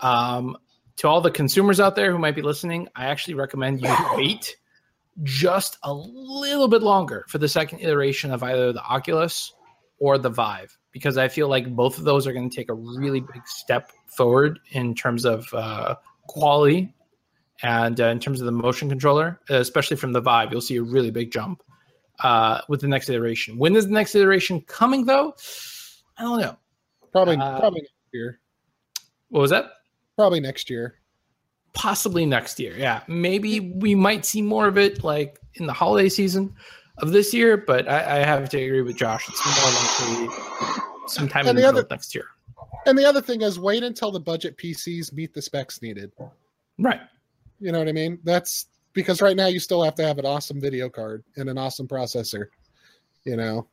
um, 0.00 0.56
to 0.96 1.08
all 1.08 1.20
the 1.20 1.30
consumers 1.30 1.78
out 1.78 1.94
there 1.94 2.10
who 2.10 2.18
might 2.18 2.34
be 2.34 2.40
listening, 2.40 2.88
I 2.96 3.06
actually 3.06 3.34
recommend 3.34 3.82
you 3.82 3.94
wait 4.14 4.56
just 5.22 5.78
a 5.82 5.92
little 5.92 6.68
bit 6.68 6.82
longer 6.82 7.26
for 7.28 7.36
the 7.38 7.48
second 7.48 7.80
iteration 7.80 8.32
of 8.32 8.42
either 8.42 8.72
the 8.72 8.82
Oculus 8.82 9.52
or 9.98 10.16
the 10.16 10.30
Vive, 10.30 10.76
because 10.90 11.18
I 11.18 11.28
feel 11.28 11.48
like 11.48 11.74
both 11.74 11.98
of 11.98 12.04
those 12.04 12.26
are 12.26 12.32
going 12.32 12.48
to 12.48 12.56
take 12.56 12.70
a 12.70 12.74
really 12.74 13.20
big 13.20 13.46
step 13.46 13.90
forward 14.06 14.58
in 14.72 14.94
terms 14.94 15.26
of 15.26 15.46
uh, 15.52 15.96
quality 16.28 16.94
And 17.62 18.00
uh, 18.00 18.06
in 18.06 18.18
terms 18.20 18.40
of 18.40 18.46
the 18.46 18.52
motion 18.52 18.88
controller, 18.88 19.40
especially 19.48 19.96
from 19.96 20.12
the 20.12 20.20
Vive, 20.20 20.52
you'll 20.52 20.60
see 20.60 20.76
a 20.76 20.82
really 20.82 21.10
big 21.10 21.30
jump 21.32 21.62
uh, 22.20 22.60
with 22.68 22.80
the 22.82 22.88
next 22.88 23.08
iteration. 23.08 23.56
When 23.58 23.74
is 23.76 23.86
the 23.86 23.92
next 23.92 24.14
iteration 24.14 24.60
coming, 24.62 25.06
though? 25.06 25.34
I 26.18 26.22
don't 26.22 26.40
know. 26.40 26.56
Probably 27.12 27.36
Uh, 27.36 27.58
probably 27.58 27.80
next 27.80 27.94
year. 28.12 28.40
What 29.28 29.40
was 29.40 29.50
that? 29.50 29.66
Probably 30.16 30.40
next 30.40 30.68
year. 30.70 30.96
Possibly 31.72 32.24
next 32.26 32.58
year. 32.60 32.74
Yeah, 32.76 33.02
maybe 33.06 33.60
we 33.60 33.94
might 33.94 34.24
see 34.24 34.40
more 34.42 34.66
of 34.66 34.78
it 34.78 35.04
like 35.04 35.38
in 35.54 35.66
the 35.66 35.72
holiday 35.74 36.08
season 36.08 36.54
of 36.98 37.10
this 37.12 37.34
year. 37.34 37.56
But 37.56 37.88
I, 37.88 38.20
I 38.20 38.24
have 38.24 38.48
to 38.50 38.58
agree 38.62 38.80
with 38.82 38.96
Josh. 38.96 39.28
It's 39.28 39.44
more 39.44 40.24
likely 40.24 40.36
sometime 41.06 41.42
in 41.42 41.48
And 41.50 41.58
the 41.58 41.62
the 41.62 41.68
other- 41.68 41.86
next 41.90 42.14
year. 42.14 42.24
And 42.86 42.96
the 42.96 43.04
other 43.04 43.20
thing 43.20 43.42
is 43.42 43.58
wait 43.58 43.82
until 43.82 44.10
the 44.12 44.20
budget 44.20 44.56
PCs 44.58 45.12
meet 45.12 45.34
the 45.34 45.42
specs 45.42 45.82
needed. 45.82 46.12
Right. 46.78 47.00
You 47.60 47.72
know 47.72 47.78
what 47.78 47.88
I 47.88 47.92
mean? 47.92 48.18
That's 48.24 48.66
because 48.92 49.20
right 49.22 49.36
now 49.36 49.46
you 49.46 49.58
still 49.60 49.82
have 49.82 49.94
to 49.96 50.04
have 50.06 50.18
an 50.18 50.26
awesome 50.26 50.60
video 50.60 50.88
card 50.88 51.24
and 51.36 51.48
an 51.48 51.58
awesome 51.58 51.86
processor. 51.88 52.46
You 53.24 53.36
know, 53.36 53.66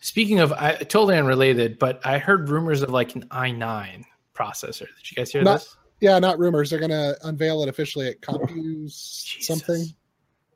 Speaking 0.00 0.38
of, 0.40 0.52
I 0.52 0.74
totally 0.74 1.16
unrelated, 1.16 1.78
but 1.78 2.00
I 2.06 2.18
heard 2.18 2.48
rumors 2.48 2.82
of 2.82 2.90
like 2.90 3.16
an 3.16 3.22
i9 3.30 4.04
processor. 4.34 4.86
Did 4.96 5.10
you 5.10 5.14
guys 5.16 5.32
hear 5.32 5.42
Not- 5.42 5.60
this? 5.60 5.76
yeah, 6.00 6.18
not 6.20 6.38
rumors. 6.38 6.70
They're 6.70 6.78
going 6.78 6.90
to 6.92 7.16
unveil 7.24 7.62
it 7.64 7.68
officially 7.68 8.06
at 8.08 8.20
Compuse 8.22 9.36
something. 9.40 9.80
It's 9.82 9.94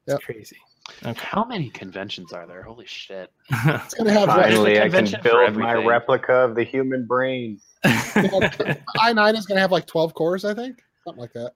Yep. 0.07 0.21
crazy. 0.23 0.57
Okay. 1.05 1.21
How 1.25 1.45
many 1.45 1.71
conventions 1.71 2.33
are 2.33 2.47
there? 2.47 2.63
Holy 2.63 2.87
shit! 2.87 3.31
It's 3.51 3.95
going 3.95 4.07
to 4.07 4.13
have 4.13 4.29
Finally, 4.29 4.81
I 4.81 4.89
can 4.89 5.09
build 5.23 5.57
my 5.57 5.75
replica 5.75 6.33
of 6.35 6.55
the 6.57 6.65
human 6.65 7.07
brain. 7.07 7.61
i9 7.85 9.35
is 9.37 9.47
going 9.47 9.57
to 9.57 9.61
have 9.61 9.73
like 9.73 9.87
12 9.87 10.15
cores, 10.15 10.45
I 10.45 10.55
think, 10.55 10.83
something 11.05 11.21
like 11.21 11.33
that. 11.35 11.53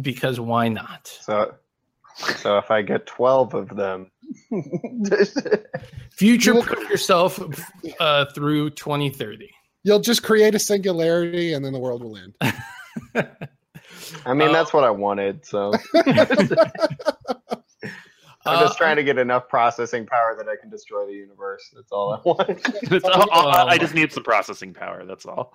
Because 0.00 0.40
why 0.40 0.68
not? 0.68 1.06
So, 1.06 1.54
so 2.36 2.58
if 2.58 2.70
I 2.70 2.82
get 2.82 3.06
twelve 3.06 3.54
of 3.54 3.68
them, 3.76 4.10
Future 6.10 6.54
You 6.54 6.62
proof 6.62 6.88
yourself 6.88 7.40
uh, 8.00 8.26
through 8.34 8.70
2030. 8.70 9.50
You'll 9.82 9.98
just 10.00 10.22
create 10.22 10.54
a 10.54 10.58
singularity, 10.58 11.52
and 11.54 11.64
then 11.64 11.72
the 11.72 11.78
world 11.80 12.02
will 12.04 12.16
end. 12.16 12.34
I 14.26 14.34
mean 14.34 14.48
Uh, 14.48 14.52
that's 14.52 14.72
what 14.72 14.84
I 14.84 14.90
wanted. 14.90 15.44
So 15.44 15.72
I'm 18.44 18.56
Uh, 18.58 18.60
just 18.64 18.76
trying 18.76 18.96
to 18.96 19.04
get 19.04 19.18
enough 19.18 19.48
processing 19.48 20.04
power 20.04 20.34
that 20.36 20.48
I 20.48 20.56
can 20.60 20.68
destroy 20.68 21.06
the 21.06 21.12
universe. 21.12 21.70
That's 21.74 21.92
all 21.92 22.12
I 22.12 22.20
want. 22.24 22.62
That's 22.90 23.04
all- 23.04 23.30
all- 23.30 23.68
I 23.68 23.78
just 23.78 23.94
need 23.94 24.12
some 24.12 24.24
processing 24.24 24.74
power. 24.74 25.04
That's 25.04 25.26
all. 25.26 25.54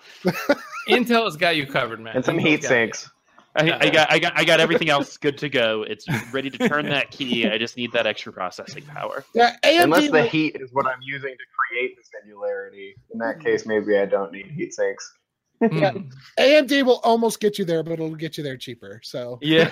Intel 0.87 1.25
has 1.25 1.35
got 1.35 1.55
you 1.57 1.65
covered, 1.67 1.99
man. 1.99 2.15
and 2.15 2.23
some 2.25 2.37
Intel's 2.37 2.43
heat 2.45 2.61
got 2.61 2.63
you. 2.63 2.67
sinks. 2.69 3.09
I, 3.57 3.77
I 3.79 3.89
got, 3.89 4.11
I 4.11 4.19
got, 4.19 4.33
I 4.37 4.43
got 4.43 4.59
everything 4.59 4.89
else 4.89 5.17
good 5.17 5.37
to 5.39 5.49
go. 5.49 5.83
It's 5.83 6.05
ready 6.33 6.49
to 6.49 6.69
turn 6.69 6.87
that 6.89 7.11
key. 7.11 7.47
I 7.47 7.57
just 7.57 7.77
need 7.77 7.91
that 7.93 8.05
extra 8.07 8.31
processing 8.31 8.83
power. 8.85 9.23
Yeah, 9.33 9.55
AMD 9.63 9.83
Unless 9.83 10.03
the 10.05 10.11
will- 10.11 10.27
heat 10.27 10.57
is 10.59 10.69
what 10.73 10.85
I'm 10.85 10.99
using 11.01 11.31
to 11.31 11.45
create 11.69 11.95
the 11.97 12.03
singularity. 12.21 12.95
In 13.11 13.19
that 13.19 13.39
case, 13.39 13.65
maybe 13.65 13.97
I 13.97 14.05
don't 14.05 14.31
need 14.31 14.47
heat 14.47 14.73
sinks. 14.73 15.11
Yeah. 15.59 15.91
Hmm. 15.91 16.01
AMD 16.39 16.85
will 16.85 16.99
almost 17.03 17.39
get 17.39 17.57
you 17.57 17.65
there, 17.65 17.81
but 17.81 17.93
it'll 17.93 18.13
get 18.13 18.37
you 18.37 18.43
there 18.43 18.57
cheaper. 18.57 19.01
So 19.03 19.39
Yeah. 19.41 19.71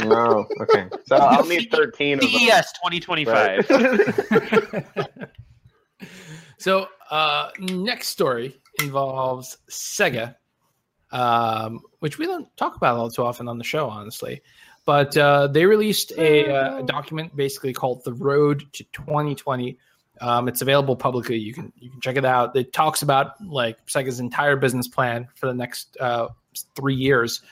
No, 0.00 0.48
okay. 0.62 0.88
So 1.06 1.14
I'll 1.16 1.46
need 1.46 1.70
13 1.70 2.14
of 2.14 2.20
them. 2.22 2.28
CES 2.30 2.72
2025. 2.82 5.16
So, 6.58 6.88
uh, 7.10 7.50
next 7.58 8.08
story 8.08 8.60
involves 8.82 9.58
Sega, 9.70 10.36
um, 11.12 11.80
which 11.98 12.18
we 12.18 12.26
don't 12.26 12.54
talk 12.56 12.76
about 12.76 12.96
all 12.96 13.10
too 13.10 13.24
often 13.24 13.48
on 13.48 13.58
the 13.58 13.64
show, 13.64 13.88
honestly. 13.88 14.42
But 14.84 15.16
uh, 15.16 15.48
they 15.48 15.66
released 15.66 16.12
a, 16.16 16.50
uh, 16.50 16.78
a 16.78 16.82
document 16.82 17.36
basically 17.36 17.72
called 17.72 18.04
"The 18.04 18.12
Road 18.12 18.64
to 18.72 18.84
2020." 18.84 19.78
Um, 20.20 20.48
it's 20.48 20.62
available 20.62 20.96
publicly. 20.96 21.38
You 21.38 21.54
can 21.54 21.72
you 21.76 21.90
can 21.90 22.00
check 22.00 22.16
it 22.16 22.24
out. 22.24 22.56
It 22.56 22.72
talks 22.72 23.02
about 23.02 23.40
like 23.44 23.84
Sega's 23.86 24.20
entire 24.20 24.56
business 24.56 24.88
plan 24.88 25.28
for 25.34 25.46
the 25.46 25.54
next 25.54 25.96
uh, 26.00 26.28
three 26.74 26.94
years, 26.94 27.42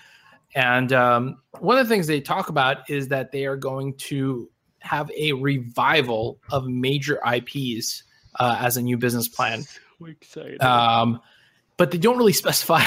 and 0.54 0.92
um, 0.92 1.42
one 1.60 1.78
of 1.78 1.86
the 1.86 1.94
things 1.94 2.06
they 2.06 2.20
talk 2.20 2.48
about 2.48 2.88
is 2.90 3.08
that 3.08 3.32
they 3.32 3.46
are 3.46 3.56
going 3.56 3.94
to 3.94 4.50
have 4.80 5.10
a 5.16 5.32
revival 5.32 6.38
of 6.50 6.66
major 6.66 7.20
IPs 7.26 8.04
uh, 8.38 8.56
as 8.60 8.76
a 8.76 8.82
new 8.82 8.96
business 8.96 9.28
plan. 9.28 9.62
So 9.62 10.06
excited. 10.06 10.62
Um, 10.62 11.20
but 11.78 11.90
they 11.90 11.96
don't 11.96 12.18
really 12.18 12.32
specify 12.44 12.84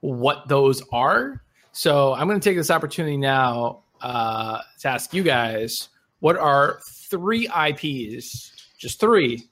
what 0.00 0.46
those 0.48 0.82
are. 0.92 1.42
So 1.72 2.12
I'm 2.12 2.28
going 2.28 2.38
to 2.38 2.46
take 2.46 2.58
this 2.58 2.70
opportunity 2.70 3.16
now 3.16 3.84
uh, 4.02 4.60
to 4.80 4.88
ask 4.88 5.14
you 5.14 5.22
guys 5.22 5.88
what 6.20 6.36
are 6.36 6.80
three 7.08 7.48
IPs, 7.48 8.52
just 8.78 9.00
three, 9.00 9.48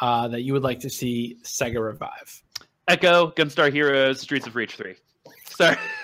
uh, 0.00 0.28
that 0.28 0.42
you 0.42 0.52
would 0.52 0.62
like 0.62 0.80
to 0.80 0.90
see 0.90 1.36
Sega 1.42 1.80
revive? 1.80 2.42
Ecco, 2.88 3.34
Gunstar 3.34 3.72
Heroes, 3.72 4.20
Streets 4.20 4.46
of 4.46 4.56
Rage 4.56 4.74
3. 4.76 4.94
Sorry. 5.50 5.76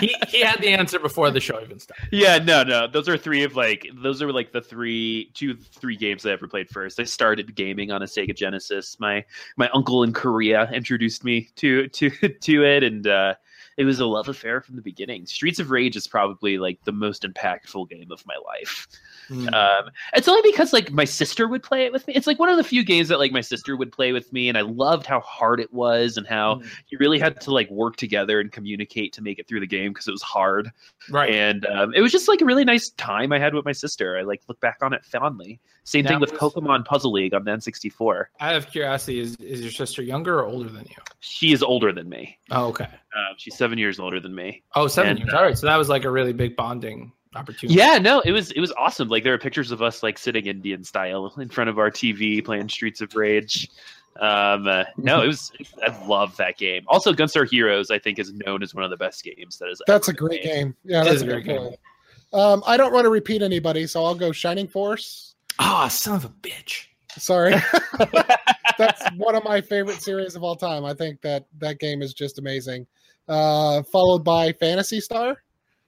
He, 0.00 0.14
he 0.28 0.40
had 0.40 0.60
the 0.60 0.68
answer 0.68 0.98
before 0.98 1.30
the 1.30 1.40
show 1.40 1.60
even 1.60 1.78
started. 1.78 2.08
yeah, 2.10 2.38
no, 2.38 2.62
no. 2.62 2.86
Those 2.86 3.08
are 3.08 3.18
three 3.18 3.44
of 3.44 3.54
like 3.54 3.86
those 4.02 4.22
are 4.22 4.32
like 4.32 4.52
the 4.52 4.62
three 4.62 5.30
two 5.34 5.54
three 5.56 5.96
games 5.96 6.24
I 6.24 6.30
ever 6.30 6.48
played 6.48 6.70
first. 6.70 6.98
I 6.98 7.04
started 7.04 7.54
gaming 7.54 7.90
on 7.90 8.02
a 8.02 8.06
Sega 8.06 8.34
Genesis. 8.34 8.98
My 8.98 9.24
my 9.56 9.68
uncle 9.74 10.02
in 10.02 10.12
Korea 10.12 10.70
introduced 10.72 11.24
me 11.24 11.50
to 11.56 11.88
to 11.88 12.10
to 12.40 12.64
it 12.64 12.82
and 12.82 13.06
uh 13.06 13.34
it 13.80 13.84
was 13.84 13.98
a 13.98 14.04
love 14.06 14.28
affair 14.28 14.60
from 14.60 14.76
the 14.76 14.82
beginning. 14.82 15.24
Streets 15.24 15.58
of 15.58 15.70
Rage 15.70 15.96
is 15.96 16.06
probably 16.06 16.58
like 16.58 16.78
the 16.84 16.92
most 16.92 17.22
impactful 17.22 17.88
game 17.88 18.10
of 18.12 18.22
my 18.26 18.36
life. 18.46 18.86
Um, 19.30 19.90
it's 20.12 20.26
only 20.26 20.42
because 20.50 20.72
like 20.72 20.90
my 20.90 21.04
sister 21.04 21.46
would 21.46 21.62
play 21.62 21.84
it 21.86 21.92
with 21.92 22.06
me. 22.08 22.14
It's 22.14 22.26
like 22.26 22.38
one 22.40 22.48
of 22.48 22.56
the 22.56 22.64
few 22.64 22.84
games 22.84 23.08
that 23.08 23.18
like 23.20 23.30
my 23.30 23.40
sister 23.40 23.76
would 23.76 23.92
play 23.92 24.12
with 24.12 24.32
me, 24.32 24.48
and 24.48 24.58
I 24.58 24.62
loved 24.62 25.06
how 25.06 25.20
hard 25.20 25.60
it 25.60 25.72
was 25.72 26.16
and 26.16 26.26
how 26.26 26.56
Mm. 26.56 26.66
you 26.88 26.98
really 26.98 27.18
had 27.20 27.40
to 27.42 27.52
like 27.52 27.70
work 27.70 27.96
together 27.96 28.40
and 28.40 28.50
communicate 28.50 29.12
to 29.14 29.22
make 29.22 29.38
it 29.38 29.46
through 29.46 29.60
the 29.60 29.66
game 29.68 29.92
because 29.92 30.08
it 30.08 30.12
was 30.12 30.22
hard. 30.22 30.70
right. 31.10 31.30
And 31.30 31.64
um, 31.66 31.94
it 31.94 32.00
was 32.00 32.10
just 32.12 32.26
like 32.28 32.40
a 32.40 32.44
really 32.44 32.64
nice 32.64 32.90
time 32.90 33.32
I 33.32 33.38
had 33.38 33.54
with 33.54 33.64
my 33.64 33.72
sister. 33.72 34.18
I 34.18 34.22
like 34.22 34.42
look 34.48 34.60
back 34.60 34.78
on 34.82 34.92
it 34.92 35.04
fondly. 35.04 35.60
Same 35.84 36.04
thing 36.06 36.18
with 36.20 36.32
was- 36.32 36.40
Pokemon 36.40 36.84
Puzzle 36.84 37.12
League 37.12 37.32
on 37.34 37.44
the 37.44 37.50
N64. 37.52 38.26
Out 38.40 38.54
of 38.56 38.68
curiosity, 38.70 39.20
is, 39.20 39.36
is 39.36 39.60
your 39.62 39.70
sister 39.70 40.02
younger 40.02 40.38
or 40.40 40.44
older 40.46 40.68
than 40.68 40.84
you? 40.84 40.96
She 41.20 41.52
is 41.52 41.62
older 41.62 41.92
than 41.92 42.08
me. 42.08 42.38
Oh, 42.50 42.66
okay. 42.68 42.84
Um, 42.84 43.34
she's 43.38 43.56
seven 43.56 43.69
years 43.78 43.98
older 44.00 44.20
than 44.20 44.34
me. 44.34 44.62
Oh, 44.74 44.86
seven 44.88 45.10
And, 45.10 45.18
years. 45.20 45.32
All 45.34 45.42
right. 45.42 45.56
So 45.56 45.66
that 45.66 45.76
was 45.76 45.88
like 45.88 46.04
a 46.04 46.10
really 46.10 46.32
big 46.32 46.56
bonding 46.56 47.12
opportunity. 47.34 47.78
Yeah, 47.78 47.98
no, 47.98 48.20
it 48.20 48.32
was 48.32 48.50
it 48.52 48.60
was 48.60 48.72
awesome. 48.72 49.08
Like 49.08 49.24
there 49.24 49.34
are 49.34 49.38
pictures 49.38 49.70
of 49.70 49.82
us 49.82 50.02
like 50.02 50.18
sitting 50.18 50.46
Indian 50.46 50.82
style 50.84 51.32
in 51.38 51.48
front 51.48 51.70
of 51.70 51.78
our 51.78 51.90
TV 51.90 52.44
playing 52.44 52.68
Streets 52.68 53.00
of 53.00 53.14
Rage. 53.14 53.68
Um, 54.20 54.66
uh, 54.66 54.84
no, 54.98 55.22
it 55.22 55.28
was. 55.28 55.52
I 55.86 56.06
love 56.06 56.36
that 56.36 56.58
game. 56.58 56.82
Also, 56.88 57.12
Gunstar 57.12 57.48
Heroes, 57.48 57.90
I 57.90 57.98
think, 57.98 58.18
is 58.18 58.32
known 58.32 58.62
as 58.62 58.74
one 58.74 58.84
of 58.84 58.90
the 58.90 58.96
best 58.96 59.22
games 59.22 59.56
that 59.58 59.68
is. 59.68 59.80
that's 59.86 60.08
a 60.08 60.12
great 60.12 60.44
made. 60.44 60.52
game. 60.52 60.76
Yeah, 60.84 61.04
that's 61.04 61.22
a 61.22 61.24
a 61.24 61.28
great 61.28 61.44
great 61.44 61.58
game. 61.58 61.74
Um, 62.32 62.62
I 62.66 62.76
don't 62.76 62.92
want 62.92 63.04
to 63.04 63.10
repeat 63.10 63.40
anybody, 63.42 63.86
so 63.86 64.04
I'll 64.04 64.14
go 64.14 64.32
Shining 64.32 64.68
Force. 64.68 65.36
Oh, 65.58 65.88
son 65.88 66.16
of 66.16 66.24
a 66.24 66.28
bitch. 66.28 66.86
Sorry, 67.18 67.54
that's 68.78 69.10
one 69.16 69.34
of 69.34 69.42
my 69.44 69.60
favorite 69.60 70.00
series 70.02 70.36
of 70.36 70.42
all 70.42 70.54
time. 70.56 70.84
I 70.84 70.94
think 70.94 71.20
that 71.22 71.46
that 71.58 71.78
game 71.78 72.02
is 72.02 72.14
just 72.14 72.38
amazing. 72.38 72.86
Uh, 73.30 73.82
followed 73.84 74.24
by 74.24 74.52
Phantasy 74.52 75.00
Star. 75.00 75.36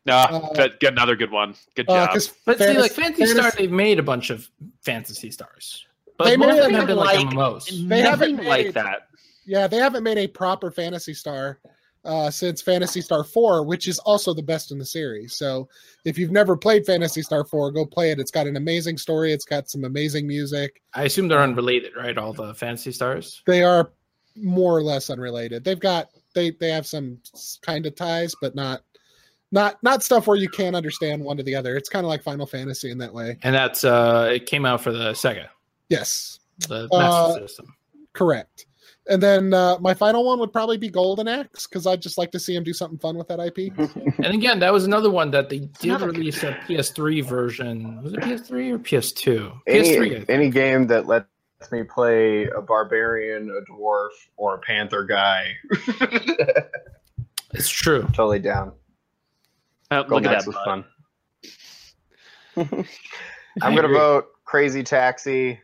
Ah, 0.09 0.29
Uh, 0.33 0.53
that- 0.55 0.79
get 0.81 0.93
another 0.93 1.17
good 1.17 1.31
one. 1.33 1.55
Good 1.75 1.89
Uh, 1.91 2.07
job. 2.07 2.11
'cause 2.13 2.33
But 2.47 2.59
see, 2.59 2.79
like 2.79 2.93
Phantasy 2.93 3.27
Star, 3.27 3.43
Fantasy- 3.43 3.63
they've 3.65 3.71
made 3.73 3.99
a 3.99 4.03
bunch 4.03 4.31
of 4.31 4.49
Phantasy 4.85 5.31
Stars. 5.33 5.85
But 6.19 6.25
They 6.27 6.37
most 6.37 6.47
made 6.49 6.59
of 6.59 6.65
them 6.67 6.75
have 6.75 6.87
been 6.87 6.97
like 6.97 7.17
like- 7.19 7.27
MMOs. 7.27 7.67
they 7.67 8.03
Nothing 8.03 8.37
haven't 8.37 8.45
like 8.47 8.73
that. 8.75 9.09
Yeah, 9.45 9.67
they 9.67 9.79
haven't 9.79 10.05
made 10.05 10.19
a 10.19 10.29
proper 10.29 10.71
Phantasy 10.71 11.15
Star 11.15 11.59
uh, 12.05 12.31
since 12.33 12.61
Phantasy 12.61 13.01
Star 13.01 13.23
4, 13.23 13.65
which 13.65 13.87
is 13.87 14.01
also 14.01 14.35
the 14.35 14.43
best 14.43 14.73
in 14.73 14.79
the 14.79 14.85
series. 14.85 15.37
So 15.37 15.69
if 16.05 16.19
you've 16.19 16.33
never 16.33 16.57
played 16.57 16.85
Phantasy 16.85 17.23
Star 17.23 17.45
4, 17.45 17.71
go 17.71 17.87
play 17.87 18.11
it. 18.11 18.19
It's 18.19 18.33
got 18.33 18.49
an 18.49 18.57
amazing 18.57 18.99
story, 18.99 19.33
it's 19.33 19.45
got 19.45 19.71
some 19.71 19.85
amazing 19.85 20.27
music. 20.27 20.83
I 20.95 21.05
assume 21.05 21.29
they're 21.29 21.41
unrelated, 21.43 21.93
right? 21.97 22.19
All 22.19 22.33
the 22.33 22.55
Phantasy 22.55 22.91
Stars. 22.91 23.41
They 23.47 23.63
are 23.63 23.93
more 24.35 24.77
or 24.77 24.83
less 24.83 25.11
unrelated. 25.11 25.63
They've 25.63 25.79
got 25.79 26.09
they 26.35 26.51
they 26.51 26.71
have 26.71 26.87
some 26.87 27.19
kind 27.63 27.87
of 27.87 27.95
ties, 27.95 28.35
but 28.41 28.55
not 28.55 28.83
not 29.51 29.83
not 29.83 30.03
stuff 30.03 30.27
where 30.27 30.37
you 30.37 30.49
can't 30.49 30.75
understand 30.77 31.23
one 31.23 31.37
to 31.37 31.43
the 31.43 31.55
other. 31.55 31.77
It's 31.77 31.89
kind 31.89 32.05
of 32.05 32.09
like 32.09 32.23
Final 32.23 32.47
Fantasy 32.47 32.91
in 32.91 32.99
that 32.99 33.13
way. 33.13 33.39
And 33.43 33.55
that's 33.55 33.85
uh 33.85 34.31
it 34.33 34.47
came 34.47 34.65
out 34.65 34.81
for 34.83 34.93
the 34.93 35.13
Sega, 35.13 35.49
Yes, 35.89 36.41
the 36.69 36.89
Uh, 36.93 37.35
System. 37.35 37.75
correct. 38.13 38.67
And 39.09 39.21
then 39.21 39.53
uh, 39.53 39.79
my 39.81 39.95
final 39.95 40.25
one 40.25 40.39
would 40.39 40.53
probably 40.53 40.77
be 40.79 40.89
Golden 40.89 41.27
Axe 41.27 41.67
because 41.67 41.89
I'd 41.89 42.01
just 42.01 42.17
like 42.19 42.31
to 42.31 42.39
see 42.39 42.55
him 42.55 42.63
do 42.63 42.73
something 42.73 43.01
fun 43.01 43.17
with 43.19 43.27
that 43.29 43.41
IP. 43.41 43.73
And 44.25 44.33
again, 44.33 44.61
that 44.61 44.73
was 44.73 44.85
another 44.85 45.11
one 45.11 45.33
that 45.33 45.49
they 45.49 45.59
did 45.81 45.87
Another- 45.91 46.11
release 46.13 46.45
a 46.45 46.53
PS3 46.69 47.25
version. 47.25 48.01
Was 48.01 48.13
it 48.13 48.21
PS3 48.21 48.71
or 48.75 48.79
PS2? 48.79 49.59
Any, 49.67 49.89
PS3. 49.97 50.25
Any 50.31 50.51
game 50.51 50.87
that 50.87 51.09
lets 51.09 51.27
me 51.71 51.83
play 51.83 52.47
a 52.47 52.61
barbarian, 52.61 53.51
a 53.51 53.71
dwarf, 53.71 54.09
or 54.37 54.55
a 54.57 54.59
panther 54.59 55.05
guy, 55.05 55.55
It's 57.55 57.69
true. 57.69 58.03
totally 58.15 58.39
down. 58.39 58.73
Oh, 59.91 60.03
Golden 60.05 60.23
look 60.25 60.33
at 60.33 60.41
that. 60.41 60.47
was 60.47 60.57
fun. 60.65 60.85
I 62.57 62.85
I'm 63.63 63.75
gonna 63.75 63.89
vote 63.89 64.27
Crazy 64.45 64.83
Taxi. 64.83 65.61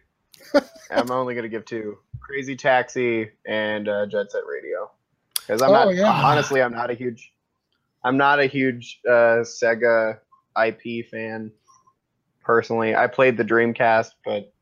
I'm 0.91 1.11
only 1.11 1.35
gonna 1.35 1.49
give 1.49 1.65
two: 1.65 1.99
Crazy 2.21 2.55
Taxi 2.57 3.31
and 3.47 3.89
uh, 3.89 4.07
Jet 4.07 4.31
Set 4.31 4.43
Radio. 4.47 4.91
Because 5.35 5.63
I'm 5.63 5.71
Oh, 5.71 5.73
not 5.85 5.95
yeah. 5.95 6.11
honestly, 6.11 6.61
I'm 6.61 6.73
not 6.73 6.91
a 6.91 6.95
huge, 6.95 7.33
I'm 8.05 8.19
not 8.19 8.39
a 8.39 8.47
huge 8.47 9.01
uh, 9.09 9.41
Sega 9.45 10.19
IP 10.63 11.07
fan. 11.11 11.51
Personally, 12.43 12.95
I 12.95 13.07
played 13.07 13.37
the 13.39 13.45
Dreamcast, 13.45 14.11
but 14.25 14.53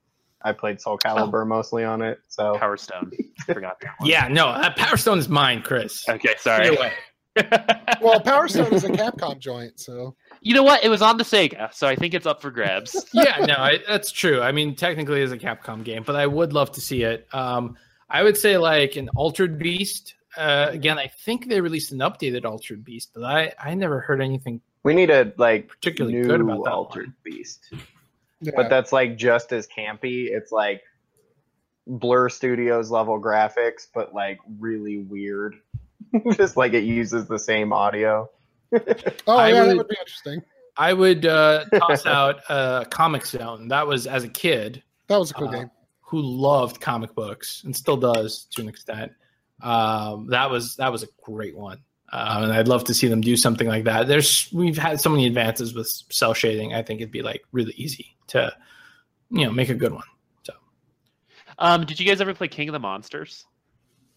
I 0.46 0.52
played 0.52 0.80
Soul 0.80 0.96
Calibur 0.98 1.44
mostly 1.44 1.82
on 1.82 2.02
it. 2.02 2.20
So 2.28 2.56
Power 2.58 2.76
Stone. 2.76 3.10
Forgot 3.46 3.80
that 3.80 3.94
one. 3.98 4.08
Yeah, 4.08 4.28
no, 4.28 4.46
uh, 4.46 4.72
Power 4.76 4.96
Stone 4.96 5.18
is 5.18 5.28
mine, 5.28 5.60
Chris. 5.62 6.08
Okay, 6.08 6.34
sorry. 6.38 6.68
away. 6.68 6.92
Well, 8.00 8.20
Power 8.20 8.46
Stone 8.46 8.72
is 8.74 8.84
a 8.84 8.90
Capcom 8.90 9.38
joint, 9.38 9.80
so 9.80 10.14
you 10.40 10.54
know 10.54 10.62
what? 10.62 10.84
It 10.84 10.88
was 10.88 11.02
on 11.02 11.16
the 11.16 11.24
Sega, 11.24 11.72
so 11.72 11.86
I 11.86 11.96
think 11.96 12.14
it's 12.14 12.26
up 12.26 12.42
for 12.42 12.50
grabs. 12.50 13.06
yeah, 13.12 13.44
no, 13.46 13.54
I, 13.54 13.78
that's 13.88 14.12
true. 14.12 14.40
I 14.42 14.52
mean, 14.52 14.76
technically, 14.76 15.22
it's 15.22 15.32
a 15.32 15.38
Capcom 15.38 15.82
game, 15.82 16.02
but 16.06 16.14
I 16.14 16.26
would 16.26 16.52
love 16.52 16.70
to 16.72 16.80
see 16.80 17.02
it. 17.02 17.26
Um, 17.32 17.76
I 18.08 18.22
would 18.22 18.36
say 18.36 18.58
like 18.58 18.96
an 18.96 19.08
Altered 19.16 19.58
Beast. 19.58 20.14
Uh, 20.36 20.68
again, 20.70 20.98
I 20.98 21.08
think 21.08 21.48
they 21.48 21.60
released 21.60 21.90
an 21.92 21.98
updated 21.98 22.44
Altered 22.44 22.84
Beast, 22.84 23.10
but 23.14 23.24
I 23.24 23.52
I 23.58 23.74
never 23.74 24.00
heard 24.00 24.20
anything 24.20 24.60
we 24.82 24.94
need 24.94 25.10
a 25.10 25.32
like 25.36 25.68
particularly 25.68 26.16
new 26.16 26.28
good 26.28 26.40
about 26.40 26.62
that. 26.64 26.72
Altered 26.72 27.06
one. 27.06 27.16
Beast. 27.24 27.74
Yeah. 28.40 28.52
but 28.56 28.68
that's 28.68 28.92
like 28.92 29.16
just 29.16 29.52
as 29.52 29.66
campy. 29.66 30.26
It's 30.30 30.52
like 30.52 30.82
Blur 31.86 32.28
Studios 32.28 32.90
level 32.90 33.20
graphics, 33.20 33.86
but 33.94 34.14
like 34.14 34.38
really 34.58 34.98
weird. 34.98 35.56
just 36.36 36.56
like 36.56 36.72
it 36.72 36.84
uses 36.84 37.26
the 37.26 37.38
same 37.38 37.72
audio. 37.72 38.28
oh 38.72 38.78
I 39.36 39.48
yeah, 39.50 39.60
would- 39.62 39.70
that 39.70 39.76
would 39.78 39.88
be 39.88 39.96
interesting. 40.00 40.42
I 40.78 40.92
would 40.92 41.24
uh, 41.24 41.64
toss 41.78 42.04
out 42.04 42.40
uh, 42.50 42.84
Comix 42.90 43.28
Zone. 43.28 43.68
That 43.68 43.86
was 43.86 44.06
as 44.06 44.24
a 44.24 44.28
kid 44.28 44.82
That 45.06 45.18
was 45.18 45.30
a 45.30 45.34
cool 45.34 45.48
Uh, 45.48 45.52
game. 45.52 45.70
who 46.02 46.20
loved 46.20 46.82
comic 46.82 47.14
books 47.14 47.62
and 47.64 47.74
still 47.74 47.96
does 47.96 48.44
to 48.50 48.60
an 48.60 48.68
extent. 48.68 49.12
Um, 49.62 50.26
that 50.28 50.50
was 50.50 50.76
that 50.76 50.92
was 50.92 51.02
a 51.02 51.06
great 51.22 51.56
one, 51.56 51.78
um, 52.12 52.44
and 52.44 52.52
I'd 52.52 52.68
love 52.68 52.84
to 52.84 52.94
see 52.94 53.08
them 53.08 53.20
do 53.20 53.36
something 53.36 53.66
like 53.68 53.84
that. 53.84 54.06
There's 54.08 54.48
we've 54.52 54.78
had 54.78 55.00
so 55.00 55.10
many 55.10 55.26
advances 55.26 55.74
with 55.74 55.88
cel 56.10 56.34
shading. 56.34 56.74
I 56.74 56.82
think 56.82 57.00
it'd 57.00 57.10
be 57.12 57.22
like 57.22 57.42
really 57.52 57.72
easy 57.76 58.16
to, 58.28 58.52
you 59.30 59.44
know, 59.44 59.50
make 59.52 59.68
a 59.68 59.74
good 59.74 59.92
one. 59.92 60.04
So, 60.44 60.52
um, 61.58 61.84
did 61.84 61.98
you 62.00 62.06
guys 62.06 62.20
ever 62.20 62.34
play 62.34 62.48
King 62.48 62.68
of 62.68 62.72
the 62.74 62.78
Monsters? 62.78 63.46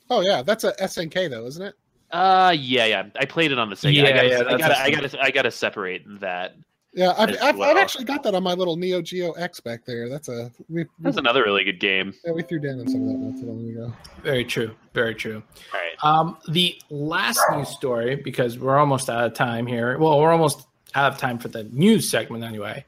Oh 0.10 0.22
yeah, 0.22 0.42
that's 0.42 0.64
a 0.64 0.74
SNK 0.74 1.30
though, 1.30 1.46
isn't 1.46 1.64
it? 1.66 1.76
Uh, 2.12 2.54
yeah, 2.58 2.86
yeah. 2.86 3.04
I 3.20 3.26
played 3.26 3.52
it 3.52 3.60
on 3.60 3.70
the 3.70 3.76
Sega. 3.76 3.94
Yeah, 3.94 4.04
I 4.06 4.12
gotta, 4.12 4.28
yeah, 4.30 4.40
I 4.40 4.44
that's 4.44 4.58
gotta, 4.58 4.74
a- 4.74 4.82
I 4.84 4.90
gotta, 4.92 5.24
I 5.24 5.32
gotta 5.32 5.52
separate 5.52 6.04
that. 6.22 6.56
Yeah, 6.94 7.14
I've, 7.18 7.30
As 7.30 7.38
I've, 7.38 7.62
I've 7.62 7.78
actually 7.78 8.06
got 8.06 8.24
that 8.24 8.34
on 8.34 8.42
my 8.42 8.54
little 8.54 8.76
Neo 8.76 9.02
Geo 9.02 9.32
X 9.34 9.60
back 9.60 9.86
there. 9.86 10.10
That's 10.10 10.28
a 10.28 10.52
we 10.70 10.84
we, 10.84 10.90
That's 11.00 11.18
another 11.18 11.44
really 11.44 11.64
good 11.64 11.80
game. 11.80 12.14
yeah, 12.26 12.32
we 12.32 12.42
threw 12.42 12.60
down 12.60 12.80
on 12.80 12.88
some 12.88 13.02
of 13.04 13.08
that 13.10 13.18
not 13.18 13.40
too 13.40 13.46
long 13.46 13.70
ago. 13.70 13.94
Very 14.24 14.44
true. 14.44 14.72
Very 14.94 15.14
true. 15.14 15.44
All 15.74 15.80
right. 15.80 16.20
Um, 16.20 16.38
the 16.50 16.76
last 16.90 17.40
news 17.52 17.70
story, 17.70 18.16
because 18.16 18.58
we're 18.58 18.78
almost 18.78 19.10
out 19.10 19.24
of 19.24 19.34
time 19.36 19.68
here. 19.68 20.00
Well, 20.00 20.20
we're 20.20 20.32
almost 20.32 20.68
out 20.96 21.14
of 21.14 21.20
time 21.20 21.38
for 21.38 21.50
the 21.50 21.66
news 21.66 22.10
segment 22.10 22.44
anyway. 22.44 22.84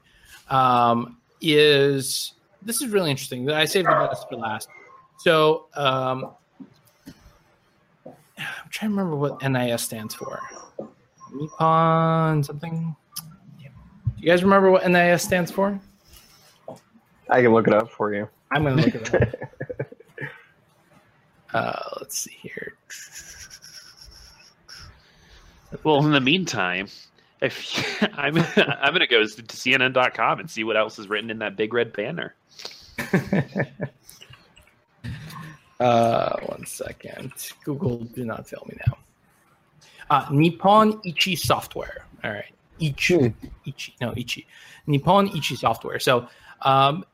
Um, 0.50 1.18
is 1.40 2.32
this 2.62 2.82
is 2.82 2.88
really 2.88 3.10
interesting. 3.10 3.44
that 3.46 3.54
I 3.56 3.66
saved 3.66 3.86
the 3.86 4.08
best 4.10 4.28
for 4.28 4.36
last. 4.36 4.68
So 5.18 5.66
um, 5.74 6.32
I'm 8.04 8.14
trying 8.70 8.90
to 8.90 8.96
remember 8.96 9.14
what 9.14 9.40
NIS 9.48 9.82
stands 9.82 10.14
for. 10.14 10.40
Nippon 11.32 12.42
something. 12.42 12.96
Do 14.22 14.26
you 14.26 14.32
guys 14.32 14.44
remember 14.44 14.70
what 14.70 14.88
NIS 14.88 15.24
stands 15.24 15.50
for? 15.50 15.76
I 17.28 17.42
can 17.42 17.52
look 17.52 17.66
it 17.66 17.74
up 17.74 17.90
for 17.90 18.14
you. 18.14 18.28
I'm 18.52 18.62
going 18.62 18.76
to 18.76 18.84
look 18.84 18.94
it 18.94 19.14
up. 20.20 20.28
uh, 21.54 21.88
let's 21.98 22.18
see 22.18 22.36
here. 22.40 22.76
Well, 25.82 26.04
in 26.06 26.12
the 26.12 26.20
meantime, 26.20 26.86
if 27.40 28.00
I'm, 28.16 28.38
I'm 28.56 28.92
gonna 28.92 29.08
go 29.08 29.24
to 29.24 29.42
CNN.com 29.42 30.38
and 30.38 30.48
see 30.48 30.62
what 30.62 30.76
else 30.76 31.00
is 31.00 31.08
written 31.08 31.28
in 31.28 31.40
that 31.40 31.56
big 31.56 31.74
red 31.74 31.92
banner. 31.92 32.36
Uh, 35.80 36.38
one 36.46 36.64
second. 36.64 37.32
Google, 37.64 38.04
do 38.04 38.24
not 38.24 38.48
fail 38.48 38.64
me 38.68 38.78
now. 38.86 38.98
Uh, 40.10 40.28
Nippon 40.30 41.00
Ichi 41.04 41.34
Software. 41.34 42.06
All 42.22 42.30
right. 42.30 42.54
Ichi. 42.82 43.34
Ichi. 43.64 43.94
No, 44.00 44.12
Ichi. 44.16 44.46
Nippon 44.86 45.28
Ichi 45.36 45.56
Software. 45.56 45.98
So, 46.00 46.28
um, 46.62 47.04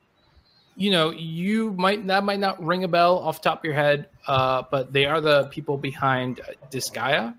you 0.77 0.91
know, 0.91 1.11
you 1.11 1.73
might, 1.73 2.07
that 2.07 2.25
might 2.25 2.39
not 2.39 2.63
ring 2.65 2.85
a 2.85 2.89
bell 2.89 3.19
off 3.19 3.43
the 3.43 3.51
top 3.51 3.59
of 3.61 3.65
your 3.65 3.75
head, 3.75 4.09
uh, 4.27 4.63
but 4.71 4.93
they 4.93 5.07
are 5.07 5.21
the 5.21 5.45
people 5.49 5.77
behind 5.77 6.41
uh, 6.41 6.53
Disgaea, 6.71 7.35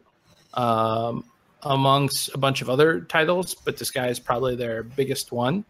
um, 0.54 1.24
amongst 1.64 2.30
a 2.34 2.38
bunch 2.38 2.62
of 2.62 2.70
other 2.70 3.02
titles, 3.02 3.56
but 3.56 3.78
Disgaea 3.78 4.10
is 4.10 4.20
probably 4.20 4.56
their 4.56 4.84
biggest 4.84 5.32
one. 5.32 5.64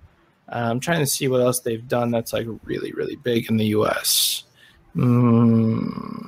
Uh, 0.51 0.67
I'm 0.71 0.79
trying 0.79 0.99
to 0.99 1.05
see 1.05 1.27
what 1.27 1.41
else 1.41 1.59
they've 1.59 1.87
done 1.87 2.11
that's 2.11 2.33
like 2.33 2.47
really, 2.63 2.91
really 2.93 3.15
big 3.17 3.49
in 3.49 3.57
the 3.57 3.65
US. 3.67 4.43
Mm, 4.95 6.19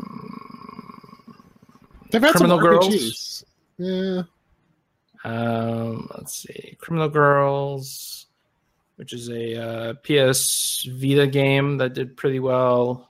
They've 2.12 2.22
had 2.22 2.34
Criminal 2.34 2.58
some 2.58 2.68
Girls? 2.68 3.46
Yeah, 3.78 4.24
um, 5.24 6.10
let's 6.16 6.36
see, 6.36 6.76
Criminal 6.80 7.10
Girls, 7.10 8.28
which 8.96 9.14
is 9.14 9.30
a 9.30 9.56
uh, 9.56 9.94
PS 9.96 10.88
Vita 10.92 11.28
game 11.28 11.78
that 11.78 11.94
did 11.94 12.18
pretty 12.18 12.40
well. 12.40 13.10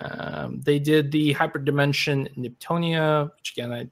Um, 0.00 0.60
they 0.62 0.78
did 0.78 1.12
the 1.12 1.34
Hyperdimension 1.34 2.34
Neptunia, 2.36 3.30
which 3.36 3.52
again, 3.52 3.72
I 3.72 3.88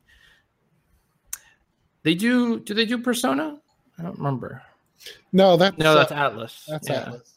they 2.02 2.14
do. 2.14 2.60
Do 2.60 2.74
they 2.74 2.86
do 2.86 2.98
Persona? 2.98 3.58
I 3.98 4.02
don't 4.02 4.16
remember. 4.16 4.62
no, 5.32 5.56
that's 5.56 5.76
No, 5.78 5.92
uh, 5.92 5.94
that's 5.94 6.12
Atlus. 6.12 6.64
that's 6.66 6.88
yeah. 6.88 7.04
Atlus. 7.04 7.32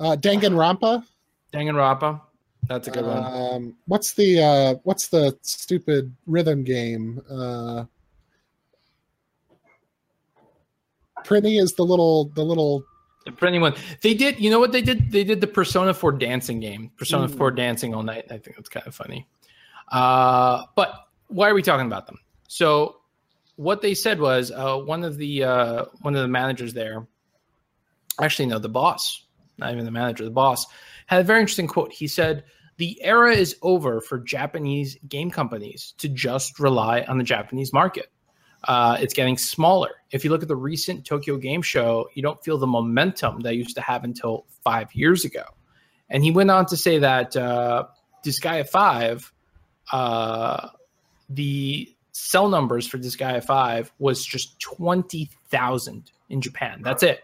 Uh, 0.00 0.16
Danganronpa. 0.16 1.04
Danganronpa. 1.52 2.20
That's 2.64 2.88
a 2.88 2.90
good 2.90 3.06
one. 3.06 3.24
Um, 3.24 3.76
what's 3.86 4.12
the 4.12 4.42
uh, 4.42 4.74
what's 4.82 5.08
the 5.08 5.36
stupid 5.42 6.14
rhythm 6.26 6.64
game? 6.64 7.22
Uh, 7.30 7.84
Prinny 11.24 11.60
is 11.60 11.74
the 11.74 11.84
little 11.84 12.26
the 12.34 12.44
little 12.44 12.84
For 13.36 13.46
anyone, 13.46 13.74
they 14.02 14.14
did. 14.14 14.40
You 14.40 14.50
know 14.50 14.58
what 14.58 14.72
they 14.72 14.82
did? 14.82 15.12
They 15.12 15.24
did 15.24 15.40
the 15.40 15.46
Persona 15.46 15.92
4 15.92 16.12
dancing 16.12 16.60
game. 16.60 16.90
Persona 16.96 17.28
Mm. 17.28 17.36
4 17.36 17.50
dancing 17.50 17.94
all 17.94 18.02
night. 18.02 18.24
I 18.30 18.38
think 18.38 18.56
that's 18.56 18.68
kind 18.68 18.86
of 18.86 18.94
funny. 18.94 19.26
Uh, 19.90 20.62
but 20.76 20.92
why 21.28 21.48
are 21.48 21.54
we 21.54 21.62
talking 21.62 21.86
about 21.86 22.06
them? 22.06 22.18
So, 22.48 22.96
what 23.56 23.82
they 23.82 23.94
said 23.94 24.20
was 24.20 24.50
uh, 24.50 24.76
one 24.78 25.04
of 25.04 25.16
the 25.18 25.44
uh, 25.44 25.84
one 26.00 26.14
of 26.14 26.22
the 26.22 26.28
managers 26.28 26.72
there, 26.74 27.06
actually 28.20 28.46
no, 28.46 28.58
the 28.58 28.68
boss, 28.68 29.26
not 29.58 29.72
even 29.72 29.84
the 29.84 29.90
manager, 29.90 30.24
the 30.24 30.30
boss, 30.30 30.66
had 31.06 31.20
a 31.20 31.24
very 31.24 31.40
interesting 31.40 31.66
quote. 31.66 31.92
He 31.92 32.06
said, 32.06 32.44
"The 32.76 33.02
era 33.02 33.34
is 33.34 33.56
over 33.62 34.00
for 34.00 34.18
Japanese 34.18 34.96
game 35.08 35.30
companies 35.30 35.94
to 35.98 36.08
just 36.08 36.58
rely 36.58 37.02
on 37.02 37.18
the 37.18 37.24
Japanese 37.24 37.72
market." 37.72 38.10
Uh, 38.64 38.96
it's 39.00 39.14
getting 39.14 39.38
smaller. 39.38 39.90
If 40.10 40.24
you 40.24 40.30
look 40.30 40.42
at 40.42 40.48
the 40.48 40.56
recent 40.56 41.04
Tokyo 41.04 41.36
Game 41.36 41.62
Show, 41.62 42.08
you 42.14 42.22
don't 42.22 42.42
feel 42.42 42.58
the 42.58 42.66
momentum 42.66 43.40
that 43.40 43.54
used 43.54 43.76
to 43.76 43.80
have 43.80 44.04
until 44.04 44.46
five 44.64 44.92
years 44.94 45.24
ago. 45.24 45.44
And 46.10 46.24
he 46.24 46.30
went 46.30 46.50
on 46.50 46.66
to 46.66 46.76
say 46.76 46.98
that 46.98 47.36
uh, 47.36 47.86
Disgaea 48.24 48.68
5, 48.68 49.32
uh, 49.92 50.68
the 51.28 51.94
sell 52.12 52.48
numbers 52.48 52.86
for 52.86 52.98
Disgaea 52.98 53.44
5 53.44 53.92
was 53.98 54.24
just 54.24 54.58
20,000 54.60 56.10
in 56.28 56.40
Japan. 56.40 56.80
That's 56.82 57.02
it. 57.02 57.22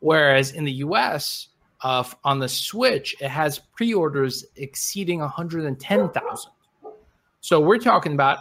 Whereas 0.00 0.50
in 0.50 0.64
the 0.64 0.72
US, 0.72 1.48
uh, 1.82 2.04
on 2.24 2.40
the 2.40 2.48
Switch, 2.48 3.14
it 3.20 3.28
has 3.28 3.58
pre 3.58 3.94
orders 3.94 4.44
exceeding 4.56 5.20
110,000. 5.20 6.50
So 7.40 7.60
we're 7.60 7.78
talking 7.78 8.12
about 8.14 8.38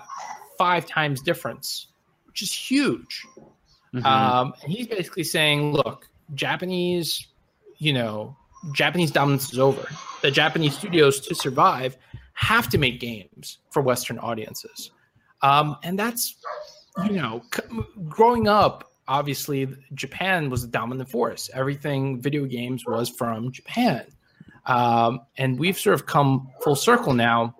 five 0.57 0.85
times 0.85 1.21
difference 1.21 1.87
which 2.31 2.41
is 2.41 2.53
huge. 2.53 3.25
Mhm. 3.93 4.05
Um, 4.05 4.53
and 4.63 4.71
he's 4.71 4.87
basically 4.87 5.23
saying, 5.23 5.73
look, 5.73 6.07
Japanese, 6.33 7.27
you 7.77 7.91
know, 7.93 8.35
Japanese 8.73 9.11
dominance 9.11 9.51
is 9.51 9.59
over. 9.59 9.85
The 10.21 10.31
Japanese 10.31 10.77
studios 10.77 11.19
to 11.21 11.35
survive 11.35 11.97
have 12.33 12.69
to 12.69 12.77
make 12.77 12.99
games 12.99 13.57
for 13.71 13.81
Western 13.81 14.17
audiences. 14.19 14.91
Um, 15.41 15.75
and 15.83 15.99
that's, 15.99 16.35
you 17.05 17.13
know, 17.13 17.41
c- 17.53 17.63
growing 18.07 18.47
up, 18.47 18.93
obviously, 19.07 19.67
Japan 19.93 20.49
was 20.49 20.61
the 20.61 20.67
dominant 20.69 21.09
force. 21.09 21.49
Everything 21.53 22.21
video 22.21 22.45
games 22.45 22.85
was 22.85 23.09
from 23.09 23.51
Japan. 23.51 24.05
Um, 24.67 25.21
and 25.37 25.59
we've 25.59 25.77
sort 25.77 25.95
of 25.95 26.05
come 26.05 26.49
full 26.63 26.75
circle 26.75 27.13
now. 27.13 27.55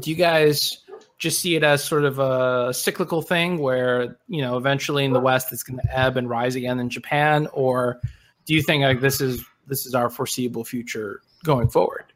Do 0.00 0.10
you 0.10 0.16
guys 0.16 0.78
just 1.22 1.40
see 1.40 1.54
it 1.54 1.62
as 1.62 1.84
sort 1.84 2.04
of 2.04 2.18
a 2.18 2.74
cyclical 2.74 3.22
thing 3.22 3.58
where 3.58 4.18
you 4.26 4.42
know 4.42 4.56
eventually 4.56 5.04
in 5.04 5.12
the 5.12 5.20
West 5.20 5.52
it's 5.52 5.62
going 5.62 5.78
to 5.78 5.96
ebb 5.96 6.16
and 6.16 6.28
rise 6.28 6.56
again 6.56 6.80
in 6.80 6.90
Japan, 6.90 7.46
or 7.52 8.00
do 8.44 8.54
you 8.54 8.60
think 8.60 8.82
like 8.82 9.00
this 9.00 9.20
is 9.20 9.44
this 9.68 9.86
is 9.86 9.94
our 9.94 10.10
foreseeable 10.10 10.64
future 10.64 11.22
going 11.44 11.68
forward? 11.68 12.06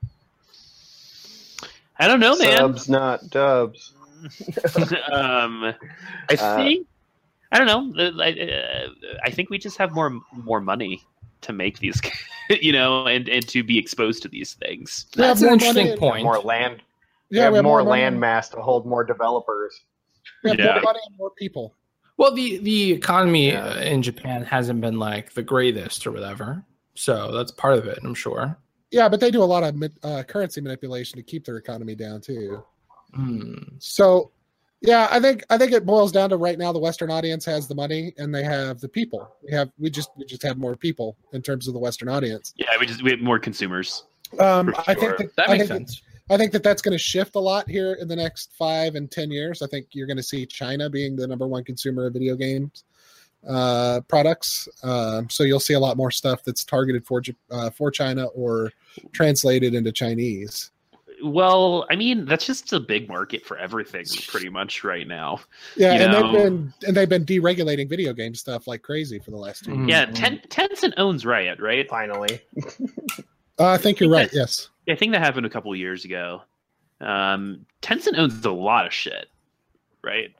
I 2.00 2.08
don't 2.08 2.18
know, 2.18 2.36
man. 2.36 2.56
Subs, 2.56 2.88
not 2.88 3.30
dubs. 3.30 3.94
um, 5.12 5.62
I 6.28 6.34
Uh, 6.36 6.56
think 6.56 6.88
I 7.52 7.58
don't 7.58 7.94
know. 7.96 8.22
I, 8.24 8.32
uh, 8.32 8.88
I 9.24 9.30
think 9.30 9.50
we 9.50 9.58
just 9.58 9.78
have 9.78 9.92
more 9.92 10.18
more 10.32 10.60
money 10.60 11.00
to 11.42 11.52
make 11.52 11.78
these, 11.78 12.00
you 12.50 12.72
know, 12.72 13.06
and 13.06 13.28
and 13.28 13.46
to 13.50 13.62
be 13.62 13.78
exposed 13.78 14.22
to 14.22 14.28
these 14.28 14.54
things. 14.54 15.06
We 15.16 15.22
have 15.22 15.38
That's 15.38 15.42
an 15.42 15.52
interesting 15.52 15.96
point. 15.96 16.24
More 16.24 16.40
land. 16.40 16.82
Yeah, 17.30 17.44
have 17.44 17.52
we 17.52 17.56
have 17.58 17.64
more 17.64 17.78
money. 17.78 18.02
land 18.02 18.20
mass 18.20 18.48
to 18.50 18.56
hold 18.60 18.86
more 18.86 19.04
developers. 19.04 19.80
We 20.44 20.50
have 20.50 20.58
Yeah. 20.58 20.72
more 20.74 20.82
money 20.82 21.00
and 21.08 21.16
more 21.18 21.30
people. 21.36 21.74
Well, 22.18 22.32
the 22.34 22.58
the 22.58 22.92
economy 22.92 23.48
Yeah. 23.50 23.64
uh, 23.66 23.80
in 23.80 24.02
Japan 24.02 24.44
hasn't 24.44 24.80
been 24.80 24.98
like 24.98 25.34
the 25.34 25.42
greatest 25.42 26.06
or 26.06 26.12
whatever, 26.12 26.64
so 26.94 27.32
that's 27.32 27.50
part 27.52 27.78
of 27.78 27.86
it. 27.86 27.98
I'm 28.02 28.14
sure. 28.14 28.56
Yeah, 28.90 29.08
but 29.08 29.20
they 29.20 29.30
do 29.30 29.42
a 29.42 29.44
lot 29.44 29.64
of 29.64 29.82
uh, 30.02 30.22
currency 30.22 30.60
manipulation 30.60 31.16
to 31.18 31.22
keep 31.22 31.44
their 31.44 31.56
economy 31.56 31.94
down 31.94 32.20
too. 32.20 32.62
Hmm. 33.12 33.54
So, 33.78 34.30
yeah, 34.80 35.08
I 35.10 35.20
think 35.20 35.44
I 35.50 35.58
think 35.58 35.72
it 35.72 35.84
boils 35.84 36.12
down 36.12 36.30
to 36.30 36.36
right 36.36 36.58
now 36.58 36.72
the 36.72 36.78
Western 36.78 37.10
audience 37.10 37.44
has 37.44 37.66
the 37.66 37.74
money 37.74 38.14
and 38.18 38.34
they 38.34 38.44
have 38.44 38.80
the 38.80 38.88
people. 38.88 39.28
We 39.42 39.52
have 39.52 39.70
we 39.78 39.90
just 39.90 40.10
we 40.16 40.24
just 40.24 40.42
have 40.42 40.56
more 40.58 40.76
people 40.76 41.16
in 41.32 41.42
terms 41.42 41.66
of 41.68 41.74
the 41.74 41.80
Western 41.80 42.08
audience. 42.08 42.54
Yeah, 42.56 42.68
we 42.80 42.86
just 42.86 43.02
we 43.02 43.10
have 43.10 43.20
more 43.20 43.38
consumers. 43.38 44.04
Um, 44.40 44.72
For 44.72 44.80
I 44.90 44.94
think 44.94 45.00
sure. 45.00 45.16
that, 45.18 45.36
That 45.36 45.48
I 45.50 45.52
makes 45.58 45.68
think 45.68 45.88
sense. 45.88 46.02
That, 46.28 46.34
I 46.34 46.36
think 46.38 46.52
that 46.52 46.62
that's 46.62 46.82
going 46.82 46.92
to 46.96 47.02
shift 47.02 47.34
a 47.36 47.40
lot 47.40 47.68
here 47.68 47.94
in 47.94 48.08
the 48.08 48.16
next 48.16 48.52
five 48.58 48.94
and 48.94 49.10
ten 49.10 49.30
years. 49.30 49.62
I 49.62 49.66
think 49.66 49.86
you're 49.92 50.06
going 50.06 50.16
to 50.16 50.22
see 50.22 50.46
China 50.46 50.90
being 50.90 51.16
the 51.16 51.26
number 51.26 51.46
one 51.46 51.64
consumer 51.64 52.06
of 52.06 52.12
video 52.12 52.36
games 52.36 52.84
uh, 53.48 54.00
products. 54.08 54.68
Um, 54.82 55.30
so 55.30 55.44
you'll 55.44 55.60
see 55.60 55.74
a 55.74 55.80
lot 55.80 55.96
more 55.96 56.10
stuff 56.10 56.42
that's 56.44 56.64
targeted 56.64 57.06
for 57.06 57.22
uh, 57.50 57.70
for 57.70 57.90
China 57.90 58.26
or 58.26 58.72
translated 59.12 59.74
into 59.74 59.92
Chinese. 59.92 60.70
Well, 61.24 61.86
I 61.90 61.96
mean, 61.96 62.26
that's 62.26 62.44
just 62.44 62.74
a 62.74 62.80
big 62.80 63.08
market 63.08 63.46
for 63.46 63.56
everything, 63.56 64.04
pretty 64.28 64.50
much 64.50 64.84
right 64.84 65.08
now. 65.08 65.40
Yeah, 65.74 65.94
You 65.94 66.00
and 66.02 66.12
know. 66.12 66.32
they've 66.32 66.42
been 66.42 66.74
and 66.86 66.96
they've 66.96 67.08
been 67.08 67.24
deregulating 67.24 67.88
video 67.88 68.12
game 68.12 68.34
stuff 68.34 68.66
like 68.66 68.82
crazy 68.82 69.18
for 69.18 69.30
the 69.30 69.38
last 69.38 69.64
two. 69.64 69.70
Mhm. 69.70 69.88
Yeah, 69.88 70.04
Mm-hmm. 70.06 70.14
Ten, 70.14 70.40
Tencent 70.50 70.92
owns 70.98 71.24
Riot, 71.24 71.58
right? 71.60 71.88
Finally, 71.88 72.40
Uh, 73.58 73.68
I 73.70 73.78
think 73.78 74.00
you're 74.00 74.10
right. 74.10 74.28
Yes. 74.34 74.68
I 74.88 74.94
think 74.94 75.12
that 75.12 75.20
happened 75.20 75.46
a 75.46 75.50
couple 75.50 75.74
years 75.74 76.04
ago. 76.04 76.42
Um, 77.00 77.66
Tencent 77.82 78.18
owns 78.18 78.44
a 78.44 78.50
lot 78.50 78.86
of 78.86 78.92
shit, 78.92 79.26
right? 80.02 80.34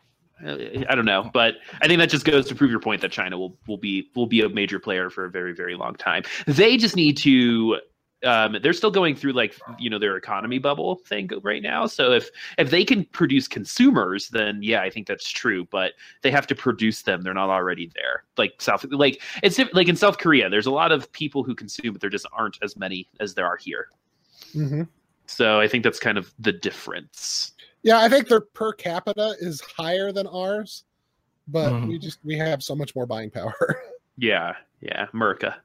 I 0.44 0.94
don't 0.94 1.06
know, 1.06 1.30
but 1.32 1.54
I 1.80 1.88
think 1.88 1.98
that 1.98 2.10
just 2.10 2.26
goes 2.26 2.46
to 2.48 2.54
prove 2.54 2.70
your 2.70 2.80
point 2.80 3.00
that 3.00 3.10
China 3.10 3.38
will 3.38 3.56
will 3.66 3.78
be 3.78 4.10
will 4.14 4.26
be 4.26 4.42
a 4.42 4.48
major 4.48 4.78
player 4.78 5.08
for 5.08 5.24
a 5.24 5.30
very 5.30 5.54
very 5.54 5.76
long 5.76 5.94
time. 5.94 6.24
They 6.46 6.76
just 6.76 6.96
need 6.96 7.16
to. 7.18 7.80
Um, 8.24 8.56
they're 8.62 8.72
still 8.72 8.90
going 8.90 9.14
through 9.14 9.32
like 9.32 9.54
you 9.78 9.88
know 9.88 9.98
their 9.98 10.16
economy 10.16 10.58
bubble 10.58 10.96
thing 11.06 11.30
right 11.42 11.62
now. 11.62 11.86
So 11.86 12.12
if 12.12 12.28
if 12.58 12.70
they 12.70 12.84
can 12.84 13.04
produce 13.06 13.48
consumers, 13.48 14.28
then 14.28 14.60
yeah, 14.62 14.82
I 14.82 14.90
think 14.90 15.06
that's 15.06 15.28
true. 15.28 15.66
But 15.70 15.92
they 16.22 16.30
have 16.30 16.46
to 16.48 16.54
produce 16.54 17.02
them; 17.02 17.22
they're 17.22 17.34
not 17.34 17.50
already 17.50 17.90
there. 17.94 18.24
Like 18.36 18.60
South, 18.60 18.84
like 18.90 19.22
it's 19.42 19.58
like 19.72 19.88
in 19.88 19.96
South 19.96 20.18
Korea, 20.18 20.50
there's 20.50 20.66
a 20.66 20.70
lot 20.70 20.92
of 20.92 21.10
people 21.12 21.44
who 21.44 21.54
consume, 21.54 21.92
but 21.92 22.00
there 22.00 22.10
just 22.10 22.26
aren't 22.32 22.58
as 22.62 22.76
many 22.76 23.08
as 23.20 23.34
there 23.34 23.46
are 23.46 23.56
here. 23.56 23.88
Hmm 24.52 24.82
So 25.26 25.60
I 25.60 25.68
think 25.68 25.84
that's 25.84 25.98
kind 25.98 26.18
of 26.18 26.32
the 26.38 26.52
difference. 26.52 27.52
Yeah, 27.82 27.98
I 28.00 28.08
think 28.08 28.28
their 28.28 28.40
per 28.40 28.72
capita 28.72 29.34
is 29.40 29.60
higher 29.60 30.10
than 30.12 30.26
ours, 30.26 30.84
but 31.48 31.72
Mhm. 31.72 31.88
we 31.88 31.98
just 31.98 32.18
we 32.24 32.36
have 32.36 32.62
so 32.62 32.74
much 32.74 32.94
more 32.96 33.06
buying 33.06 33.30
power. 33.30 33.54
Yeah, 34.18 34.54
yeah, 34.80 35.08
Merca. 35.12 35.56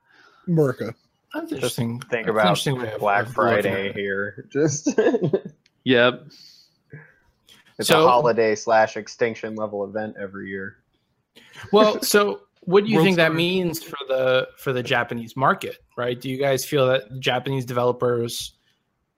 Merca. 0.46 0.94
That's 1.34 1.54
interesting. 1.54 2.02
think 2.12 2.28
about 2.28 2.42
interesting 2.42 2.78
way 2.78 2.94
Black 3.00 3.28
of 3.28 3.38
looking 3.38 3.54
at 3.54 3.64
Friday 3.64 3.88
it. 3.92 3.96
here. 3.96 4.46
Just 4.52 4.90
Yep. 5.86 6.24
it's 7.80 7.88
So- 7.88 8.04
a 8.04 8.08
holiday 8.08 8.56
slash 8.56 8.98
extinction 8.98 9.56
level 9.56 9.86
event 9.86 10.16
every 10.20 10.50
year. 10.50 10.76
Well, 11.72 12.02
so 12.04 12.42
what 12.64 12.84
do 12.84 12.90
you 12.90 12.98
World 12.98 13.06
think 13.06 13.16
that 13.18 13.34
means 13.34 13.82
for 13.82 13.98
the 14.10 14.50
for 14.58 14.74
the 14.74 14.84
Japanese 14.84 15.38
market, 15.38 15.78
right? 15.98 16.20
Do 16.20 16.30
you 16.30 16.38
guys 16.38 16.66
feel 16.66 16.88
that 16.88 17.20
Japanese 17.22 17.64
developers 17.66 18.56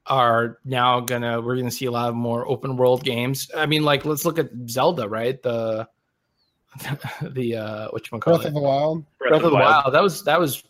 are 0.08 0.60
now 0.66 1.00
gonna 1.00 1.40
we're 1.42 1.56
gonna 1.56 1.72
see 1.72 1.86
a 1.86 1.92
lot 1.92 2.10
of 2.10 2.16
more 2.16 2.48
open 2.48 2.76
world 2.78 3.04
games? 3.04 3.50
I 3.56 3.66
mean, 3.66 3.84
like 3.84 4.06
let's 4.06 4.26
look 4.26 4.38
at 4.40 4.50
Zelda, 4.70 5.08
right? 5.08 5.42
The 5.42 5.88
the 7.22 7.56
uh 7.56 7.88
what 7.90 8.10
you 8.12 8.20
call 8.20 8.34
Breath 8.36 8.46
it? 8.46 8.50
of 8.50 8.54
the 8.56 8.62
Wild. 8.62 9.06
Breath 9.20 9.34
of 9.44 9.52
the 9.52 9.58
Wild. 9.58 9.94
That 9.94 10.02
was 10.04 10.24
that 10.24 10.40
was 10.40 10.64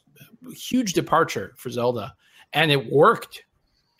a 0.49 0.53
huge 0.53 0.93
departure 0.93 1.53
for 1.55 1.69
Zelda, 1.69 2.13
and 2.53 2.71
it 2.71 2.91
worked. 2.91 3.43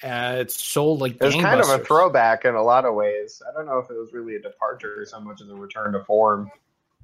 Uh, 0.04 0.36
it 0.40 0.52
sold 0.52 1.00
like 1.00 1.14
It 1.14 1.24
was 1.24 1.36
kind 1.36 1.62
of 1.62 1.70
a 1.70 1.80
throwback 1.80 2.44
in 2.44 2.56
a 2.56 2.62
lot 2.62 2.84
of 2.84 2.94
ways. 2.94 3.42
I 3.50 3.54
don't 3.54 3.66
know 3.66 3.78
if 3.78 3.90
it 3.90 3.94
was 3.98 4.12
really 4.12 4.36
a 4.36 4.40
departure 4.42 5.06
so 5.10 5.18
much 5.22 5.40
as 5.42 5.48
a 5.50 5.56
return 5.56 5.94
to 5.94 6.04
form. 6.04 6.52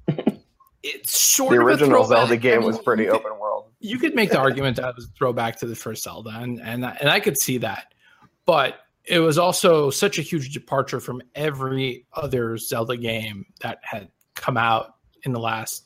It's 0.82 1.20
sort 1.20 1.50
the 1.50 1.60
of 1.60 1.66
original 1.66 2.04
throwback. 2.04 2.08
Zelda 2.28 2.32
I 2.32 2.36
game 2.36 2.58
mean, 2.60 2.66
was 2.68 2.78
pretty 2.78 3.04
could- 3.04 3.16
open 3.16 3.38
world. 3.38 3.66
you 3.80 3.98
could 3.98 4.14
make 4.14 4.30
the 4.30 4.38
argument 4.38 4.76
that 4.76 4.88
it 4.88 4.96
was 4.96 5.04
a 5.04 5.08
throwback 5.08 5.58
to 5.58 5.66
the 5.66 5.76
first 5.76 6.02
Zelda, 6.04 6.30
and 6.30 6.58
and 6.58 6.82
and 6.86 7.10
I 7.10 7.20
could 7.20 7.38
see 7.38 7.58
that, 7.58 7.89
but 8.50 8.80
it 9.04 9.20
was 9.20 9.38
also 9.38 9.90
such 9.90 10.18
a 10.18 10.22
huge 10.22 10.52
departure 10.52 10.98
from 10.98 11.22
every 11.36 12.04
other 12.14 12.56
Zelda 12.56 12.96
game 12.96 13.46
that 13.60 13.78
had 13.82 14.08
come 14.34 14.56
out 14.56 14.96
in 15.22 15.30
the 15.30 15.38
last 15.38 15.84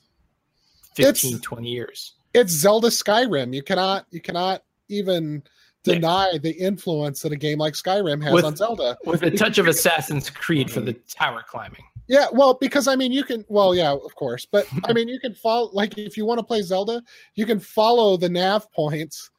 15, 0.94 1.34
It's- 1.34 1.42
20 1.42 1.68
years. 1.68 2.14
It's 2.32 2.52
Zelda 2.52 2.88
Skyrim. 2.88 3.54
You 3.54 3.62
cannot 3.62 4.06
you 4.10 4.22
cannot 4.22 4.62
even 4.88 5.42
Yeah. 5.84 5.94
deny 5.96 6.38
the 6.38 6.52
influence 6.52 7.20
that 7.20 7.32
a 7.32 7.36
game 7.36 7.58
like 7.58 7.74
Skyrim 7.74 8.22
has 8.22 8.32
With- 8.32 8.46
on 8.46 8.56
Zelda. 8.56 8.96
With 9.04 9.22
a 9.22 9.30
touch 9.30 9.58
of 9.58 9.66
Assassin's 9.74 10.30
Creed 10.30 10.70
for 10.70 10.80
the 10.80 10.94
mm. 10.94 11.00
tower 11.14 11.44
climbing. 11.46 11.84
Yeah, 12.08 12.28
well, 12.32 12.54
because 12.54 12.88
I 12.88 12.96
mean, 12.96 13.12
you 13.12 13.24
can. 13.24 13.44
Well, 13.48 13.74
yeah, 13.74 13.92
of 13.92 14.14
course, 14.14 14.46
but 14.50 14.66
I 14.84 14.92
mean, 14.94 15.08
you 15.08 15.20
can 15.20 15.34
follow. 15.34 15.68
Like, 15.74 15.98
if 15.98 16.16
you 16.16 16.24
want 16.24 16.38
to 16.38 16.44
play 16.44 16.62
Zelda, 16.62 17.02
you 17.34 17.44
can 17.44 17.60
follow 17.60 18.16
the 18.16 18.30
nav 18.30 18.72
points 18.72 19.30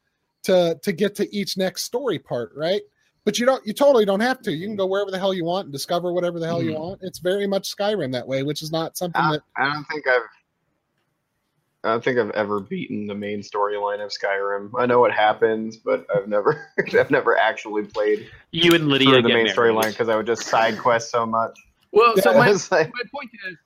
to 0.44 0.78
to 0.84 0.92
get 0.92 1.16
to 1.16 1.36
each 1.36 1.56
next 1.56 1.82
story 1.82 2.20
part, 2.20 2.52
right? 2.54 2.82
But 3.26 3.38
you 3.40 3.44
don't. 3.44 3.66
You 3.66 3.72
totally 3.74 4.04
don't 4.06 4.20
have 4.20 4.40
to. 4.42 4.52
You 4.52 4.66
can 4.68 4.76
go 4.76 4.86
wherever 4.86 5.10
the 5.10 5.18
hell 5.18 5.34
you 5.34 5.44
want 5.44 5.64
and 5.66 5.72
discover 5.72 6.12
whatever 6.12 6.38
the 6.38 6.46
hell 6.46 6.62
you 6.62 6.70
Mhm. 6.72 6.78
want. 6.78 7.00
It's 7.02 7.18
very 7.18 7.46
much 7.48 7.74
Skyrim 7.76 8.12
that 8.12 8.26
way, 8.26 8.44
which 8.44 8.62
is 8.62 8.70
not 8.70 8.96
something 8.96 9.20
I, 9.20 9.32
that. 9.32 9.42
I 9.56 9.74
don't 9.74 9.84
think 9.84 10.06
I've. 10.06 10.22
I 11.84 11.90
don't 11.90 12.02
think 12.04 12.18
I've 12.18 12.30
ever 12.30 12.60
beaten 12.60 13.06
the 13.06 13.14
main 13.14 13.40
storyline 13.40 14.02
of 14.04 14.10
Skyrim. 14.10 14.70
I 14.78 14.86
know 14.86 14.98
what 15.00 15.12
happens, 15.12 15.76
but 15.76 16.06
I've 16.14 16.26
never, 16.28 16.68
I've 16.98 17.10
never 17.10 17.36
actually 17.36 17.84
played 17.86 18.28
You 18.52 18.74
and 18.74 18.88
Lydia 18.88 19.10
through 19.10 19.22
the 19.22 19.28
get 19.28 19.34
main 19.34 19.46
storyline 19.48 19.88
because 19.90 20.08
I 20.08 20.16
would 20.16 20.26
just 20.26 20.44
side 20.46 20.78
quest 20.78 21.10
so 21.10 21.26
much. 21.26 21.56
Well, 21.92 22.16
so 22.18 22.32
my, 22.32 22.50
like- 22.70 22.70
my 22.92 23.02
point 23.12 23.30
is 23.48 23.56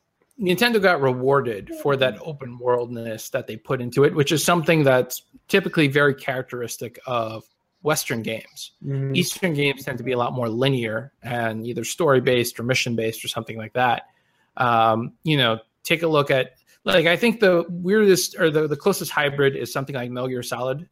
Nintendo 0.40 0.80
got 0.82 1.00
rewarded 1.02 1.70
for 1.82 1.96
that 1.96 2.18
open 2.22 2.58
worldness 2.58 3.28
that 3.30 3.46
they 3.46 3.56
put 3.56 3.80
into 3.82 4.04
it, 4.04 4.14
which 4.14 4.32
is 4.32 4.42
something 4.42 4.84
that's 4.84 5.22
typically 5.48 5.86
very 5.88 6.14
characteristic 6.14 6.98
of 7.06 7.44
Western 7.82 8.22
games. 8.22 8.72
Mm-hmm. 8.84 9.16
Eastern 9.16 9.54
games 9.54 9.84
tend 9.84 9.98
to 9.98 10.04
be 10.04 10.12
a 10.12 10.18
lot 10.18 10.32
more 10.32 10.48
linear 10.48 11.12
and 11.22 11.66
either 11.66 11.84
story 11.84 12.20
based 12.20 12.60
or 12.60 12.62
mission 12.62 12.94
based 12.96 13.24
or 13.24 13.28
something 13.28 13.56
like 13.56 13.72
that. 13.72 14.02
Um, 14.56 15.12
you 15.22 15.36
know, 15.36 15.60
take 15.82 16.02
a 16.02 16.06
look 16.06 16.30
at 16.30 16.52
like 16.84 17.06
I 17.06 17.16
think 17.16 17.40
the 17.40 17.64
weirdest 17.68 18.36
or 18.38 18.50
the, 18.50 18.66
the 18.68 18.76
closest 18.76 19.10
hybrid 19.10 19.56
is 19.56 19.72
something 19.72 19.94
like 19.94 20.10
Metal 20.10 20.28
Gear 20.28 20.42
Solid, 20.42 20.88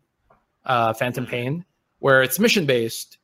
uh, 0.64 0.92
Phantom 0.94 1.26
Pain, 1.26 1.64
where 1.98 2.22
it's 2.22 2.38
mission 2.38 2.66
based, 2.66 3.18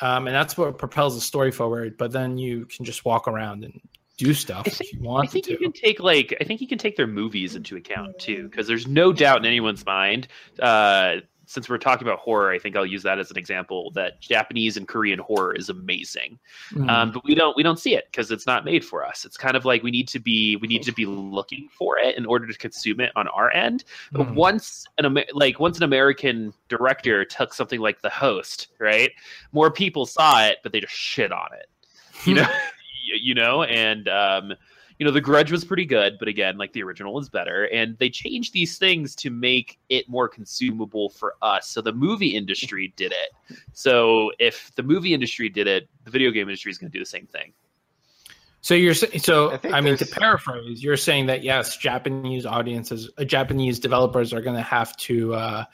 um, 0.00 0.26
and 0.26 0.34
that's 0.34 0.56
what 0.56 0.78
propels 0.78 1.14
the 1.14 1.20
story 1.20 1.50
forward. 1.52 1.96
But 1.96 2.12
then 2.12 2.38
you 2.38 2.66
can 2.66 2.84
just 2.84 3.04
walk 3.04 3.28
around 3.28 3.64
and 3.64 3.80
do 4.18 4.32
stuff 4.32 4.62
I 4.66 4.70
if 4.70 4.76
think- 4.78 4.92
you 4.94 5.10
I 5.10 5.26
think 5.26 5.44
to. 5.44 5.50
you 5.52 5.58
can 5.58 5.72
take 5.72 6.00
like 6.00 6.34
I 6.40 6.44
think 6.44 6.60
you 6.60 6.68
can 6.68 6.78
take 6.78 6.96
their 6.96 7.06
movies 7.06 7.54
into 7.54 7.76
account 7.76 8.18
too, 8.18 8.48
because 8.48 8.66
there's 8.66 8.86
no 8.88 9.12
doubt 9.12 9.38
in 9.40 9.46
anyone's 9.46 9.84
mind. 9.84 10.26
Uh, 10.58 11.16
since 11.46 11.68
we're 11.68 11.78
talking 11.78 12.06
about 12.06 12.18
horror, 12.18 12.50
I 12.50 12.58
think 12.58 12.76
I'll 12.76 12.84
use 12.84 13.02
that 13.04 13.18
as 13.18 13.30
an 13.30 13.38
example. 13.38 13.90
That 13.92 14.20
Japanese 14.20 14.76
and 14.76 14.86
Korean 14.86 15.18
horror 15.20 15.54
is 15.54 15.68
amazing, 15.68 16.38
Mhm. 16.72 16.90
um, 16.90 17.12
but 17.12 17.24
we 17.24 17.34
don't 17.34 17.56
we 17.56 17.62
don't 17.62 17.78
see 17.78 17.94
it 17.94 18.08
because 18.10 18.30
it's 18.30 18.46
not 18.46 18.64
made 18.64 18.84
for 18.84 19.06
us. 19.06 19.24
It's 19.24 19.36
kind 19.36 19.56
of 19.56 19.64
like 19.64 19.82
we 19.82 19.90
need 19.90 20.08
to 20.08 20.18
be 20.18 20.56
we 20.56 20.66
need 20.68 20.82
to 20.82 20.92
be 20.92 21.06
looking 21.06 21.68
for 21.70 21.98
it 21.98 22.16
in 22.16 22.26
order 22.26 22.46
to 22.46 22.58
consume 22.58 23.00
it 23.00 23.12
on 23.16 23.28
our 23.28 23.50
end. 23.52 23.84
But 24.12 24.26
Mhm. 24.28 24.34
once 24.34 24.84
an 24.98 25.06
Amer- 25.06 25.24
like 25.32 25.60
once 25.60 25.76
an 25.78 25.84
American 25.84 26.52
director 26.68 27.24
took 27.24 27.54
something 27.54 27.80
like 27.80 28.00
The 28.02 28.10
Host, 28.10 28.68
right? 28.80 29.12
More 29.52 29.70
people 29.70 30.04
saw 30.04 30.44
it, 30.44 30.58
but 30.62 30.72
they 30.72 30.80
just 30.80 30.94
shit 30.94 31.30
on 31.32 31.48
it. 31.54 31.66
You 32.26 32.34
know, 32.42 32.42
Y- 33.08 33.18
you 33.22 33.34
know, 33.34 33.62
and 33.62 34.08
um, 34.08 34.54
you 34.98 35.04
know, 35.04 35.12
The 35.12 35.20
Grudge 35.20 35.52
was 35.52 35.64
pretty 35.64 35.84
good, 35.84 36.18
but 36.18 36.28
again, 36.28 36.56
like 36.56 36.72
the 36.72 36.82
original 36.82 37.12
was 37.12 37.28
better, 37.28 37.64
and 37.64 37.98
they 37.98 38.08
changed 38.08 38.52
these 38.52 38.78
things 38.78 39.14
to 39.16 39.30
make 39.30 39.78
it 39.88 40.08
more 40.08 40.28
consumable 40.28 41.10
for 41.10 41.34
us. 41.42 41.68
So 41.68 41.80
the 41.80 41.92
movie 41.92 42.34
industry 42.34 42.94
did 42.96 43.12
it. 43.12 43.58
So 43.72 44.32
if 44.38 44.74
the 44.74 44.82
movie 44.82 45.12
industry 45.12 45.48
did 45.48 45.66
it, 45.66 45.88
the 46.04 46.10
video 46.10 46.30
game 46.30 46.48
industry 46.48 46.70
is 46.70 46.78
going 46.78 46.90
to 46.90 46.98
do 46.98 47.02
the 47.02 47.08
same 47.08 47.26
thing. 47.26 47.52
So 48.66 48.74
you're 48.74 48.94
sa- 48.94 49.06
so 49.18 49.52
I 49.62 49.74
I, 49.74 49.80
mean 49.80 49.96
to 49.96 50.04
paraphrase, 50.04 50.82
you're 50.82 50.96
saying 50.96 51.26
that 51.26 51.44
yes, 51.44 51.76
Japanese 51.76 52.44
audiences, 52.44 53.08
uh, 53.16 53.22
Japanese 53.22 53.78
developers 53.78 54.32
are 54.32 54.40
going 54.40 54.56
to 54.56 54.62
have 54.62 54.96
to 54.96 55.34
uh, 55.34 55.64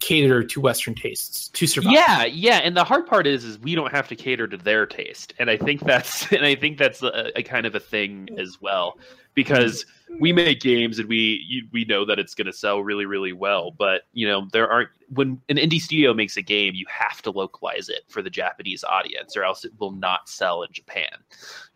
cater 0.00 0.42
to 0.42 0.60
Western 0.60 0.96
tastes 0.96 1.46
to 1.50 1.68
survive. 1.68 1.92
Yeah, 1.92 2.24
yeah, 2.24 2.56
and 2.56 2.76
the 2.76 2.82
hard 2.82 3.06
part 3.06 3.28
is, 3.28 3.44
is 3.44 3.60
we 3.60 3.76
don't 3.76 3.92
have 3.92 4.08
to 4.08 4.16
cater 4.16 4.48
to 4.48 4.56
their 4.56 4.84
taste, 4.84 5.32
and 5.38 5.48
I 5.48 5.56
think 5.56 5.84
that's, 5.84 6.26
and 6.32 6.44
I 6.44 6.56
think 6.56 6.76
that's 6.76 7.04
a, 7.04 7.30
a 7.38 7.44
kind 7.44 7.66
of 7.66 7.76
a 7.76 7.80
thing 7.80 8.28
as 8.36 8.60
well, 8.60 8.98
because 9.34 9.84
we 10.20 10.32
make 10.32 10.60
games 10.60 10.98
and 10.98 11.08
we 11.08 11.44
you, 11.46 11.66
we 11.72 11.84
know 11.84 12.04
that 12.04 12.18
it's 12.18 12.34
going 12.34 12.46
to 12.46 12.52
sell 12.52 12.80
really, 12.80 13.06
really 13.06 13.32
well, 13.32 13.72
but 13.72 14.02
you 14.12 14.26
know 14.26 14.48
there 14.52 14.70
aren't 14.70 14.90
when 15.10 15.40
an 15.48 15.56
indie 15.56 15.80
studio 15.80 16.14
makes 16.14 16.36
a 16.36 16.42
game, 16.42 16.74
you 16.74 16.86
have 16.88 17.20
to 17.22 17.30
localize 17.30 17.88
it 17.88 18.02
for 18.08 18.22
the 18.22 18.30
Japanese 18.30 18.84
audience, 18.84 19.36
or 19.36 19.44
else 19.44 19.64
it 19.64 19.72
will 19.78 19.92
not 19.92 20.28
sell 20.28 20.62
in 20.62 20.72
Japan. 20.72 21.10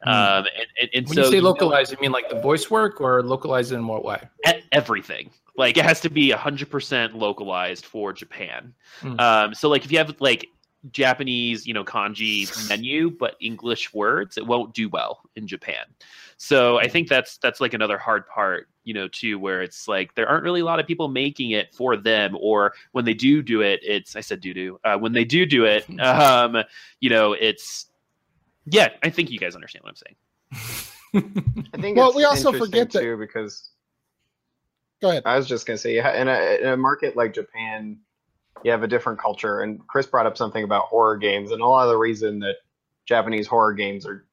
Mm. 0.06 0.10
Um, 0.12 0.46
and 0.56 0.66
and, 0.80 0.90
and 0.94 1.08
When 1.08 1.14
so 1.14 1.20
you 1.22 1.26
say 1.30 1.36
you 1.36 1.42
know- 1.42 1.48
localize, 1.48 1.90
you 1.90 1.98
mean 2.00 2.12
like 2.12 2.28
the 2.28 2.40
voice 2.40 2.70
work 2.70 3.00
or 3.00 3.22
localize 3.22 3.72
it 3.72 3.76
in 3.76 3.86
what 3.86 4.04
way? 4.04 4.22
everything. 4.72 5.30
Like 5.56 5.76
it 5.76 5.84
has 5.84 6.00
to 6.02 6.10
be 6.10 6.30
hundred 6.30 6.70
percent 6.70 7.16
localized 7.16 7.84
for 7.84 8.12
Japan. 8.12 8.74
Mm. 9.00 9.20
Um, 9.20 9.54
so 9.54 9.68
like 9.68 9.84
if 9.84 9.90
you 9.90 9.98
have 9.98 10.14
like 10.20 10.46
Japanese, 10.92 11.66
you 11.66 11.74
know, 11.74 11.84
kanji 11.84 12.46
menu 12.68 13.10
but 13.10 13.36
English 13.40 13.92
words, 13.92 14.38
it 14.38 14.46
won't 14.46 14.72
do 14.74 14.88
well 14.88 15.20
in 15.34 15.46
Japan. 15.48 15.84
So 16.40 16.78
I 16.78 16.86
think 16.86 17.08
that's 17.08 17.36
that's 17.38 17.60
like 17.60 17.74
another 17.74 17.98
hard 17.98 18.26
part, 18.28 18.68
you 18.84 18.94
know, 18.94 19.08
too, 19.08 19.38
where 19.40 19.60
it's 19.60 19.88
like 19.88 20.14
there 20.14 20.28
aren't 20.28 20.44
really 20.44 20.60
a 20.60 20.64
lot 20.64 20.78
of 20.78 20.86
people 20.86 21.08
making 21.08 21.50
it 21.50 21.74
for 21.74 21.96
them, 21.96 22.36
or 22.40 22.72
when 22.92 23.04
they 23.04 23.12
do 23.12 23.42
do 23.42 23.60
it, 23.60 23.80
it's 23.82 24.14
I 24.14 24.20
said 24.20 24.40
do 24.40 24.54
do. 24.54 24.78
Uh, 24.84 24.96
when 24.96 25.12
they 25.12 25.24
do 25.24 25.44
do 25.44 25.64
it, 25.64 25.84
um, 26.00 26.56
you 27.00 27.10
know, 27.10 27.32
it's 27.32 27.86
yeah. 28.66 28.88
I 29.02 29.10
think 29.10 29.32
you 29.32 29.38
guys 29.40 29.56
understand 29.56 29.82
what 29.84 29.90
I'm 29.90 29.96
saying. 29.96 31.74
I 31.74 31.80
think 31.80 31.96
Well, 31.96 32.08
it's 32.08 32.16
we 32.16 32.24
also 32.24 32.48
interesting, 32.52 32.66
forget 32.66 32.92
that- 32.92 33.00
too 33.00 33.16
because 33.16 33.70
Go 35.00 35.10
ahead. 35.10 35.22
I 35.26 35.36
was 35.36 35.46
just 35.46 35.66
gonna 35.66 35.78
say, 35.78 35.94
yeah, 35.96 36.20
in 36.20 36.28
a, 36.28 36.58
in 36.60 36.68
a 36.68 36.76
market 36.76 37.16
like 37.16 37.32
Japan, 37.34 37.98
you 38.64 38.70
have 38.70 38.82
a 38.82 38.88
different 38.88 39.18
culture. 39.18 39.60
And 39.60 39.84
Chris 39.86 40.06
brought 40.06 40.26
up 40.26 40.36
something 40.36 40.64
about 40.64 40.84
horror 40.84 41.16
games, 41.16 41.50
and 41.52 41.60
a 41.62 41.66
lot 41.66 41.84
of 41.84 41.90
the 41.90 41.96
reason 41.96 42.38
that 42.40 42.56
Japanese 43.06 43.46
horror 43.46 43.74
games 43.74 44.06
are 44.06 44.24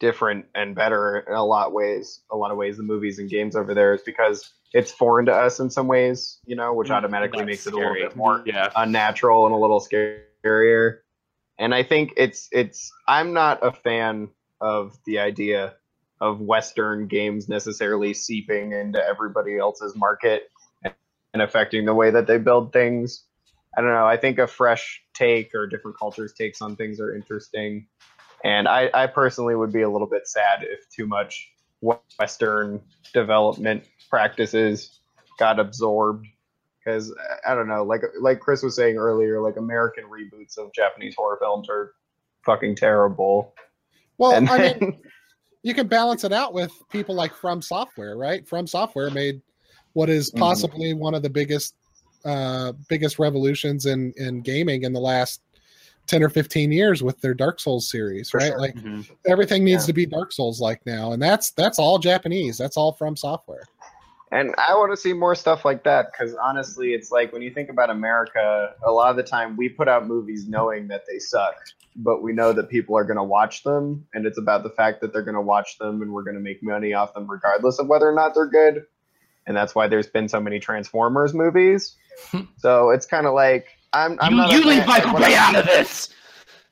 different 0.00 0.46
and 0.54 0.74
better 0.74 1.18
in 1.28 1.34
a 1.34 1.44
lot 1.44 1.68
of 1.68 1.72
ways, 1.72 2.20
a 2.32 2.36
lot 2.36 2.50
of 2.50 2.56
ways, 2.56 2.76
the 2.76 2.82
movies 2.82 3.18
and 3.18 3.30
games 3.30 3.54
over 3.54 3.74
there 3.74 3.94
is 3.94 4.02
because 4.02 4.50
it's 4.72 4.90
foreign 4.90 5.26
to 5.26 5.34
us 5.34 5.60
in 5.60 5.70
some 5.70 5.86
ways, 5.88 6.38
you 6.46 6.56
know, 6.56 6.74
which 6.74 6.88
Mm, 6.88 6.96
automatically 6.96 7.38
that's 7.38 7.46
makes 7.46 7.66
it 7.66 7.74
a 7.74 7.76
little 7.76 7.90
scary. 7.90 8.02
bit 8.04 8.16
more 8.16 8.42
Yeah. 8.46 8.70
unnatural 8.76 9.46
and 9.46 9.54
a 9.54 9.58
little 9.58 9.80
scarier. 9.80 10.98
And 11.58 11.74
I 11.74 11.82
think 11.82 12.14
it's 12.16 12.48
it's 12.52 12.90
I'm 13.06 13.32
not 13.32 13.58
a 13.62 13.72
fan 13.72 14.30
of 14.60 14.98
the 15.06 15.18
idea 15.18 15.74
of 16.20 16.40
Western 16.40 17.06
games 17.06 17.48
necessarily 17.48 18.14
seeping 18.14 18.72
into 18.72 19.02
everybody 19.04 19.58
else's 19.58 19.94
market 19.96 20.48
and 20.84 21.42
affecting 21.42 21.84
the 21.84 21.94
way 21.94 22.10
that 22.10 22.26
they 22.26 22.38
build 22.38 22.72
things. 22.72 23.24
I 23.76 23.80
don't 23.80 23.90
know. 23.90 24.06
I 24.06 24.16
think 24.16 24.38
a 24.38 24.46
fresh 24.46 25.02
take 25.14 25.54
or 25.54 25.66
different 25.66 25.98
cultures' 25.98 26.32
takes 26.32 26.60
on 26.60 26.76
things 26.76 27.00
are 27.00 27.14
interesting. 27.14 27.86
And 28.44 28.68
I, 28.68 28.90
I 28.94 29.06
personally 29.06 29.54
would 29.54 29.72
be 29.72 29.82
a 29.82 29.90
little 29.90 30.06
bit 30.06 30.26
sad 30.26 30.60
if 30.62 30.88
too 30.88 31.06
much 31.06 31.52
Western 32.18 32.80
development 33.12 33.84
practices 34.08 35.00
got 35.38 35.58
absorbed 35.58 36.26
because 36.78 37.14
I 37.46 37.54
don't 37.54 37.68
know, 37.68 37.84
like 37.84 38.02
like 38.20 38.40
Chris 38.40 38.62
was 38.62 38.76
saying 38.76 38.96
earlier, 38.96 39.40
like 39.40 39.56
American 39.56 40.04
reboots 40.04 40.56
of 40.58 40.72
Japanese 40.72 41.14
horror 41.16 41.38
films 41.40 41.68
are 41.68 41.92
fucking 42.44 42.76
terrible. 42.76 43.54
Well, 44.18 44.32
and 44.32 44.48
I 44.48 44.58
mean, 44.58 45.02
you 45.62 45.74
can 45.74 45.86
balance 45.88 46.24
it 46.24 46.32
out 46.32 46.54
with 46.54 46.72
people 46.90 47.14
like 47.14 47.34
From 47.34 47.60
Software, 47.60 48.16
right? 48.16 48.46
From 48.48 48.66
Software 48.66 49.10
made 49.10 49.42
what 49.92 50.08
is 50.08 50.30
Mhm. 50.32 50.38
possibly 50.38 50.94
one 50.94 51.14
of 51.14 51.22
the 51.22 51.30
biggest 51.30 51.74
uh 52.24 52.72
biggest 52.88 53.18
revolutions 53.18 53.86
in 53.86 54.12
in 54.16 54.42
gaming 54.42 54.82
in 54.82 54.92
the 54.92 55.00
last 55.00 55.40
10 56.06 56.22
or 56.22 56.28
15 56.28 56.72
years 56.72 57.02
with 57.02 57.20
their 57.20 57.34
Dark 57.34 57.60
Souls 57.60 57.88
series, 57.88 58.30
For 58.30 58.38
right? 58.38 58.48
sure. 58.48 58.58
Like 58.60 58.74
Mhm. 58.74 59.08
everything 59.26 59.64
needs 59.64 59.84
Yeah. 59.84 59.88
to 59.88 59.92
be 59.92 60.06
Dark 60.06 60.32
Souls 60.32 60.60
like 60.60 60.84
now, 60.86 61.12
and 61.12 61.22
that's 61.22 61.52
that's 61.52 61.78
all 61.78 61.98
Japanese. 61.98 62.58
That's 62.58 62.76
all 62.76 62.92
From 62.92 63.16
Software. 63.16 63.62
and 64.32 64.54
I 64.58 64.74
want 64.74 64.92
to 64.92 64.96
see 64.96 65.12
more 65.12 65.34
stuff 65.34 65.64
like 65.64 65.82
that 65.84 66.12
because 66.12 66.34
honestly, 66.36 66.94
it's 66.94 67.10
like 67.10 67.32
when 67.32 67.42
you 67.42 67.50
think 67.52 67.68
about 67.68 67.90
America, 67.90 68.74
a 68.84 68.90
lot 68.92 69.10
of 69.10 69.16
the 69.16 69.22
time 69.24 69.56
we 69.56 69.68
put 69.68 69.88
out 69.88 70.06
movies 70.06 70.48
knowing 70.48 70.86
that 70.88 71.02
they 71.08 71.18
suck, 71.18 71.56
but 71.96 72.22
we 72.22 72.32
know 72.32 72.52
that 72.52 72.68
people 72.68 72.96
are 72.96 73.02
going 73.04 73.16
to 73.16 73.24
watch 73.24 73.64
them, 73.64 74.06
and 74.14 74.26
it's 74.26 74.38
about 74.38 74.62
the 74.62 74.70
fact 74.70 75.00
that 75.00 75.12
they're 75.12 75.24
going 75.24 75.34
to 75.34 75.40
watch 75.40 75.78
them 75.78 76.00
and 76.02 76.12
we're 76.12 76.22
going 76.22 76.36
to 76.36 76.40
make 76.42 76.62
money 76.62 76.92
off 76.94 77.12
them 77.14 77.28
regardless 77.28 77.78
of 77.80 77.88
whether 77.88 78.08
or 78.08 78.14
not 78.14 78.34
they're 78.34 78.46
good. 78.46 78.84
And 79.46 79.56
that's 79.56 79.74
why 79.74 79.88
there's 79.88 80.06
been 80.06 80.28
so 80.28 80.38
many 80.40 80.60
Transformers 80.60 81.34
movies. 81.34 81.96
so 82.58 82.90
it's 82.90 83.06
kind 83.06 83.26
of 83.26 83.34
like 83.34 83.66
I'm. 83.92 84.16
I'm 84.20 84.32
you 84.32 84.36
not 84.38 84.52
you 84.52 84.64
leave 84.64 84.78
fan- 84.80 84.88
Michael 84.88 85.12
what 85.14 85.22
Bay 85.22 85.34
out 85.36 85.56
of 85.56 85.66
this. 85.66 86.10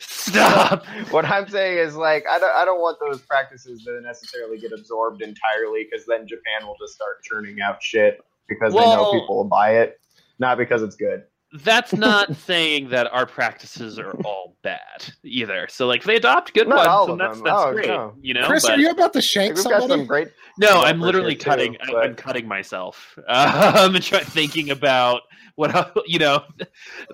Stop. 0.00 0.84
what 1.10 1.24
I'm 1.24 1.48
saying 1.48 1.78
is 1.78 1.96
like 1.96 2.24
I 2.30 2.38
don't 2.38 2.54
I 2.54 2.64
don't 2.64 2.80
want 2.80 2.98
those 3.00 3.20
practices 3.22 3.82
to 3.84 4.00
necessarily 4.00 4.58
get 4.58 4.72
absorbed 4.72 5.22
entirely 5.22 5.86
because 5.90 6.06
then 6.06 6.26
Japan 6.28 6.66
will 6.66 6.76
just 6.80 6.94
start 6.94 7.22
churning 7.24 7.60
out 7.60 7.82
shit 7.82 8.20
because 8.48 8.72
they 8.72 8.78
know 8.80 9.12
people 9.12 9.36
will 9.36 9.44
buy 9.44 9.76
it, 9.78 9.98
not 10.38 10.56
because 10.58 10.82
it's 10.82 10.96
good. 10.96 11.24
That's 11.64 11.92
not 11.94 12.36
saying 12.36 12.90
that 12.90 13.10
our 13.12 13.26
practices 13.26 13.98
are 13.98 14.12
all 14.24 14.56
bad 14.62 14.78
either. 15.24 15.66
So 15.70 15.86
like 15.86 16.04
they 16.04 16.16
adopt 16.16 16.52
good 16.54 16.68
Not 16.68 16.86
all 16.86 17.08
ones, 17.08 17.08
of 17.08 17.12
and 17.12 17.20
that's 17.20 17.36
them. 17.38 17.44
that's 17.44 17.62
Oh, 17.64 17.72
great. 17.72 17.86
no. 17.88 18.14
You 18.20 18.34
know, 18.34 18.46
Chris, 18.46 18.64
but 18.64 18.78
are 18.78 18.80
you 18.80 18.90
about 18.90 19.12
to 19.14 19.22
shank 19.22 19.56
we've 19.56 19.64
got 19.64 19.88
some 19.88 20.04
great. 20.06 20.28
no, 20.58 20.82
I'm 20.82 21.00
literally 21.00 21.32
here, 21.32 21.38
too, 21.38 21.44
cutting. 21.50 21.76
I- 21.80 21.90
but- 21.92 22.04
I'm 22.04 22.14
cutting 22.14 22.46
myself. 22.46 23.18
Um, 23.28 23.94
and 23.96 24.04
try, 24.04 24.20
thinking 24.20 24.70
about 24.70 25.22
what 25.59 25.74
I- 25.74 25.90
you 26.06 26.18
know, 26.20 26.44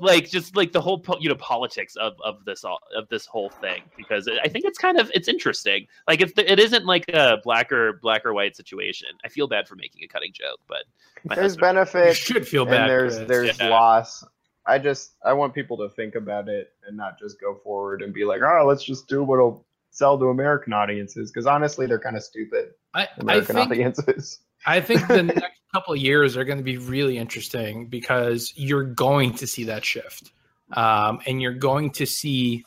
like 0.01 0.29
just 0.29 0.55
like 0.55 0.71
the 0.73 0.81
whole 0.81 0.99
po- 0.99 1.19
you 1.19 1.29
know 1.29 1.35
politics 1.37 1.97
of 1.97 2.13
of 2.23 2.45
this 2.45 2.63
all 2.65 2.79
of 2.97 3.09
this 3.09 3.25
whole 3.27 3.49
thing 3.49 3.83
because 3.97 4.29
I 4.29 4.49
think 4.49 4.65
it's 4.67 4.79
kind 4.79 4.99
of 4.99 5.11
it's 5.15 5.29
interesting. 5.29 5.87
Like 6.07 6.21
it's 6.21 6.33
it 6.37 6.59
isn't 6.59 6.85
like 6.85 7.09
a 7.09 7.39
black 7.43 7.73
or 7.73 7.95
black 8.03 8.25
or 8.27 8.35
white 8.35 8.55
situation. 8.55 9.09
I 9.25 9.29
feel 9.29 9.49
bad 9.49 9.67
for 9.67 9.77
making 9.77 10.05
a 10.05 10.09
cutting 10.09 10.33
joke, 10.35 10.59
but 10.69 10.85
There's 11.25 11.39
husband- 11.41 11.57
You 11.57 11.75
benefit 11.75 12.17
should 12.17 12.47
feel 12.47 12.63
and 12.63 12.71
bad. 12.71 12.89
there's 12.91 13.19
there's 13.27 13.59
Yeah. 13.59 13.69
loss. 13.69 14.23
I 14.67 14.79
just 14.79 15.13
I 15.25 15.33
want 15.33 15.55
people 15.55 15.77
to 15.79 15.89
think 15.89 16.15
about 16.15 16.49
it 16.49 16.73
and 16.87 16.97
not 16.97 17.19
just 17.19 17.41
go 17.41 17.55
forward 17.65 18.03
and 18.03 18.13
be 18.13 18.25
like, 18.25 18.43
oh, 18.43 18.65
let's 18.67 18.85
just 18.85 19.09
do 19.09 19.23
what'll 19.25 19.67
sell 19.91 20.19
to 20.19 20.27
American 20.27 20.73
audiences 20.73 21.31
because 21.31 21.47
honestly, 21.47 21.87
they're 21.87 21.99
kind 21.99 22.17
of 22.17 22.23
stupid. 22.23 22.71
I, 22.95 23.03
I 23.05 23.09
American 23.19 23.57
think 23.57 23.71
audiences. 23.71 24.41
I 24.67 24.81
think 24.81 25.07
the 25.09 25.23
next 25.41 25.61
couple 25.75 25.93
of 25.93 25.99
years 25.99 26.37
are 26.37 26.45
going 26.45 26.59
to 26.59 26.65
be 26.65 26.77
really 26.77 27.19
interesting 27.19 27.87
because 27.87 28.53
you're 28.55 28.85
going 28.85 29.35
to 29.35 29.45
see 29.45 29.65
that 29.65 29.85
shift, 29.85 30.31
um, 30.73 31.19
and 31.27 31.43
you're 31.43 31.53
going 31.53 31.91
to 31.91 32.07
see. 32.07 32.65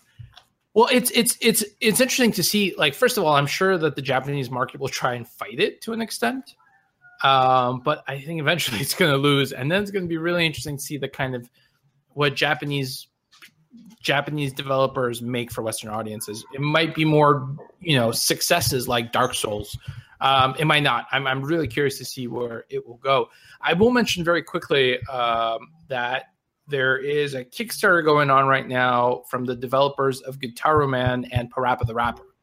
Well, 0.74 0.90
it's 0.92 1.10
it's 1.12 1.38
it's 1.42 1.64
it's 1.80 2.02
interesting 2.02 2.34
to 2.34 2.44
see. 2.44 2.76
Like, 2.78 2.94
first 2.94 3.18
of 3.18 3.24
all, 3.24 3.34
I'm 3.34 3.48
sure 3.48 3.78
that 3.78 3.96
the 3.96 4.02
Japanese 4.02 4.52
market 4.52 4.82
will 4.82 4.90
try 4.90 5.14
and 5.14 5.26
fight 5.26 5.60
it 5.60 5.82
to 5.84 5.94
an 5.94 6.02
extent, 6.02 6.54
um, 7.24 7.80
but 7.80 8.04
I 8.10 8.20
think 8.20 8.42
eventually 8.42 8.80
it's 8.82 8.94
going 8.94 9.12
to 9.12 9.18
lose, 9.18 9.54
and 9.54 9.72
then 9.72 9.82
it's 9.82 9.92
going 9.92 10.04
to 10.04 10.10
be 10.10 10.18
really 10.18 10.46
interesting 10.46 10.76
to 10.76 10.84
see 10.84 10.98
the 10.98 11.08
kind 11.08 11.34
of 11.34 11.50
what 12.14 12.36
Japanese 12.36 13.08
Japanese 14.02 14.52
developers 14.52 15.22
make 15.22 15.50
for 15.50 15.62
Western 15.62 15.92
audiences. 15.92 16.44
It 16.54 16.62
might 16.62 16.94
be 16.94 17.06
more, 17.06 17.50
you 17.80 17.98
know, 17.98 18.12
successes 18.12 18.86
like 18.88 19.14
Dark 19.14 19.34
Souls. 19.34 19.78
Um, 20.20 20.56
it 20.58 20.66
might 20.66 20.84
not. 20.84 21.08
I'm, 21.12 21.28
I'm 21.28 21.44
really 21.44 21.68
curious 21.68 21.98
to 22.00 22.06
see 22.06 22.28
where 22.28 22.66
it 22.70 22.88
will 22.88 22.98
go. 22.98 23.30
I 23.62 23.74
will 23.74 23.92
mention 23.92 24.24
very 24.24 24.44
quickly 24.44 25.00
um, 25.08 25.60
that 25.88 26.26
there 26.68 26.98
is 26.98 27.34
a 27.34 27.46
Kickstarter 27.46 28.04
going 28.04 28.30
on 28.30 28.48
right 28.48 28.68
now 28.68 29.24
from 29.30 29.46
the 29.46 29.56
developers 29.56 30.22
of 30.22 30.40
Gitaroo 30.40 30.90
Man 30.90 31.26
and 31.32 31.54
Parappa 31.54 31.86
the 31.86 31.94
Rapper. 31.94 32.36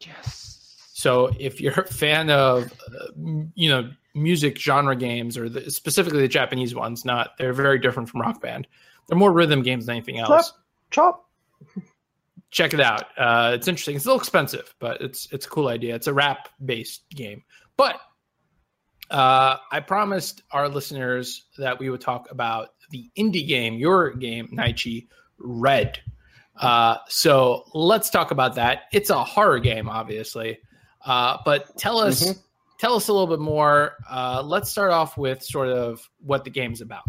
yes. 0.00 0.48
So 0.94 1.32
if 1.40 1.60
you're 1.60 1.72
a 1.72 1.86
fan 1.86 2.30
of, 2.30 2.72
uh, 2.86 3.06
you 3.54 3.68
know, 3.68 3.90
music 4.14 4.56
genre 4.56 4.94
games 4.94 5.36
or 5.36 5.48
the, 5.48 5.68
specifically 5.68 6.20
the 6.20 6.28
Japanese 6.28 6.76
ones, 6.76 7.04
not 7.04 7.36
they're 7.38 7.52
very 7.52 7.78
different 7.78 8.08
from 8.08 8.20
Rock 8.20 8.40
Band. 8.40 8.68
They're 9.08 9.18
more 9.18 9.32
rhythm 9.32 9.62
games 9.62 9.86
than 9.86 9.96
anything 9.96 10.18
else. 10.18 10.52
Chop. 10.92 11.28
Check 12.52 12.72
it 12.74 12.80
out. 12.80 13.06
Uh, 13.18 13.50
it's 13.54 13.66
interesting. 13.66 13.96
It's 13.96 14.04
a 14.04 14.08
little 14.08 14.20
expensive, 14.20 14.72
but 14.78 15.00
it's 15.00 15.26
it's 15.32 15.46
a 15.46 15.48
cool 15.48 15.66
idea. 15.68 15.96
It's 15.96 16.06
a 16.06 16.12
rap 16.14 16.48
based 16.64 17.08
game. 17.10 17.42
But 17.76 17.96
uh, 19.10 19.56
I 19.72 19.80
promised 19.80 20.42
our 20.52 20.68
listeners 20.68 21.46
that 21.58 21.78
we 21.78 21.90
would 21.90 22.00
talk 22.00 22.30
about 22.30 22.68
the 22.90 23.10
indie 23.18 23.46
game, 23.46 23.74
your 23.74 24.12
game, 24.12 24.48
Naichi 24.48 25.08
Red. 25.38 25.98
Uh, 26.56 26.96
so 27.08 27.64
let's 27.74 28.10
talk 28.10 28.30
about 28.30 28.54
that. 28.54 28.82
It's 28.92 29.10
a 29.10 29.24
horror 29.24 29.58
game, 29.58 29.88
obviously, 29.88 30.58
uh, 31.04 31.38
but 31.44 31.76
tell 31.78 31.98
us 31.98 32.22
Mhm. 32.22 32.42
tell 32.78 32.94
us 32.94 33.08
a 33.08 33.12
little 33.12 33.26
bit 33.26 33.40
more. 33.40 33.96
Uh, 34.08 34.42
let's 34.44 34.70
start 34.70 34.92
off 34.92 35.16
with 35.16 35.42
sort 35.42 35.68
of 35.68 36.08
what 36.20 36.44
the 36.44 36.50
game's 36.50 36.80
about. 36.82 37.04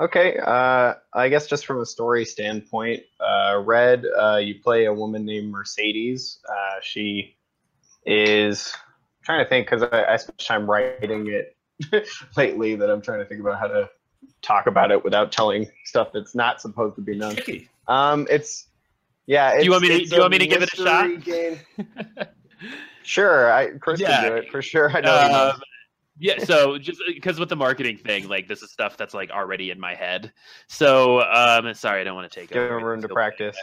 Okay, 0.00 0.38
uh, 0.38 0.94
I 1.12 1.28
guess 1.28 1.46
just 1.46 1.66
from 1.66 1.80
a 1.80 1.84
story 1.86 2.24
standpoint, 2.24 3.02
uh, 3.20 3.60
Red, 3.62 4.06
uh, 4.18 4.36
you 4.36 4.54
play 4.62 4.86
a 4.86 4.94
woman 4.94 5.26
named 5.26 5.50
Mercedes. 5.50 6.38
Uh, 6.48 6.76
she 6.82 7.36
is 8.06 8.72
I'm 8.74 9.24
trying 9.24 9.44
to 9.44 9.48
think 9.48 9.66
because 9.68 9.82
I, 9.82 10.04
I 10.14 10.16
spent 10.16 10.38
time 10.38 10.70
writing 10.70 11.28
it 11.28 11.54
lately 12.36 12.76
that 12.76 12.88
I'm 12.90 13.02
trying 13.02 13.18
to 13.18 13.26
think 13.26 13.42
about 13.42 13.58
how 13.58 13.66
to 13.66 13.90
talk 14.40 14.66
about 14.66 14.90
it 14.90 15.04
without 15.04 15.32
telling 15.32 15.66
stuff 15.84 16.08
that's 16.14 16.34
not 16.34 16.62
supposed 16.62 16.96
to 16.96 17.02
be 17.02 17.14
known. 17.14 17.36
Um, 17.86 18.26
it's 18.30 18.68
yeah. 19.26 19.52
It's, 19.52 19.64
you 19.66 19.70
want 19.70 19.82
me 19.82 19.88
to- 19.88 20.04
do 20.06 20.14
you 20.14 20.20
want 20.22 20.32
me 20.32 20.38
to 20.38 20.46
give 20.46 20.62
it 20.62 20.72
a 20.72 20.76
shot? 20.76 21.10
Sure, 23.02 23.52
I 23.52 23.70
Chris 23.78 24.00
Yeah. 24.00 24.20
can 24.20 24.30
do 24.30 24.36
it 24.36 24.50
for 24.50 24.62
sure. 24.62 24.90
I 24.96 25.00
know. 25.00 25.16
Um, 25.16 25.60
yeah, 26.20 26.44
so 26.44 26.78
just 26.78 27.00
because 27.06 27.40
with 27.40 27.48
the 27.48 27.56
marketing 27.56 27.96
thing, 27.96 28.28
like 28.28 28.46
this 28.46 28.62
is 28.62 28.70
stuff 28.70 28.96
that's 28.96 29.14
like 29.14 29.30
already 29.30 29.70
in 29.70 29.80
my 29.80 29.94
head. 29.94 30.32
So 30.68 31.22
um 31.22 31.72
sorry, 31.74 32.02
I 32.02 32.04
don't 32.04 32.14
want 32.14 32.30
to 32.30 32.40
take 32.40 32.50
it. 32.50 32.54
Give 32.54 32.62
over. 32.64 32.78
him 32.78 32.84
room 32.84 33.02
to 33.02 33.08
practice. 33.08 33.56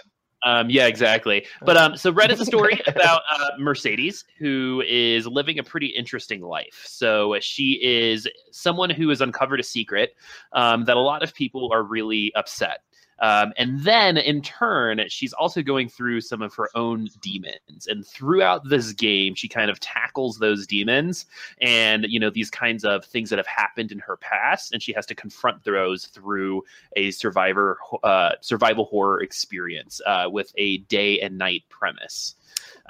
Um, 0.43 0.69
yeah, 0.69 0.85
exactly. 0.85 1.45
But 1.63 1.77
um, 1.77 1.97
so 1.97 2.11
Red 2.11 2.31
is 2.31 2.39
a 2.39 2.45
story 2.45 2.79
about 2.87 3.21
uh, 3.31 3.49
Mercedes, 3.57 4.23
who 4.37 4.83
is 4.87 5.25
living 5.25 5.59
a 5.59 5.63
pretty 5.63 5.87
interesting 5.87 6.41
life. 6.41 6.83
So 6.85 7.37
she 7.41 7.79
is 7.81 8.27
someone 8.51 8.89
who 8.89 9.09
has 9.09 9.21
uncovered 9.21 9.59
a 9.59 9.63
secret 9.63 10.15
um, 10.53 10.85
that 10.85 10.95
a 10.95 10.99
lot 10.99 11.23
of 11.23 11.33
people 11.33 11.69
are 11.73 11.83
really 11.83 12.31
upset. 12.35 12.81
Um, 13.19 13.53
and 13.57 13.81
then 13.81 14.17
in 14.17 14.41
turn, 14.41 15.01
she's 15.09 15.33
also 15.33 15.61
going 15.61 15.89
through 15.89 16.21
some 16.21 16.41
of 16.41 16.53
her 16.55 16.69
own 16.75 17.09
demons. 17.21 17.87
And 17.87 18.05
throughout 18.05 18.69
this 18.69 18.93
game, 18.93 19.35
she 19.35 19.47
kind 19.47 19.71
of 19.71 19.79
tackles 19.79 20.37
those 20.37 20.67
demons 20.67 21.25
and, 21.61 22.05
you 22.07 22.19
know, 22.19 22.29
these 22.29 22.49
kinds 22.49 22.85
of 22.85 23.05
things 23.05 23.29
that 23.29 23.39
have 23.39 23.47
happened 23.47 23.91
in 23.91 23.99
her 23.99 24.17
past. 24.17 24.73
And 24.73 24.81
she 24.81 24.93
has 24.93 25.05
to 25.07 25.15
confront 25.15 25.63
those 25.63 26.05
through 26.05 26.63
a 26.95 27.11
survivor, 27.11 27.79
uh, 28.03 28.31
survival 28.41 28.85
horror 28.85 29.21
experience 29.21 30.01
uh, 30.05 30.27
with 30.31 30.53
a 30.57 30.79
day 30.79 31.19
and 31.19 31.37
night 31.37 31.63
premise. 31.69 32.35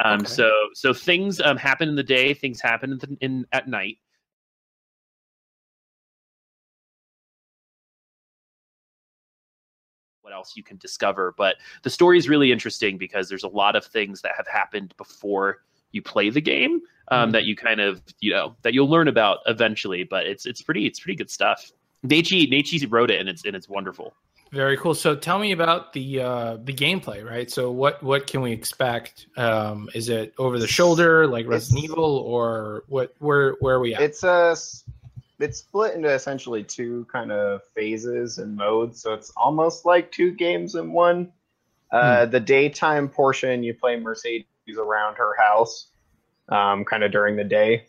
Um, 0.03 0.17
Okay. 0.21 0.25
So, 0.30 0.51
so 0.73 0.93
things 0.93 1.39
um, 1.41 1.57
happen 1.57 1.89
in 1.89 1.95
the 1.95 2.03
day, 2.03 2.34
things 2.34 2.61
happen 2.61 2.99
in, 3.09 3.17
in 3.21 3.45
at 3.51 3.67
night. 3.67 3.97
Else 10.38 10.54
you 10.56 10.64
can 10.64 10.78
discover. 10.78 11.34
But 11.38 11.56
the 11.84 11.90
story 11.90 12.18
is 12.18 12.30
really 12.30 12.52
interesting 12.52 12.98
because 12.98 13.28
there's 13.28 13.44
a 13.44 13.48
lot 13.64 13.76
of 13.76 13.84
things 13.86 14.22
that 14.22 14.34
have 14.38 14.48
happened 14.48 14.94
before 14.98 15.64
you 15.92 16.02
play 16.02 16.30
the 16.30 16.42
game 16.42 16.82
um, 17.10 17.30
Mhm. 17.30 17.32
that 17.34 17.44
you 17.46 17.56
kind 17.56 17.80
of 17.82 18.02
you 18.20 18.32
know 18.32 18.56
that 18.62 18.74
you'll 18.74 18.90
learn 18.90 19.08
about 19.08 19.40
eventually. 19.48 20.04
But 20.04 20.28
it's 20.28 20.46
it's 20.46 20.62
pretty 20.62 20.86
it's 20.86 21.00
pretty 21.00 21.16
good 21.18 21.32
stuff. 21.32 21.72
Naichi 22.06 22.50
Naichi 22.52 22.86
wrote 22.90 23.10
it 23.12 23.20
and 23.20 23.28
it's 23.28 23.44
and 23.46 23.56
it's 23.56 23.68
wonderful. 23.68 24.14
Very 24.54 24.78
cool. 24.78 24.94
So 24.96 25.14
tell 25.14 25.40
me 25.40 25.52
about 25.52 25.92
the 25.92 26.22
uh, 26.22 26.58
the 26.64 26.74
gameplay, 26.74 27.20
right? 27.34 27.50
So 27.52 27.70
what 27.72 28.02
what 28.04 28.28
can 28.28 28.40
we 28.42 28.52
expect? 28.54 29.28
Um, 29.36 29.90
is 29.94 30.08
it 30.08 30.34
over 30.38 30.58
the 30.60 30.68
shoulder 30.68 31.28
like 31.28 31.46
Resident 31.48 31.84
It's- 31.84 31.92
Evil, 31.92 32.18
or 32.20 32.84
what? 32.88 33.14
Where 33.20 33.56
where 33.60 33.76
are 33.76 33.80
we 33.82 33.94
at? 33.96 34.02
It's 34.02 34.24
uh, 34.24 34.52
s- 34.52 34.84
it's 35.40 35.60
split 35.60 35.96
into 35.96 36.10
essentially 36.10 36.64
two 36.64 37.06
kind 37.12 37.32
of 37.32 37.62
phases 37.76 38.40
and 38.40 38.56
modes, 38.56 39.02
so 39.02 39.14
it's 39.14 39.32
almost 39.38 39.86
like 39.86 40.12
two 40.12 40.32
games 40.32 40.76
in 40.76 40.92
one. 40.92 41.32
Uh, 41.92 42.26
The 42.26 42.40
daytime 42.40 43.08
portion, 43.08 43.64
you 43.64 43.74
play 43.74 44.00
Mercedes 44.00 44.46
around 44.78 45.16
her 45.16 45.36
house, 45.38 45.88
um, 46.50 46.84
kind 46.86 47.04
of 47.04 47.12
during 47.12 47.36
the 47.36 47.44
day, 47.44 47.86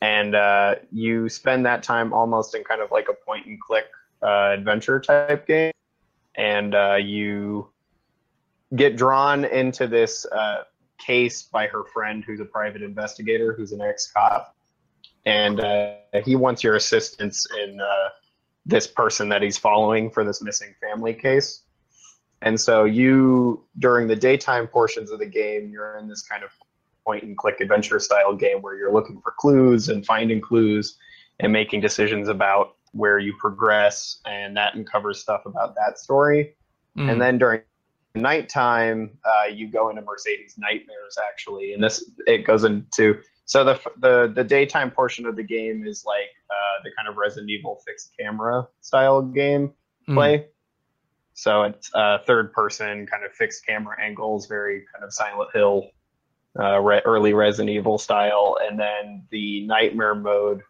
and 0.00 0.34
uh, 0.34 0.76
you 0.90 1.28
spend 1.28 1.66
that 1.66 1.82
time 1.82 2.12
almost 2.12 2.54
in 2.54 2.62
kind 2.64 2.80
of 2.80 2.90
like 2.90 3.08
a 3.08 3.14
point 3.14 3.46
and 3.46 3.60
click 3.60 3.86
uh, 4.22 4.50
adventure 4.52 5.00
type 5.00 5.46
game, 5.46 5.72
and 6.36 6.74
uh, 6.74 6.96
you 6.96 7.68
get 8.76 8.96
drawn 8.96 9.44
into 9.44 9.86
this 9.86 10.24
uh, 10.26 10.62
case 10.98 11.42
by 11.42 11.66
her 11.66 11.84
friend, 11.84 12.22
who's 12.24 12.40
a 12.40 12.44
private 12.44 12.82
investigator, 12.82 13.52
who's 13.54 13.72
an 13.72 13.80
ex 13.80 14.10
cop 14.12 14.54
and 15.24 15.60
uh, 15.60 15.94
he 16.24 16.36
wants 16.36 16.62
your 16.64 16.76
assistance 16.76 17.46
in 17.62 17.80
uh, 17.80 18.08
this 18.66 18.86
person 18.86 19.28
that 19.28 19.42
he's 19.42 19.58
following 19.58 20.10
for 20.10 20.24
this 20.24 20.42
missing 20.42 20.74
family 20.80 21.14
case. 21.14 21.62
And 22.42 22.60
so 22.60 22.84
you, 22.84 23.64
during 23.78 24.08
the 24.08 24.16
daytime 24.16 24.66
portions 24.66 25.10
of 25.10 25.20
the 25.20 25.26
game, 25.26 25.70
you're 25.70 25.96
in 25.98 26.08
this 26.08 26.22
kind 26.22 26.42
of 26.42 26.50
point 27.04 27.22
and 27.24 27.36
click 27.36 27.60
adventure 27.60 28.00
style 28.00 28.34
game 28.34 28.62
where 28.62 28.76
you're 28.76 28.92
looking 28.92 29.20
for 29.20 29.32
clues 29.38 29.88
and 29.88 30.04
finding 30.04 30.40
clues 30.40 30.98
and 31.40 31.52
making 31.52 31.80
decisions 31.80 32.28
about 32.28 32.76
where 32.92 33.18
you 33.18 33.34
progress, 33.38 34.20
and 34.26 34.56
that 34.56 34.74
uncovers 34.74 35.18
stuff 35.18 35.42
about 35.46 35.74
that 35.76 35.98
story. 35.98 36.54
Mm. 36.98 37.12
And 37.12 37.20
then 37.20 37.38
during 37.38 37.62
nighttime, 38.14 39.18
uh, 39.24 39.46
you 39.46 39.68
go 39.68 39.88
into 39.88 40.02
Mercedes 40.02 40.56
nightmares 40.58 41.16
actually, 41.30 41.72
and 41.72 41.82
this 41.82 42.04
it 42.26 42.44
goes 42.44 42.64
into 42.64 43.20
so 43.44 43.64
the 43.64 43.80
the 44.00 44.32
the 44.34 44.44
daytime 44.44 44.90
portion 44.90 45.26
of 45.26 45.36
the 45.36 45.42
game 45.42 45.84
is 45.86 46.04
like 46.06 46.30
uh, 46.50 46.82
the 46.84 46.90
kind 46.96 47.08
of 47.08 47.16
Resident 47.16 47.50
Evil 47.50 47.80
fixed 47.86 48.12
camera 48.18 48.66
style 48.80 49.22
game 49.22 49.72
Mm. 50.08 50.14
play. 50.14 50.46
So 51.34 51.62
it's 51.62 51.90
uh, 51.94 52.18
third 52.26 52.52
person 52.52 53.06
kind 53.06 53.24
of 53.24 53.32
fixed 53.32 53.64
camera 53.64 53.96
angles, 54.00 54.46
very 54.46 54.84
kind 54.92 55.04
of 55.04 55.12
Silent 55.12 55.50
Hill, 55.54 55.90
uh, 56.58 56.78
re- 56.80 57.02
early 57.04 57.32
Resident 57.34 57.70
Evil 57.70 57.98
style, 57.98 58.58
and 58.60 58.78
then 58.78 59.26
the 59.30 59.64
nightmare 59.66 60.14
mode 60.14 60.60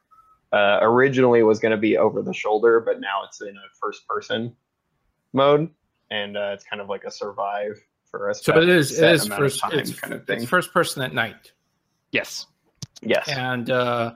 uh, 0.52 0.78
originally 0.82 1.42
was 1.42 1.58
going 1.60 1.72
to 1.72 1.78
be 1.78 1.96
over 1.96 2.20
the 2.22 2.34
shoulder, 2.34 2.78
but 2.78 3.00
now 3.00 3.22
it's 3.24 3.40
in 3.40 3.56
a 3.56 3.68
first 3.80 4.06
person 4.06 4.54
mode, 5.32 5.70
and 6.10 6.36
uh, 6.36 6.50
it's 6.52 6.64
kind 6.64 6.80
of 6.82 6.88
like 6.88 7.04
a 7.04 7.10
survive 7.10 7.82
for 8.10 8.28
us. 8.28 8.44
so 8.44 8.60
it 8.60 8.68
is 8.68 8.98
it 8.98 9.12
is 9.12 9.26
first 9.26 9.62
it's, 9.72 9.98
kind 9.98 10.12
of 10.12 10.28
it's 10.28 10.44
first 10.44 10.72
person 10.74 11.02
at 11.02 11.14
night. 11.14 11.52
Yes. 12.10 12.46
Yes. 13.02 13.28
And 13.28 13.68
uh, 13.70 14.14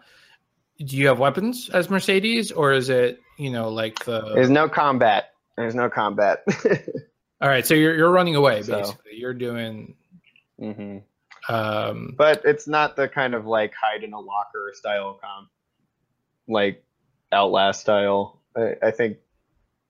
do 0.78 0.96
you 0.96 1.08
have 1.08 1.18
weapons 1.18 1.68
as 1.70 1.90
Mercedes, 1.90 2.52
or 2.52 2.72
is 2.72 2.88
it 2.88 3.20
you 3.38 3.50
know 3.50 3.68
like 3.70 4.04
the? 4.04 4.20
There's 4.34 4.50
no 4.50 4.68
combat. 4.68 5.30
There's 5.56 5.74
no 5.74 5.88
combat. 5.90 6.44
All 7.40 7.48
right, 7.48 7.66
so 7.66 7.74
you're 7.74 7.94
you're 7.96 8.10
running 8.10 8.36
away 8.36 8.62
So- 8.62 8.78
basically. 8.80 9.12
You're 9.16 9.34
doing. 9.34 9.94
hmm 10.58 10.98
Um, 11.48 12.14
But 12.16 12.42
it's 12.44 12.66
not 12.68 12.96
the 12.96 13.08
kind 13.08 13.34
of 13.34 13.46
like 13.46 13.72
hide 13.74 14.02
in 14.04 14.12
a 14.12 14.20
locker 14.20 14.70
style 14.74 15.18
comp, 15.22 15.48
like 16.48 16.84
Outlast 17.32 17.80
style. 17.80 18.40
I, 18.56 18.74
I 18.82 18.90
think 18.90 19.18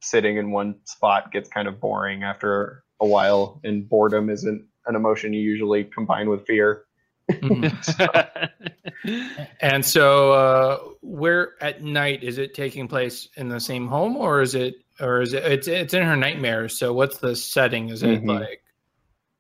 sitting 0.01 0.37
in 0.37 0.51
one 0.53 0.77
spot 0.85 1.33
gets 1.33 1.49
kind 1.49 1.67
of 1.69 1.81
boring 1.81 2.23
after 2.23 2.85
a 3.01 3.07
while, 3.07 3.61
and 3.65 3.89
boredom 3.89 4.31
isn't 4.31 4.65
an 4.87 4.95
emotion 4.97 5.33
you 5.33 5.41
usually 5.41 5.85
combine 5.85 6.29
with 6.31 6.47
fear. 6.47 6.85
mhm. 7.31 8.26
And 9.61 9.85
so, 9.85 10.33
uh, 10.33 10.79
where 11.01 11.53
at 11.63 11.83
night 11.83 12.23
is 12.25 12.39
it 12.39 12.55
taking 12.55 12.89
place 12.89 13.29
in 13.37 13.49
the 13.49 13.61
same 13.61 13.87
home, 13.87 14.17
or 14.17 14.43
is 14.43 14.55
it, 14.55 14.75
or 15.01 15.21
is 15.21 15.33
it? 15.33 15.45
It's 15.45 15.69
it's 15.69 15.95
in 15.95 16.03
her 16.03 16.17
nightmares. 16.17 16.79
So, 16.79 16.93
what's 16.93 17.19
the 17.19 17.37
setting? 17.37 17.91
Is 17.91 18.03
it 18.03 18.23
Mhm. 18.23 18.41
like, 18.41 18.63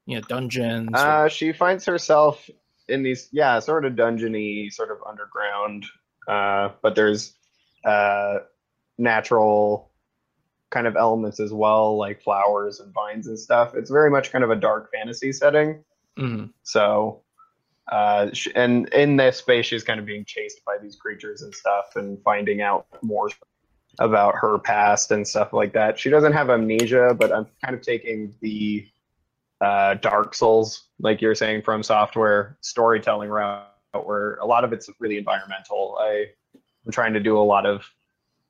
you 0.06 0.16
know, 0.16 0.20
dungeons? 0.28 0.90
or- 0.92 0.96
Uh, 0.98 1.28
she 1.28 1.52
finds 1.52 1.84
herself 1.84 2.48
in 2.88 3.02
these, 3.02 3.28
yeah, 3.32 3.58
sort 3.58 3.84
of 3.84 3.94
dungeony, 3.94 4.72
sort 4.72 4.90
of 4.92 4.98
underground. 5.08 5.84
Uh, 6.28 6.70
but 6.82 6.94
there's 6.94 7.34
uh, 7.84 8.38
natural 8.98 9.90
kind 10.70 10.86
of 10.86 10.96
elements 10.96 11.38
as 11.40 11.52
well, 11.52 11.96
like 11.96 12.20
flowers 12.22 12.80
and 12.80 12.92
vines 12.92 13.26
and 13.28 13.38
stuff. 13.38 13.74
It's 13.74 13.90
very 13.90 14.10
much 14.10 14.30
kind 14.32 14.42
of 14.44 14.50
a 14.50 14.56
dark 14.56 14.90
fantasy 14.92 15.32
setting. 15.32 15.84
Mhm. 16.18 16.52
So, 16.62 17.22
uh, 17.90 18.30
and 18.54 18.88
in 18.92 19.16
this 19.16 19.38
space, 19.38 19.66
she's 19.66 19.84
kind 19.84 20.00
of 20.00 20.06
being 20.06 20.24
chased 20.24 20.64
by 20.64 20.76
these 20.82 20.96
creatures 20.96 21.42
and 21.42 21.54
stuff, 21.54 21.96
and 21.96 22.20
finding 22.22 22.60
out 22.60 22.86
more 23.02 23.28
about 23.98 24.34
her 24.36 24.58
past 24.58 25.10
and 25.10 25.26
stuff 25.26 25.52
like 25.52 25.72
that. 25.72 25.98
She 25.98 26.10
doesn't 26.10 26.32
have 26.32 26.50
amnesia, 26.50 27.14
but 27.18 27.32
I'm 27.32 27.46
kind 27.64 27.74
of 27.74 27.82
taking 27.82 28.34
the 28.40 28.86
uh, 29.60 29.94
Dark 29.94 30.34
Souls, 30.34 30.88
like 31.00 31.22
you're 31.22 31.34
saying, 31.34 31.62
from 31.62 31.82
software 31.82 32.58
storytelling 32.60 33.30
route, 33.30 33.66
where 34.04 34.34
a 34.36 34.44
lot 34.46 34.64
of 34.64 34.72
it's 34.74 34.90
really 35.00 35.16
environmental. 35.16 35.96
I, 35.98 36.26
I'm 36.84 36.92
trying 36.92 37.14
to 37.14 37.20
do 37.20 37.38
a 37.38 37.40
lot 37.40 37.64
of, 37.64 37.82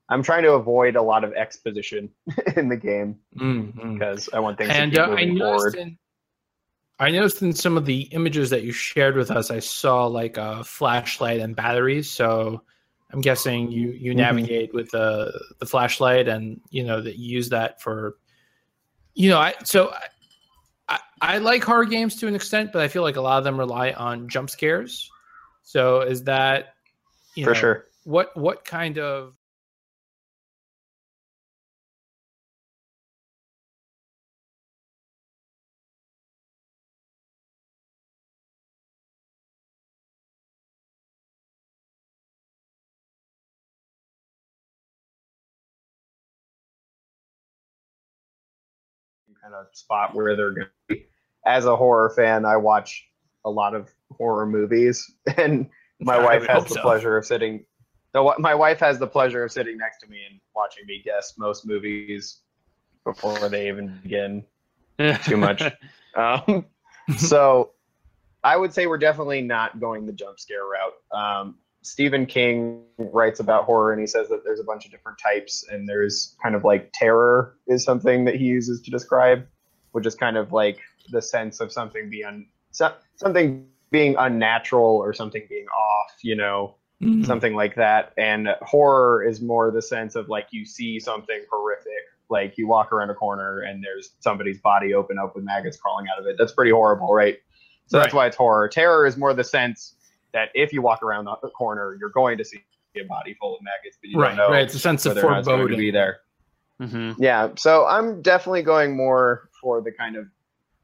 I'm 0.08 0.22
trying 0.22 0.42
to 0.42 0.52
avoid 0.54 0.96
a 0.96 1.02
lot 1.02 1.22
of 1.22 1.32
exposition 1.34 2.10
in 2.56 2.68
the 2.68 2.76
game 2.76 3.20
Mhm. 3.38 3.92
because 3.94 4.28
I 4.32 4.40
want 4.40 4.58
things 4.58 4.70
And 4.72 4.90
to 4.92 4.98
keep 4.98 5.06
uh, 5.06 5.10
moving 5.10 5.38
forward. 5.38 5.74
in, 5.76 5.98
I 6.98 7.10
noticed 7.10 7.42
in 7.42 7.52
some 7.52 7.76
of 7.76 7.84
the 7.84 8.02
images 8.12 8.50
that 8.50 8.62
you 8.62 8.72
shared 8.72 9.16
with 9.16 9.30
us, 9.30 9.50
I 9.50 9.58
saw 9.58 10.06
like 10.06 10.36
a 10.38 10.64
flashlight 10.64 11.40
and 11.40 11.54
batteries. 11.54 12.10
So 12.10 12.62
I'm 13.12 13.20
guessing 13.20 13.70
you 13.70 13.90
you 13.90 14.12
Mhm. 14.12 14.16
navigate 14.16 14.72
with 14.74 14.90
the 14.90 15.32
the 15.58 15.66
flashlight, 15.66 16.26
and 16.28 16.60
you 16.70 16.84
know 16.84 17.00
that 17.00 17.16
you 17.16 17.28
use 17.36 17.50
that 17.50 17.82
for, 17.82 18.16
you 19.14 19.28
know, 19.28 19.38
I 19.38 19.54
so. 19.64 19.90
I, 19.90 20.00
I, 20.88 20.98
I 21.20 21.38
like 21.38 21.64
horror 21.64 21.84
games 21.84 22.14
to 22.16 22.28
an 22.28 22.36
extent, 22.36 22.72
but 22.72 22.80
I 22.80 22.86
feel 22.86 23.02
like 23.02 23.16
a 23.16 23.20
lot 23.20 23.38
of 23.38 23.44
them 23.44 23.58
rely 23.58 23.90
on 23.90 24.28
jump 24.28 24.48
scares. 24.50 25.10
So 25.64 26.02
is 26.02 26.22
that 26.24 26.74
you 27.34 27.44
For 27.44 27.50
know, 27.50 27.58
sure. 27.58 27.86
what 28.04 28.36
what 28.36 28.64
kind 28.64 28.98
of 28.98 29.34
in 49.46 49.52
a 49.52 49.64
spot 49.72 50.14
where 50.14 50.36
they're 50.36 50.50
going 50.52 50.66
to 50.66 50.94
be. 50.94 51.06
As 51.44 51.64
a 51.64 51.76
horror 51.76 52.10
fan, 52.10 52.44
I 52.44 52.56
watch 52.56 53.06
a 53.44 53.50
lot 53.50 53.74
of 53.74 53.88
horror 54.16 54.46
movies, 54.46 55.12
and 55.36 55.68
my 56.00 56.16
I 56.16 56.24
wife 56.24 56.46
has 56.46 56.64
the 56.64 56.74
so. 56.74 56.82
pleasure 56.82 57.16
of 57.16 57.24
sitting. 57.24 57.64
The, 58.12 58.34
my 58.38 58.54
wife 58.54 58.80
has 58.80 58.98
the 58.98 59.06
pleasure 59.06 59.44
of 59.44 59.52
sitting 59.52 59.76
next 59.78 59.98
to 59.98 60.08
me 60.08 60.18
and 60.28 60.40
watching 60.54 60.84
me 60.86 61.02
guess 61.04 61.34
most 61.38 61.66
movies 61.66 62.40
before 63.04 63.48
they 63.48 63.68
even 63.68 63.98
begin. 64.02 64.44
Too 65.24 65.36
much. 65.36 65.62
Um, 66.14 66.66
so 67.16 67.72
I 68.42 68.56
would 68.56 68.72
say 68.72 68.86
we're 68.86 68.98
definitely 68.98 69.42
not 69.42 69.80
going 69.80 70.06
the 70.06 70.12
jump 70.12 70.38
scare 70.38 70.64
route. 70.64 70.94
Um, 71.12 71.56
Stephen 71.86 72.26
King 72.26 72.82
writes 72.98 73.38
about 73.40 73.64
horror 73.64 73.92
and 73.92 74.00
he 74.00 74.06
says 74.06 74.28
that 74.28 74.42
there's 74.44 74.60
a 74.60 74.64
bunch 74.64 74.84
of 74.84 74.90
different 74.90 75.18
types, 75.18 75.64
and 75.70 75.88
there's 75.88 76.36
kind 76.42 76.54
of 76.54 76.64
like 76.64 76.90
terror 76.92 77.56
is 77.68 77.84
something 77.84 78.24
that 78.24 78.34
he 78.34 78.44
uses 78.44 78.82
to 78.82 78.90
describe, 78.90 79.46
which 79.92 80.06
is 80.06 80.14
kind 80.14 80.36
of 80.36 80.52
like 80.52 80.78
the 81.10 81.22
sense 81.22 81.60
of 81.60 81.70
something 81.72 82.10
being 82.10 82.48
so, 82.72 82.92
something 83.14 83.66
being 83.90 84.16
unnatural 84.18 84.96
or 84.96 85.12
something 85.12 85.44
being 85.48 85.66
off, 85.68 86.12
you 86.22 86.34
know, 86.34 86.74
Mhm. 87.02 87.24
something 87.24 87.54
like 87.54 87.76
that. 87.76 88.12
And 88.16 88.48
horror 88.62 89.22
is 89.22 89.40
more 89.40 89.70
the 89.70 89.82
sense 89.82 90.16
of 90.16 90.28
like 90.28 90.48
you 90.50 90.66
see 90.66 90.98
something 90.98 91.40
horrific, 91.50 91.92
like 92.28 92.58
you 92.58 92.66
walk 92.66 92.92
around 92.92 93.10
a 93.10 93.14
corner 93.14 93.60
and 93.60 93.84
there's 93.84 94.16
somebody's 94.20 94.60
body 94.60 94.92
open 94.92 95.18
up 95.18 95.34
with 95.36 95.44
maggots 95.44 95.76
crawling 95.76 96.06
out 96.12 96.18
of 96.18 96.26
it. 96.26 96.36
That's 96.36 96.52
pretty 96.52 96.72
horrible, 96.72 97.14
right? 97.14 97.38
So 97.86 97.98
that's 97.98 98.12
why 98.12 98.26
it's 98.26 98.36
horror. 98.36 98.68
Terror 98.68 99.06
is 99.06 99.16
more 99.16 99.32
the 99.32 99.44
sense 99.44 99.94
that 100.36 100.50
if 100.54 100.70
you 100.72 100.82
walk 100.82 101.02
around 101.02 101.24
the 101.24 101.48
corner, 101.48 101.96
you're 101.98 102.10
going 102.10 102.36
to 102.36 102.44
see 102.44 102.60
a 102.96 103.04
body 103.04 103.34
full 103.40 103.56
of 103.56 103.62
maggots, 103.62 103.96
but 104.00 104.10
you 104.10 104.18
right, 104.18 104.28
don't 104.28 104.36
know 104.36 104.50
right. 104.52 104.62
It's 104.62 104.74
a 104.74 104.78
sense 104.78 105.06
of 105.06 105.16
whether 105.16 105.26
or 105.26 105.30
not 105.30 105.38
it's 105.40 105.48
going 105.48 105.58
to 105.58 105.64
foreboding. 105.64 105.78
be 105.78 105.90
there. 105.90 106.18
hmm 106.80 107.12
Yeah, 107.18 107.50
so 107.56 107.86
I'm 107.86 108.20
definitely 108.20 108.62
going 108.62 108.94
more 108.96 109.48
for 109.60 109.80
the 109.80 109.92
kind 109.92 110.16
of 110.16 110.26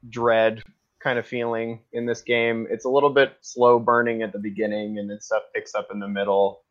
dread 0.09 0.63
kind 1.01 1.19
of 1.19 1.27
feeling 1.27 1.81
in 1.91 2.05
this 2.05 2.21
game. 2.21 2.65
It's 2.71 2.85
a 2.85 2.89
little 2.89 3.11
bit 3.11 3.37
slow 3.41 3.77
burning 3.77 4.23
at 4.23 4.33
the 4.33 4.39
beginning, 4.39 4.97
and 4.97 5.09
then 5.09 5.19
stuff 5.21 5.43
picks 5.53 5.75
up 5.75 5.89
in 5.91 5.99
the 5.99 6.07
middle. 6.07 6.63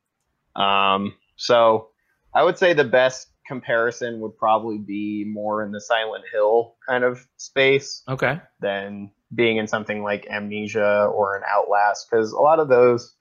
Um, 0.56 1.14
so 1.36 1.88
I 2.34 2.42
would 2.42 2.58
say 2.58 2.72
the 2.72 2.84
best 2.84 3.28
comparison 3.46 4.20
would 4.20 4.36
probably 4.36 4.78
be 4.78 5.24
more 5.24 5.62
in 5.64 5.70
the 5.72 5.80
Silent 5.80 6.24
Hill 6.32 6.76
kind 6.88 7.04
of 7.04 7.26
space 7.36 8.02
Okay. 8.08 8.40
than 8.60 9.10
being 9.34 9.56
in 9.56 9.66
something 9.66 10.02
like 10.02 10.26
Amnesia 10.30 11.06
or 11.06 11.36
an 11.36 11.42
Outlast, 11.48 12.08
because 12.10 12.32
a 12.32 12.40
lot 12.40 12.58
of 12.60 12.68
those. 12.68 13.14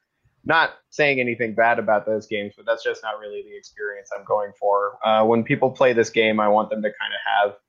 Not 0.44 0.72
saying 0.90 1.20
anything 1.20 1.54
bad 1.54 1.78
about 1.78 2.08
those 2.08 2.26
games, 2.26 2.56
but 2.58 2.66
that's 2.66 2.84
just 2.84 3.04
not 3.04 3.20
really 3.20 3.44
the 3.44 3.56
experience 3.56 4.10
I'm 4.12 4.26
going 4.26 4.52
for. 4.60 4.98
Uh, 5.06 5.24
when 5.24 5.44
people 5.44 5.70
play 5.70 5.94
this 5.94 6.10
game, 6.10 6.40
I 6.40 6.48
want 6.48 6.72
them 6.72 6.82
to 6.82 6.90
kind 6.90 7.14
of 7.14 7.20
have 7.52 7.60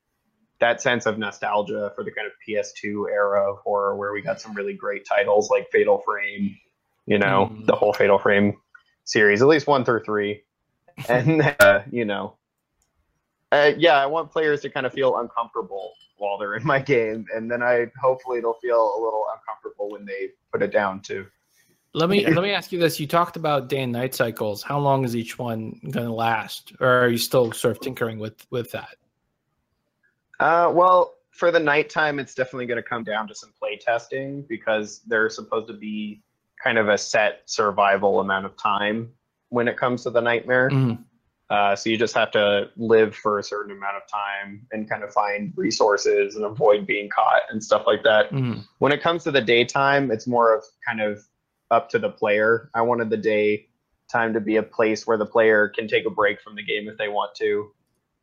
that 0.59 0.81
sense 0.81 1.05
of 1.05 1.19
nostalgia 1.19 1.93
for 1.95 2.03
the 2.03 2.11
kind 2.11 2.27
of 2.27 2.33
PS2 2.49 3.11
era 3.11 3.51
of 3.51 3.59
horror 3.59 3.95
where 3.97 4.15
we 4.15 4.23
got 4.23 4.41
some 4.41 4.55
really 4.55 4.73
great 4.73 5.05
titles 5.05 5.51
like 5.51 5.69
Fatal 5.71 5.99
Frame, 5.99 6.57
you 7.05 7.19
know, 7.19 7.51
Mhm. 7.53 7.67
the 7.67 7.75
whole 7.75 7.93
Fatal 7.93 8.19
Frame 8.19 8.57
series, 9.05 9.43
at 9.43 9.49
least 9.49 9.67
one 9.67 9.85
through 9.85 10.05
three. 10.05 10.43
And, 11.11 11.43
uh, 11.61 11.83
you 11.91 12.07
know, 12.07 12.37
uh, 13.51 13.73
yeah, 13.77 13.99
I 14.01 14.07
want 14.07 14.31
players 14.31 14.63
to 14.63 14.71
kind 14.71 14.87
of 14.87 14.95
feel 14.95 15.19
uncomfortable 15.19 15.93
while 16.23 16.39
they're 16.39 16.55
in 16.55 16.65
my 16.65 16.79
game, 16.79 17.27
and 17.35 17.51
then 17.51 17.63
I 17.63 17.87
hopefully 18.01 18.41
they'll 18.41 18.55
feel 18.55 18.95
a 18.97 19.01
little 19.03 19.27
uncomfortable 19.35 19.91
when 19.91 20.05
they 20.07 20.29
put 20.53 20.63
it 20.63 20.73
down 20.73 21.01
too. 21.01 21.27
Let 21.95 22.09
me 22.09 22.25
let 22.35 22.43
me 22.43 22.53
ask 22.53 22.71
you 22.71 22.79
this. 22.79 23.01
You 23.01 23.09
talked 23.09 23.37
about 23.37 23.69
day 23.69 23.83
and 23.83 23.93
night 23.93 24.15
cycles. 24.15 24.63
How 24.63 24.79
long 24.79 25.05
is 25.05 25.17
each 25.17 25.37
one 25.37 25.81
going 25.91 26.07
to 26.07 26.13
last, 26.13 26.73
or 26.79 26.89
are 26.89 27.09
you 27.09 27.19
still 27.19 27.51
sort 27.51 27.77
of 27.77 27.81
tinkering 27.81 28.21
with 28.21 28.47
with 28.51 28.71
that? 28.71 28.97
Uh, 30.39 30.71
well, 30.73 31.15
for 31.33 31.51
the 31.51 31.61
nighttime, 31.61 32.21
it's 32.21 32.35
definitely 32.35 32.67
going 32.67 32.83
to 32.83 32.89
come 32.89 33.03
down 33.03 33.27
to 33.27 33.35
some 33.35 33.53
play 33.59 33.77
testing 33.77 34.43
because 34.49 35.01
there's 35.07 35.35
supposed 35.35 35.67
to 35.67 35.75
be 35.75 36.23
kind 36.63 36.79
of 36.79 36.89
a 36.89 36.97
set 36.97 37.43
survival 37.47 38.21
amount 38.21 38.47
of 38.47 38.57
time 38.57 39.11
when 39.49 39.67
it 39.67 39.77
comes 39.77 40.05
to 40.05 40.11
the 40.11 40.21
nightmare. 40.21 40.71
Mhm. 40.71 41.03
Uh, 41.53 41.77
so 41.77 41.91
you 41.91 41.99
just 41.99 42.15
have 42.15 42.31
to 42.31 42.71
live 42.79 43.15
for 43.15 43.39
a 43.39 43.43
certain 43.43 43.77
amount 43.77 43.95
of 43.95 44.03
time 44.11 44.67
and 44.73 44.89
kind 44.89 45.05
of 45.05 45.13
find 45.13 45.53
resources 45.55 46.35
and 46.35 46.47
avoid 46.47 46.87
being 46.87 47.11
caught 47.15 47.43
and 47.51 47.63
stuff 47.63 47.83
like 47.87 48.03
that. 48.03 48.31
Mhm. 48.31 48.65
When 48.79 48.91
it 48.91 49.03
comes 49.03 49.23
to 49.25 49.31
the 49.31 49.43
daytime, 49.43 50.11
it's 50.11 50.27
more 50.27 50.57
of 50.57 50.65
kind 50.89 51.03
of 51.03 51.23
up 51.71 51.91
to 51.91 51.99
the 51.99 52.09
player. 52.09 52.71
I 52.75 52.81
wanted 52.81 53.11
the 53.11 53.19
day 53.19 53.69
time 54.11 54.33
to 54.33 54.41
be 54.41 54.57
a 54.57 54.63
place 54.63 55.07
where 55.07 55.19
the 55.19 55.27
player 55.27 55.69
can 55.69 55.89
take 55.89 56.07
a 56.07 56.11
break 56.11 56.41
from 56.41 56.55
the 56.55 56.63
game 56.63 56.89
if 56.89 56.97
they 56.97 57.09
want 57.09 57.35
to. 57.35 57.71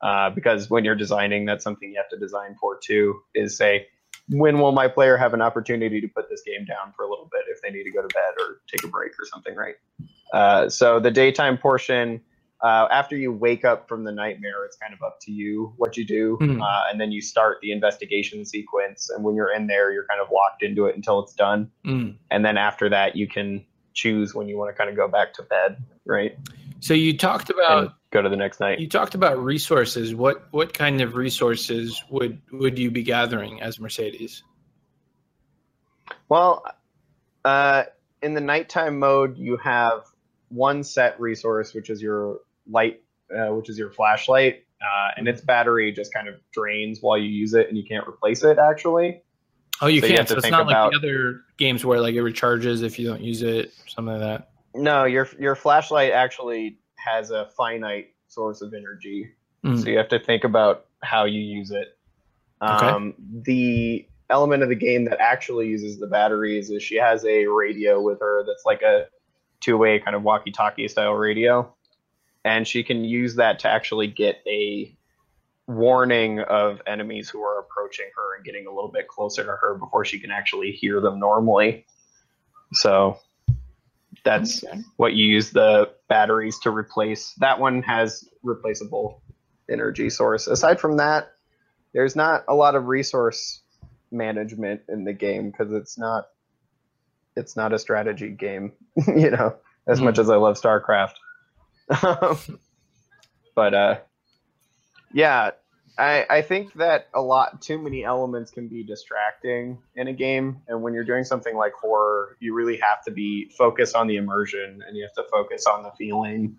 Uh, 0.02 0.32
because 0.32 0.72
when 0.72 0.84
you're 0.84 0.96
designing, 0.96 1.46
that's 1.46 1.64
something 1.64 1.92
you 1.92 1.98
have 1.98 2.10
to 2.10 2.18
design 2.18 2.56
for 2.60 2.80
too. 2.82 3.22
Is 3.36 3.56
say, 3.56 3.86
when 4.30 4.58
will 4.58 4.72
my 4.72 4.88
player 4.88 5.18
have 5.18 5.36
an 5.36 5.42
opportunity 5.44 6.02
to 6.02 6.08
put 6.08 6.30
this 6.30 6.42
game 6.42 6.66
down 6.66 6.94
for 6.96 7.06
a 7.06 7.08
little 7.08 7.30
bit 7.32 7.42
if 7.48 7.62
they 7.62 7.70
need 7.70 7.84
to 7.84 7.92
go 7.92 8.02
to 8.02 8.08
bed 8.08 8.34
or 8.40 8.62
take 8.68 8.84
a 8.84 8.88
break 8.88 9.12
or 9.20 9.26
something, 9.26 9.56
right? 9.56 9.76
Uh, 10.34 10.68
so 10.68 11.00
the 11.00 11.12
daytime 11.12 11.60
portion, 11.60 12.22
uh, 12.62 12.88
after 12.92 13.16
you 13.16 13.32
wake 13.32 13.64
up 13.64 13.88
from 13.88 14.04
the 14.04 14.12
nightmare, 14.12 14.66
it's 14.66 14.76
kind 14.78 14.94
of 14.94 15.02
up 15.02 15.20
to 15.22 15.32
you 15.32 15.74
what 15.78 15.96
you 15.98 16.06
do, 16.06 16.38
Mhm. 16.42 16.62
uh, 16.62 16.84
and 16.92 17.00
then 17.00 17.12
you 17.12 17.22
start 17.22 17.60
the 17.62 17.72
investigation 17.72 18.44
sequence. 18.46 19.10
And 19.10 19.24
when 19.24 19.36
you're 19.36 19.54
in 19.54 19.68
there, 19.68 19.92
you're 19.92 20.06
kind 20.08 20.20
of 20.22 20.28
locked 20.32 20.62
into 20.64 20.86
it 20.86 20.96
until 20.96 21.20
it's 21.20 21.34
done, 21.34 21.72
Mm. 21.86 22.16
and 22.30 22.44
then 22.44 22.58
after 22.58 22.90
that, 22.90 23.16
you 23.16 23.28
can 23.28 23.66
choose 23.94 24.36
when 24.36 24.48
you 24.48 24.58
want 24.58 24.70
to 24.70 24.78
kind 24.78 24.90
of 24.90 24.96
go 24.96 25.08
back 25.08 25.34
to 25.34 25.44
bed, 25.44 25.78
right? 26.06 26.38
So 26.82 26.94
you 26.94 27.18
talked 27.18 27.50
And 27.50 27.60
about 27.60 27.94
go 28.12 28.22
to 28.22 28.30
the 28.30 28.38
next 28.38 28.60
night. 28.60 28.80
you 28.80 28.88
talked 28.88 29.14
about 29.16 29.38
resources. 29.44 30.16
What 30.16 30.48
what 30.52 30.74
kind 30.74 31.02
of 31.02 31.16
resources 31.16 32.02
would 32.10 32.42
would 32.52 32.80
you 32.80 32.90
be 32.92 33.04
gathering 33.04 33.62
as 33.62 33.80
Mercedes? 33.80 34.44
Well, 36.30 36.64
uh, 37.44 37.84
in 38.22 38.34
the 38.34 38.42
nighttime 38.42 39.00
mode, 39.00 39.38
you 39.38 39.58
have 39.58 40.06
one 40.50 40.84
set 40.84 41.20
resource, 41.20 41.74
which 41.74 41.90
is 41.90 42.02
your 42.02 42.40
light, 42.70 43.02
uh, 43.36 43.48
which 43.54 43.70
is 43.70 43.78
your 43.78 43.92
flashlight, 43.92 44.64
uh, 44.82 45.12
and 45.18 45.28
its 45.28 45.42
battery 45.42 45.92
just 45.92 46.14
kind 46.14 46.28
of 46.28 46.36
drains 46.52 47.00
while 47.02 47.18
you 47.18 47.30
use 47.30 47.54
it, 47.54 47.68
and 47.70 47.78
you 47.78 47.84
can't 47.84 48.08
replace 48.08 48.44
it. 48.44 48.58
Actually, 48.58 49.22
Oh, 49.82 49.88
you 49.88 50.02
So 50.02 50.08
can't. 50.08 50.28
to 50.28 50.34
so 50.34 50.38
it's 50.40 50.50
not 50.52 50.68
like 50.68 50.92
the 50.92 50.98
other 50.98 51.42
games 51.58 51.86
where 51.86 52.02
like 52.02 52.14
it 52.16 52.20
recharges 52.20 52.84
if 52.84 53.00
you 53.00 53.08
don't 53.08 53.22
use 53.22 53.42
it, 53.44 53.72
something 53.88 54.14
like 54.20 54.22
that. 54.22 54.50
no, 54.76 55.06
your 55.06 55.28
your 55.40 55.56
flashlight 55.56 56.12
actually 56.12 56.78
has 56.98 57.32
a 57.32 57.48
finite 57.58 58.10
source 58.28 58.62
of 58.62 58.74
energy, 58.74 59.32
Mm. 59.66 59.82
so 59.82 59.90
you 59.90 59.98
have 59.98 60.08
to 60.10 60.20
think 60.20 60.44
about 60.44 60.86
how 61.02 61.24
you 61.26 61.40
use 61.42 61.72
it. 61.72 61.98
Okay. 62.62 62.86
Um, 62.88 63.14
The 63.44 64.06
element 64.30 64.64
of 64.64 64.70
the 64.70 64.76
game 64.76 65.06
that 65.06 65.20
actually 65.20 65.68
uses 65.68 65.98
the 66.00 66.08
batteries 66.08 66.70
is 66.70 66.84
she 66.84 66.96
has 66.98 67.26
a 67.26 67.46
radio 67.48 68.00
with 68.02 68.20
her 68.20 68.44
that's 68.46 68.64
like 68.66 68.82
a 68.84 69.08
two-way 69.60 70.00
kind 70.00 70.16
of 70.16 70.24
walkie-talkie 70.24 70.88
style 70.88 71.14
radio, 71.14 71.74
and 72.44 72.68
she 72.68 72.84
can 72.84 73.04
use 73.04 73.36
that 73.36 73.60
to 73.60 73.68
actually 73.70 74.08
get 74.08 74.38
a 74.48 74.96
warning 75.68 76.40
of 76.40 76.82
enemies 76.88 77.30
who 77.30 77.42
are 77.44 77.60
approaching 77.60 78.08
her 78.16 78.36
and 78.36 78.44
getting 78.46 78.66
a 78.66 78.74
little 78.74 78.92
bit 78.92 79.08
closer 79.08 79.44
to 79.44 79.52
her 79.52 79.76
before 79.76 80.04
she 80.04 80.20
can 80.20 80.32
actually 80.32 80.72
hear 80.72 81.00
them 81.02 81.20
normally. 81.20 81.86
So 82.74 83.20
that's 84.24 84.64
Okay. 84.64 84.82
what 84.98 85.14
you 85.14 85.26
use 85.26 85.52
the 85.52 85.92
batteries 86.08 86.60
to 86.60 86.72
replace. 86.72 87.34
That 87.36 87.60
one 87.60 87.84
has 87.84 88.28
replaceable 88.44 89.22
energy 89.70 90.10
source. 90.10 90.48
Aside 90.48 90.80
from 90.80 90.98
that, 90.98 91.32
there's 91.94 92.16
not 92.16 92.44
a 92.48 92.56
lot 92.56 92.76
of 92.76 92.86
resource 92.86 93.62
management 94.12 94.82
in 94.90 95.04
the 95.04 95.14
game 95.14 95.52
because 95.52 95.72
it's 95.74 95.98
not 95.98 96.28
it's 97.36 97.56
not 97.56 97.74
a 97.74 97.80
strategy 97.80 98.30
game, 98.30 98.74
you 99.08 99.30
know, 99.30 99.56
as 99.88 100.00
Hmm. 100.00 100.06
much 100.06 100.20
as 100.20 100.30
I 100.30 100.36
love 100.36 100.60
StarCraft. 100.60 101.14
But 103.56 103.74
uh 103.74 104.00
yeah, 105.12 105.52
I, 105.98 106.26
I 106.30 106.42
think 106.44 106.74
that 106.76 107.08
a 107.16 107.22
lot 107.22 107.62
too 107.62 107.80
many 107.80 108.04
elements 108.04 108.52
can 108.52 108.68
be 108.68 108.84
distracting 108.84 109.80
in 109.96 110.08
a 110.08 110.14
game. 110.14 110.62
And 110.68 110.84
when 110.84 110.94
you're 110.94 111.04
doing 111.04 111.24
something 111.24 111.56
like 111.56 111.74
horror 111.74 112.38
you 112.40 112.54
really 112.54 112.78
have 112.78 113.04
to 113.06 113.12
be 113.12 113.50
focused 113.58 113.96
on 113.96 114.08
the 114.08 114.18
immersion 114.18 114.82
and 114.88 114.96
you 114.96 115.04
have 115.04 115.14
to 115.14 115.30
focus 115.32 115.66
on 115.66 115.84
the 115.84 115.92
feeling 115.98 116.58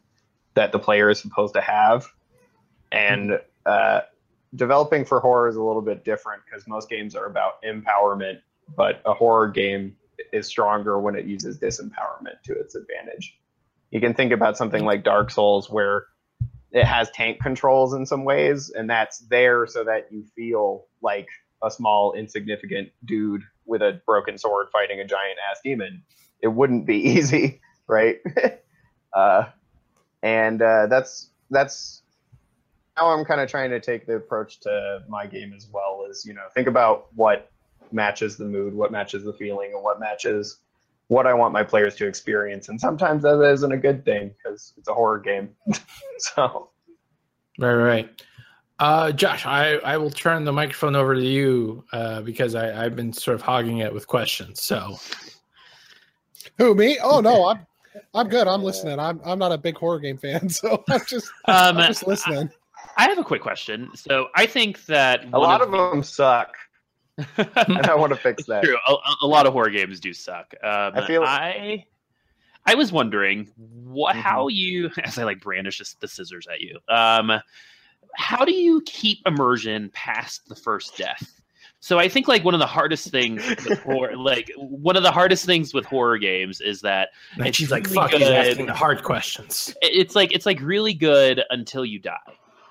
that 0.54 0.72
the 0.72 0.78
player 0.78 1.08
is 1.10 1.20
supposed 1.20 1.54
to 1.54 1.60
have. 1.60 2.06
And 2.90 3.38
uh, 3.64 4.00
developing 4.56 5.04
for 5.04 5.20
horror 5.20 5.48
is 5.48 5.56
a 5.56 5.62
little 5.62 5.82
bit 5.82 6.04
different 6.04 6.42
because 6.44 6.66
most 6.66 6.90
games 6.90 7.14
are 7.14 7.26
about 7.26 7.62
empowerment 7.62 8.40
but 8.76 9.02
a 9.04 9.14
horror 9.14 9.48
game 9.48 9.96
is 10.32 10.46
stronger 10.46 11.00
when 11.00 11.14
it 11.14 11.24
uses 11.24 11.58
disempowerment 11.58 12.40
to 12.44 12.52
its 12.52 12.74
advantage 12.74 13.38
you 13.90 14.00
can 14.00 14.14
think 14.14 14.32
about 14.32 14.56
something 14.56 14.84
like 14.84 15.04
dark 15.04 15.30
souls 15.30 15.68
where 15.68 16.06
it 16.72 16.84
has 16.84 17.10
tank 17.10 17.40
controls 17.40 17.94
in 17.94 18.06
some 18.06 18.24
ways, 18.24 18.70
and 18.70 18.88
that's 18.88 19.18
there 19.18 19.66
so 19.66 19.84
that 19.84 20.12
you 20.12 20.24
feel 20.36 20.86
like 21.02 21.28
a 21.62 21.70
small, 21.70 22.12
insignificant 22.12 22.90
dude 23.04 23.42
with 23.66 23.82
a 23.82 24.00
broken 24.06 24.38
sword 24.38 24.68
fighting 24.72 25.00
a 25.00 25.04
giant 25.04 25.38
ass 25.50 25.60
demon. 25.64 26.02
It 26.40 26.48
wouldn't 26.48 26.86
be 26.86 26.96
easy, 27.10 27.60
right? 27.86 28.18
uh, 29.12 29.46
and 30.22 30.62
uh, 30.62 30.86
that's 30.86 31.30
that's 31.50 32.02
how 32.94 33.08
I'm 33.08 33.24
kind 33.24 33.40
of 33.40 33.50
trying 33.50 33.70
to 33.70 33.80
take 33.80 34.06
the 34.06 34.16
approach 34.16 34.60
to 34.60 35.02
my 35.08 35.26
game 35.26 35.52
as 35.56 35.66
well 35.72 36.04
is, 36.08 36.24
you 36.24 36.34
know, 36.34 36.42
think 36.54 36.68
about 36.68 37.08
what 37.14 37.50
matches 37.90 38.36
the 38.36 38.44
mood, 38.44 38.74
what 38.74 38.92
matches 38.92 39.24
the 39.24 39.32
feeling, 39.32 39.72
and 39.74 39.82
what 39.82 39.98
matches 39.98 40.58
what 41.10 41.26
I 41.26 41.34
want 41.34 41.52
my 41.52 41.64
players 41.64 41.96
to 41.96 42.06
experience. 42.06 42.68
And 42.68 42.80
sometimes 42.80 43.24
that 43.24 43.42
isn't 43.42 43.72
a 43.72 43.76
good 43.76 44.04
thing 44.04 44.32
because 44.38 44.74
it's 44.76 44.86
a 44.88 44.94
horror 44.94 45.18
game. 45.18 45.50
so, 46.18 46.70
Right, 47.58 47.74
right. 47.74 48.22
Uh, 48.78 49.10
Josh, 49.10 49.44
I, 49.44 49.74
I 49.78 49.96
will 49.96 50.10
turn 50.10 50.44
the 50.44 50.52
microphone 50.52 50.94
over 50.94 51.16
to 51.16 51.20
you 51.20 51.84
uh, 51.92 52.22
because 52.22 52.54
I, 52.54 52.84
I've 52.84 52.94
been 52.94 53.12
sort 53.12 53.34
of 53.34 53.42
hogging 53.42 53.78
it 53.78 53.92
with 53.92 54.06
questions. 54.06 54.62
So, 54.62 54.98
Who 56.58 56.76
me? 56.76 56.98
Oh 57.02 57.20
no, 57.20 57.48
I'm 57.48 57.66
I'm 58.14 58.28
good. 58.28 58.46
I'm 58.46 58.62
listening. 58.62 58.98
I'm 58.98 59.20
I'm 59.24 59.38
not 59.38 59.50
a 59.52 59.58
big 59.58 59.76
horror 59.76 59.98
game 59.98 60.16
fan, 60.16 60.48
so 60.48 60.82
I'm 60.88 61.00
just 61.06 61.26
Um, 61.46 61.76
I'm 61.76 61.88
just 61.88 62.06
listening. 62.06 62.50
I 62.96 63.08
have 63.08 63.18
a 63.18 63.24
quick 63.24 63.42
question. 63.42 63.90
So 63.94 64.28
I 64.36 64.46
think 64.46 64.86
that 64.86 65.24
a 65.32 65.38
lot 65.38 65.60
of 65.60 65.70
them 65.72 66.02
suck, 66.02 66.52
them. 66.52 66.59
and 67.36 67.86
I 67.86 67.94
want 67.94 68.10
to 68.12 68.18
fix 68.18 68.44
that. 68.46 68.64
True. 68.64 68.76
A, 68.88 68.94
a 69.22 69.26
lot 69.26 69.46
of 69.46 69.52
horror 69.52 69.70
games 69.70 70.00
do 70.00 70.12
suck. 70.12 70.54
Um, 70.62 70.92
I 70.94 71.06
feel- 71.06 71.22
I 71.24 71.84
I 72.66 72.74
was 72.74 72.92
wondering 72.92 73.48
what 73.56 74.14
Mhm. 74.16 74.20
how 74.20 74.48
you 74.48 74.90
as 75.04 75.18
I 75.18 75.24
like 75.24 75.40
brandish 75.40 75.80
the 76.00 76.08
scissors 76.08 76.46
at 76.46 76.60
you. 76.60 76.78
Um, 76.88 77.40
how 78.16 78.44
do 78.44 78.52
you 78.52 78.82
keep 78.86 79.20
immersion 79.26 79.90
past 79.94 80.48
the 80.48 80.54
first 80.56 80.96
death? 80.96 81.32
So 81.82 81.98
I 81.98 82.08
think 82.10 82.28
like 82.28 82.44
one 82.44 82.52
of 82.52 82.60
the 82.60 82.66
hardest 82.66 83.08
things 83.10 83.42
with 83.66 83.78
horror, 83.84 84.14
like 84.16 84.50
one 84.58 84.96
of 84.96 85.02
the 85.02 85.10
hardest 85.10 85.46
things 85.46 85.72
with 85.72 85.86
horror 85.86 86.18
games 86.18 86.60
is 86.60 86.82
that 86.82 87.08
and 87.36 87.46
It's 87.46 87.56
she's 87.56 87.70
like, 87.70 87.84
really 87.84 87.94
"Fuck, 87.96 88.10
he's 88.10 88.18
good. 88.28 88.48
asking 88.50 88.66
the 88.66 88.74
hard 88.74 89.02
questions." 89.02 89.74
it's 89.80 90.14
like 90.14 90.30
it's 90.32 90.44
like 90.44 90.60
really 90.60 90.92
good 90.92 91.42
until 91.48 91.86
you 91.86 91.98
die, 91.98 92.18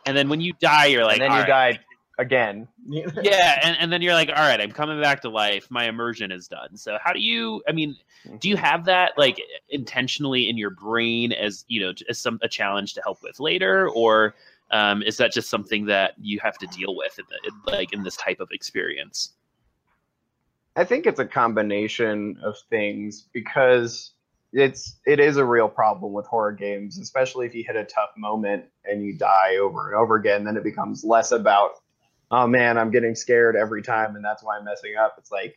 and 0.05 0.15
then 0.15 0.29
when 0.29 0.41
you 0.41 0.53
die, 0.61 0.85
you're 0.85 1.03
like, 1.05 1.13
and 1.13 1.21
then 1.23 1.31
you 1.31 1.39
right." 1.39 1.47
died 1.47 1.79
again. 2.19 2.67
yeah 2.87 3.59
and, 3.63 3.77
and 3.79 3.91
then 3.91 4.01
you're 4.01 4.13
like 4.13 4.29
all 4.29 4.35
right 4.35 4.59
i'm 4.59 4.71
coming 4.71 4.99
back 5.01 5.21
to 5.21 5.29
life 5.29 5.69
my 5.69 5.87
immersion 5.87 6.31
is 6.31 6.47
done 6.47 6.75
so 6.75 6.97
how 7.03 7.13
do 7.13 7.19
you 7.19 7.61
i 7.67 7.71
mean 7.71 7.95
do 8.39 8.49
you 8.49 8.57
have 8.57 8.85
that 8.85 9.13
like 9.17 9.41
intentionally 9.69 10.49
in 10.49 10.57
your 10.57 10.69
brain 10.69 11.31
as 11.31 11.65
you 11.67 11.79
know 11.79 11.93
as 12.09 12.19
some 12.19 12.39
a 12.41 12.47
challenge 12.47 12.93
to 12.93 13.01
help 13.01 13.21
with 13.23 13.39
later 13.39 13.89
or 13.89 14.35
um, 14.71 15.01
is 15.01 15.17
that 15.17 15.31
just 15.31 15.49
something 15.49 15.85
that 15.85 16.13
you 16.21 16.39
have 16.43 16.55
to 16.59 16.67
deal 16.67 16.95
with 16.95 17.17
in 17.17 17.25
the, 17.29 17.49
in, 17.49 17.77
like 17.79 17.93
in 17.93 18.03
this 18.03 18.17
type 18.17 18.39
of 18.39 18.49
experience 18.51 19.33
I 20.75 20.83
think 20.83 21.05
it's 21.05 21.19
a 21.19 21.25
combination 21.25 22.37
of 22.43 22.55
things 22.69 23.27
because 23.33 24.13
it's 24.53 24.97
it 25.05 25.19
is 25.19 25.37
a 25.37 25.45
real 25.45 25.67
problem 25.67 26.13
with 26.13 26.25
horror 26.25 26.51
games, 26.51 26.97
especially 26.97 27.45
if 27.45 27.53
you 27.53 27.63
hit 27.65 27.75
a 27.75 27.83
tough 27.83 28.11
moment 28.17 28.65
and 28.85 29.03
you 29.03 29.17
die 29.17 29.57
over 29.57 29.87
and 29.87 29.95
over 29.95 30.15
again. 30.15 30.43
Then 30.43 30.57
it 30.57 30.63
becomes 30.63 31.03
less 31.03 31.31
about, 31.31 31.81
oh 32.31 32.47
man, 32.47 32.77
I'm 32.77 32.91
getting 32.91 33.15
scared 33.15 33.55
every 33.55 33.81
time, 33.81 34.15
and 34.15 34.23
that's 34.23 34.43
why 34.43 34.57
I'm 34.57 34.65
messing 34.65 34.95
up. 34.95 35.15
It's 35.17 35.31
like 35.31 35.55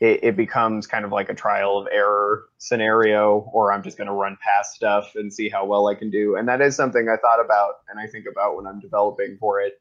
it, 0.00 0.20
it 0.22 0.36
becomes 0.36 0.86
kind 0.86 1.04
of 1.04 1.12
like 1.12 1.28
a 1.28 1.34
trial 1.34 1.78
of 1.78 1.88
error 1.90 2.44
scenario, 2.58 3.48
or 3.52 3.72
I'm 3.72 3.82
just 3.82 3.96
going 3.96 4.08
to 4.08 4.14
run 4.14 4.36
past 4.42 4.74
stuff 4.74 5.12
and 5.14 5.32
see 5.32 5.48
how 5.48 5.64
well 5.64 5.86
I 5.86 5.94
can 5.94 6.10
do. 6.10 6.36
And 6.36 6.48
that 6.48 6.60
is 6.60 6.76
something 6.76 7.08
I 7.08 7.16
thought 7.16 7.44
about 7.44 7.74
and 7.88 7.98
I 7.98 8.06
think 8.06 8.26
about 8.30 8.56
when 8.56 8.66
I'm 8.66 8.80
developing 8.80 9.36
for 9.38 9.60
it. 9.60 9.80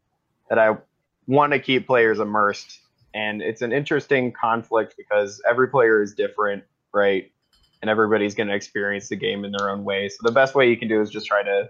That 0.49 0.59
I 0.59 0.77
want 1.25 1.53
to 1.53 1.59
keep 1.59 1.87
players 1.87 2.19
immersed 2.19 2.79
and 3.13 3.41
it's 3.41 3.61
an 3.61 3.71
interesting 3.71 4.31
conflict 4.31 4.95
because 4.97 5.41
every 5.47 5.67
player 5.69 6.01
is 6.01 6.13
different, 6.13 6.63
right? 6.93 7.31
And 7.81 7.89
everybody's 7.89 8.33
going 8.33 8.47
to 8.47 8.55
experience 8.55 9.09
the 9.09 9.15
game 9.15 9.45
in 9.45 9.51
their 9.51 9.69
own 9.69 9.83
way. 9.83 10.09
So 10.09 10.17
the 10.21 10.31
best 10.31 10.55
way 10.55 10.69
you 10.69 10.77
can 10.77 10.87
do 10.87 11.01
is 11.01 11.09
just 11.09 11.27
try 11.27 11.43
to 11.43 11.69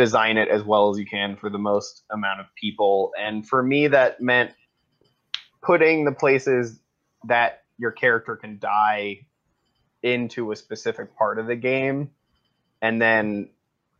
design 0.00 0.38
it 0.38 0.48
as 0.48 0.62
well 0.62 0.88
as 0.90 0.98
you 0.98 1.04
can 1.04 1.36
for 1.36 1.50
the 1.50 1.58
most 1.58 2.04
amount 2.10 2.40
of 2.40 2.46
people. 2.54 3.12
And 3.20 3.46
for 3.46 3.62
me, 3.62 3.86
that 3.88 4.20
meant 4.22 4.52
putting 5.62 6.06
the 6.06 6.12
places 6.12 6.80
that 7.28 7.64
your 7.76 7.90
character 7.90 8.34
can 8.34 8.58
die 8.58 9.26
into 10.02 10.52
a 10.52 10.56
specific 10.56 11.14
part 11.18 11.38
of 11.38 11.46
the 11.46 11.56
game, 11.56 12.10
and 12.80 13.00
then 13.00 13.50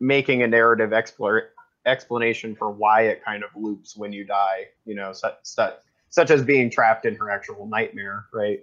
making 0.00 0.42
a 0.42 0.46
narrative 0.46 0.94
explore, 0.94 1.50
explanation 1.84 2.56
for 2.56 2.70
why 2.70 3.02
it 3.02 3.22
kind 3.22 3.44
of 3.44 3.50
loops 3.54 3.94
when 3.94 4.10
you 4.10 4.24
die. 4.24 4.68
You 4.86 4.94
know, 4.94 5.12
such, 5.12 5.34
such 5.42 5.74
such 6.08 6.30
as 6.30 6.42
being 6.42 6.70
trapped 6.70 7.04
in 7.04 7.14
her 7.16 7.30
actual 7.30 7.66
nightmare, 7.66 8.24
right? 8.32 8.60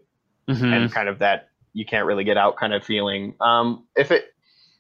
And 0.48 0.92
kind 0.92 1.08
of 1.08 1.20
that 1.20 1.50
you 1.74 1.86
can't 1.86 2.08
really 2.08 2.24
get 2.24 2.38
out 2.38 2.58
kind 2.58 2.74
of 2.74 2.84
feeling. 2.84 3.36
Um, 3.40 3.86
if 3.96 4.12
it 4.12 4.34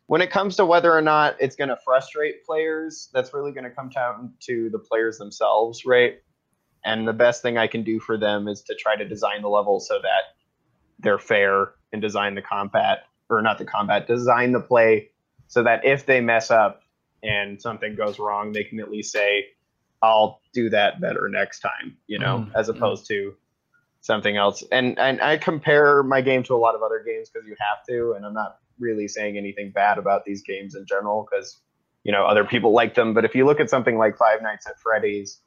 when 0.07 0.21
it 0.21 0.31
comes 0.31 0.55
to 0.55 0.65
whether 0.65 0.93
or 0.93 1.01
not 1.01 1.35
it's 1.39 1.55
going 1.55 1.69
to 1.69 1.77
frustrate 1.83 2.45
players, 2.45 3.09
that's 3.13 3.33
really 3.33 3.51
going 3.51 3.65
to 3.65 3.69
come 3.69 3.89
down 3.89 4.33
to 4.41 4.69
the 4.69 4.79
players 4.79 5.17
themselves, 5.17 5.85
right? 5.85 6.15
And 6.83 7.07
the 7.07 7.13
best 7.13 7.41
thing 7.41 7.57
I 7.57 7.67
can 7.67 7.83
do 7.83 7.99
for 7.99 8.17
them 8.17 8.47
is 8.47 8.61
to 8.63 8.75
try 8.75 8.95
to 8.95 9.05
design 9.05 9.41
the 9.41 9.49
level 9.49 9.79
so 9.79 9.99
that 10.01 10.35
they're 10.99 11.19
fair 11.19 11.73
and 11.91 12.01
design 12.01 12.35
the 12.35 12.41
combat 12.41 12.99
or 13.29 13.41
not 13.41 13.57
the 13.57 13.65
combat, 13.65 14.07
design 14.07 14.53
the 14.53 14.61
play 14.61 15.09
so 15.47 15.63
that 15.63 15.85
if 15.85 16.05
they 16.05 16.21
mess 16.21 16.51
up 16.51 16.81
and 17.21 17.61
something 17.61 17.95
goes 17.95 18.19
wrong, 18.19 18.53
they 18.53 18.63
can 18.63 18.79
at 18.79 18.89
least 18.89 19.11
say, 19.11 19.45
I'll 20.01 20.41
do 20.53 20.69
that 20.69 21.01
better 21.01 21.27
next 21.27 21.59
time, 21.59 21.97
you 22.07 22.19
know, 22.19 22.39
Mm, 22.39 22.51
as 22.55 22.69
opposed 22.69 23.07
to 23.07 23.35
something 24.01 24.37
else. 24.37 24.63
And 24.71 24.97
and 24.99 25.21
I 25.21 25.37
compare 25.37 26.03
my 26.03 26.21
game 26.21 26.43
to 26.43 26.53
a 26.53 26.57
lot 26.57 26.75
of 26.75 26.83
other 26.83 27.03
games 27.05 27.29
because 27.29 27.47
you 27.47 27.55
have 27.59 27.83
to, 27.89 28.13
and 28.13 28.25
I'm 28.25 28.33
not 28.33 28.59
really 28.80 29.07
saying 29.07 29.38
anything 29.38 29.71
bad 29.71 29.97
about 29.97 30.25
these 30.25 30.41
games 30.41 30.75
in 30.75 30.86
general 30.86 31.28
because 31.30 31.59
you 32.03 32.11
know 32.11 32.25
other 32.25 32.45
people 32.45 32.71
like 32.73 32.95
them. 32.95 33.13
But 33.13 33.25
if 33.25 33.36
you 33.36 33.45
look 33.45 33.59
at 33.59 33.69
something 33.69 33.97
like 33.97 34.17
Five 34.17 34.41
Nights 34.41 34.67
at 34.67 34.80
Freddy's, 34.80 35.41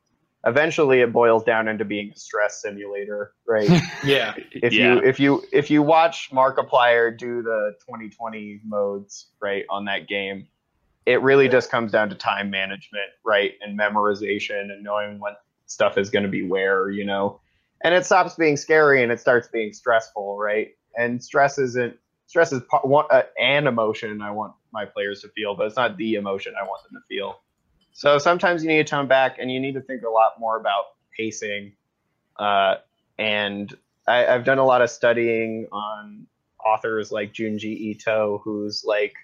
eventually 0.46 1.00
it 1.00 1.12
boils 1.12 1.44
down 1.44 1.68
into 1.68 1.84
being 1.84 2.12
a 2.14 2.18
stress 2.18 2.62
simulator, 2.62 3.32
right? 3.46 3.70
Yeah, 4.02 4.32
if 4.54 4.72
Yeah. 4.72 4.94
you 4.94 4.98
if 5.02 5.20
you 5.20 5.44
if 5.52 5.70
you 5.70 5.82
watch 5.82 6.30
Markiplier 6.32 7.16
do 7.16 7.42
the 7.42 7.74
2020 7.86 8.62
modes 8.64 9.26
right 9.42 9.64
on 9.68 9.84
that 9.84 10.08
game, 10.08 10.46
it 11.04 11.20
really 11.20 11.48
just 11.48 11.70
comes 11.70 11.92
down 11.92 12.08
to 12.08 12.14
time 12.14 12.50
management, 12.50 13.10
right, 13.24 13.52
and 13.60 13.78
memorization 13.78 14.72
and 14.72 14.82
knowing 14.82 15.18
what 15.18 15.42
stuff 15.66 15.98
is 15.98 16.08
going 16.08 16.22
to 16.22 16.28
be 16.28 16.42
where, 16.46 16.90
you 16.90 17.04
know, 17.04 17.40
and 17.84 17.94
it 17.94 18.04
stops 18.06 18.34
being 18.36 18.56
scary 18.56 19.02
and 19.02 19.12
it 19.12 19.20
starts 19.20 19.48
being 19.48 19.72
stressful, 19.72 20.38
right? 20.38 20.68
And 20.96 21.22
stress 21.22 21.58
isn't 21.58 21.96
stress 22.30 22.52
is 22.52 22.62
part, 22.62 22.86
one, 22.86 23.06
uh, 23.10 23.22
an 23.40 23.66
emotion 23.66 24.22
I 24.22 24.30
want 24.30 24.52
my 24.72 24.84
players 24.84 25.20
to 25.22 25.28
feel, 25.30 25.56
but 25.56 25.66
it's 25.66 25.76
not 25.76 25.96
the 25.96 26.14
emotion 26.14 26.54
I 26.56 26.62
want 26.64 26.84
them 26.84 26.92
to 26.92 27.04
feel. 27.08 27.40
So 27.92 28.18
sometimes 28.18 28.62
you 28.62 28.68
need 28.68 28.76
to 28.76 28.84
tone 28.84 29.08
back 29.08 29.38
and 29.40 29.50
you 29.50 29.58
need 29.58 29.74
to 29.74 29.80
think 29.80 30.04
a 30.04 30.08
lot 30.08 30.38
more 30.38 30.56
about 30.56 30.84
pacing. 31.16 31.72
Uh, 32.38 32.76
and 33.18 33.76
I, 34.06 34.28
I've 34.28 34.44
done 34.44 34.58
a 34.58 34.64
lot 34.64 34.80
of 34.80 34.90
studying 34.90 35.66
on 35.72 36.28
authors 36.64 37.10
like 37.10 37.32
Junji 37.32 37.64
Ito, 37.64 38.40
who's 38.44 38.84
like 38.84 39.14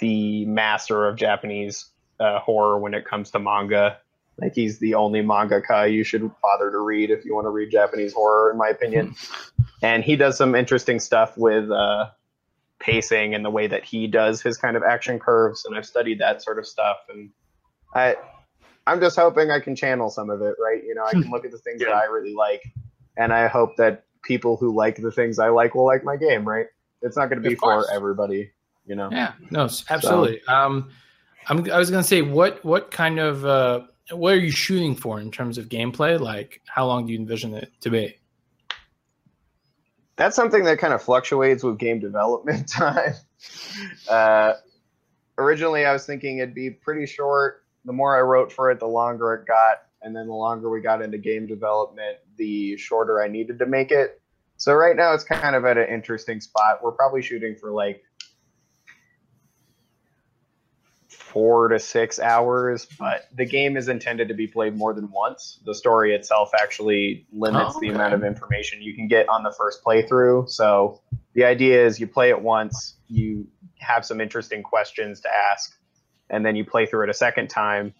the 0.00 0.46
master 0.46 1.06
of 1.06 1.14
Japanese 1.14 1.86
uh, 2.18 2.40
horror 2.40 2.76
when 2.80 2.92
it 2.92 3.04
comes 3.04 3.30
to 3.30 3.38
manga. 3.38 3.98
Like 4.36 4.56
he's 4.56 4.80
the 4.80 4.94
only 4.94 5.22
mangaka 5.22 5.92
you 5.92 6.02
should 6.02 6.28
bother 6.42 6.72
to 6.72 6.78
read 6.78 7.10
if 7.10 7.24
you 7.24 7.36
want 7.36 7.44
to 7.44 7.50
read 7.50 7.70
Japanese 7.70 8.12
horror, 8.12 8.50
in 8.50 8.58
my 8.58 8.70
opinion. 8.70 9.14
and 9.82 10.02
he 10.02 10.16
does 10.16 10.36
some 10.36 10.54
interesting 10.54 11.00
stuff 11.00 11.36
with 11.36 11.70
uh, 11.70 12.10
pacing 12.78 13.34
and 13.34 13.44
the 13.44 13.50
way 13.50 13.66
that 13.66 13.84
he 13.84 14.06
does 14.06 14.42
his 14.42 14.56
kind 14.56 14.76
of 14.76 14.82
action 14.82 15.18
curves. 15.18 15.64
And 15.64 15.76
I've 15.76 15.86
studied 15.86 16.18
that 16.20 16.42
sort 16.42 16.58
of 16.58 16.66
stuff. 16.66 16.98
And 17.08 17.30
I, 17.94 18.16
I'm 18.86 19.00
just 19.00 19.16
hoping 19.16 19.50
I 19.50 19.60
can 19.60 19.76
channel 19.76 20.10
some 20.10 20.30
of 20.30 20.42
it, 20.42 20.54
right? 20.58 20.82
You 20.84 20.94
know, 20.94 21.04
I 21.04 21.12
can 21.12 21.30
look 21.30 21.44
at 21.44 21.50
the 21.50 21.58
things 21.58 21.80
that 21.80 21.92
I 21.92 22.04
really 22.04 22.34
like, 22.34 22.62
and 23.16 23.32
I 23.32 23.48
hope 23.48 23.76
that 23.76 24.04
people 24.22 24.56
who 24.56 24.74
like 24.74 24.96
the 24.96 25.12
things 25.12 25.38
I 25.38 25.48
like 25.48 25.74
will 25.74 25.86
like 25.86 26.04
my 26.04 26.16
game, 26.16 26.46
right? 26.46 26.66
It's 27.02 27.16
not 27.16 27.28
going 27.28 27.42
to 27.42 27.48
be 27.48 27.54
for 27.54 27.84
everybody, 27.92 28.50
you 28.86 28.96
know. 28.96 29.10
yeah, 29.12 29.32
no, 29.50 29.68
absolutely. 29.90 30.42
Um, 30.48 30.90
I'm, 31.48 31.70
I 31.70 31.78
was 31.78 31.90
gonna 31.90 32.02
say, 32.02 32.22
what 32.22 32.64
what 32.64 32.90
kind 32.90 33.18
of 33.18 33.44
uh, 33.44 33.82
what 34.10 34.34
are 34.34 34.38
you 34.38 34.50
shooting 34.50 34.96
for 34.96 35.20
in 35.20 35.30
terms 35.30 35.58
of 35.58 35.68
gameplay? 35.68 36.18
Like, 36.18 36.60
how 36.66 36.86
long 36.86 37.06
do 37.06 37.12
you 37.12 37.18
envision 37.18 37.54
it 37.54 37.70
to 37.82 37.90
be? 37.90 38.16
That's 40.16 40.34
something 40.34 40.64
that 40.64 40.78
kind 40.78 40.94
of 40.94 41.02
fluctuates 41.02 41.62
with 41.62 41.78
game 41.78 42.00
development 42.00 42.68
time. 42.70 43.14
Uh, 44.08 44.54
originally, 45.38 45.84
I 45.84 45.92
was 45.92 46.06
thinking 46.06 46.38
it'd 46.38 46.54
be 46.54 46.70
pretty 46.70 47.06
short. 47.06 47.62
The 47.84 47.92
more 47.92 48.16
I 48.16 48.20
wrote 48.20 48.50
for 48.50 48.70
it, 48.70 48.80
the 48.80 48.86
longer 48.86 49.34
it 49.34 49.46
got, 49.46 49.82
and 50.02 50.16
then 50.16 50.26
the 50.26 50.34
longer 50.34 50.70
we 50.70 50.80
got 50.80 51.02
into 51.02 51.18
game 51.18 51.46
development, 51.46 52.16
the 52.36 52.76
shorter 52.76 53.22
I 53.22 53.28
needed 53.28 53.58
to 53.60 53.66
make 53.66 53.92
it. 53.92 54.20
So 54.56 54.74
right 54.74 54.96
now, 54.96 55.12
it's 55.12 55.24
kind 55.24 55.54
of 55.54 55.64
at 55.66 55.76
an 55.76 55.88
interesting 55.88 56.40
spot. 56.40 56.82
We're 56.82 56.92
probably 56.92 57.22
shooting 57.22 57.56
for 57.56 57.70
like 57.70 58.02
four 61.32 61.68
to 61.68 61.78
six 61.78 62.18
hours, 62.20 62.86
but 62.98 63.28
the 63.34 63.44
game 63.44 63.76
is 63.76 63.88
intended 63.88 64.28
to 64.28 64.34
be 64.34 64.46
played 64.46 64.76
more 64.76 64.94
than 64.94 65.10
once. 65.10 65.58
The 65.64 65.74
story 65.74 66.14
itself 66.14 66.50
actually 66.60 67.26
limits 67.32 67.74
Oh, 67.74 67.80
the 67.80 67.88
amount 67.88 68.14
of 68.14 68.24
information 68.24 68.80
you 68.80 68.94
can 68.94 69.08
get 69.08 69.28
on 69.28 69.42
the 69.42 69.52
first 69.52 69.84
playthrough. 69.84 70.48
So 70.48 71.00
the 71.34 71.44
idea 71.44 71.84
is 71.84 71.98
you 71.98 72.06
play 72.06 72.30
it 72.30 72.40
once, 72.40 72.94
you 73.08 73.48
have 73.78 74.04
some 74.04 74.20
interesting 74.20 74.62
questions 74.62 75.20
to 75.20 75.28
ask, 75.52 75.76
and 76.30 76.46
then 76.46 76.56
you 76.56 76.64
play 76.64 76.86
through 76.86 77.04
it 77.04 77.10
a 77.10 77.14
second 77.14 77.48
time, 77.48 77.92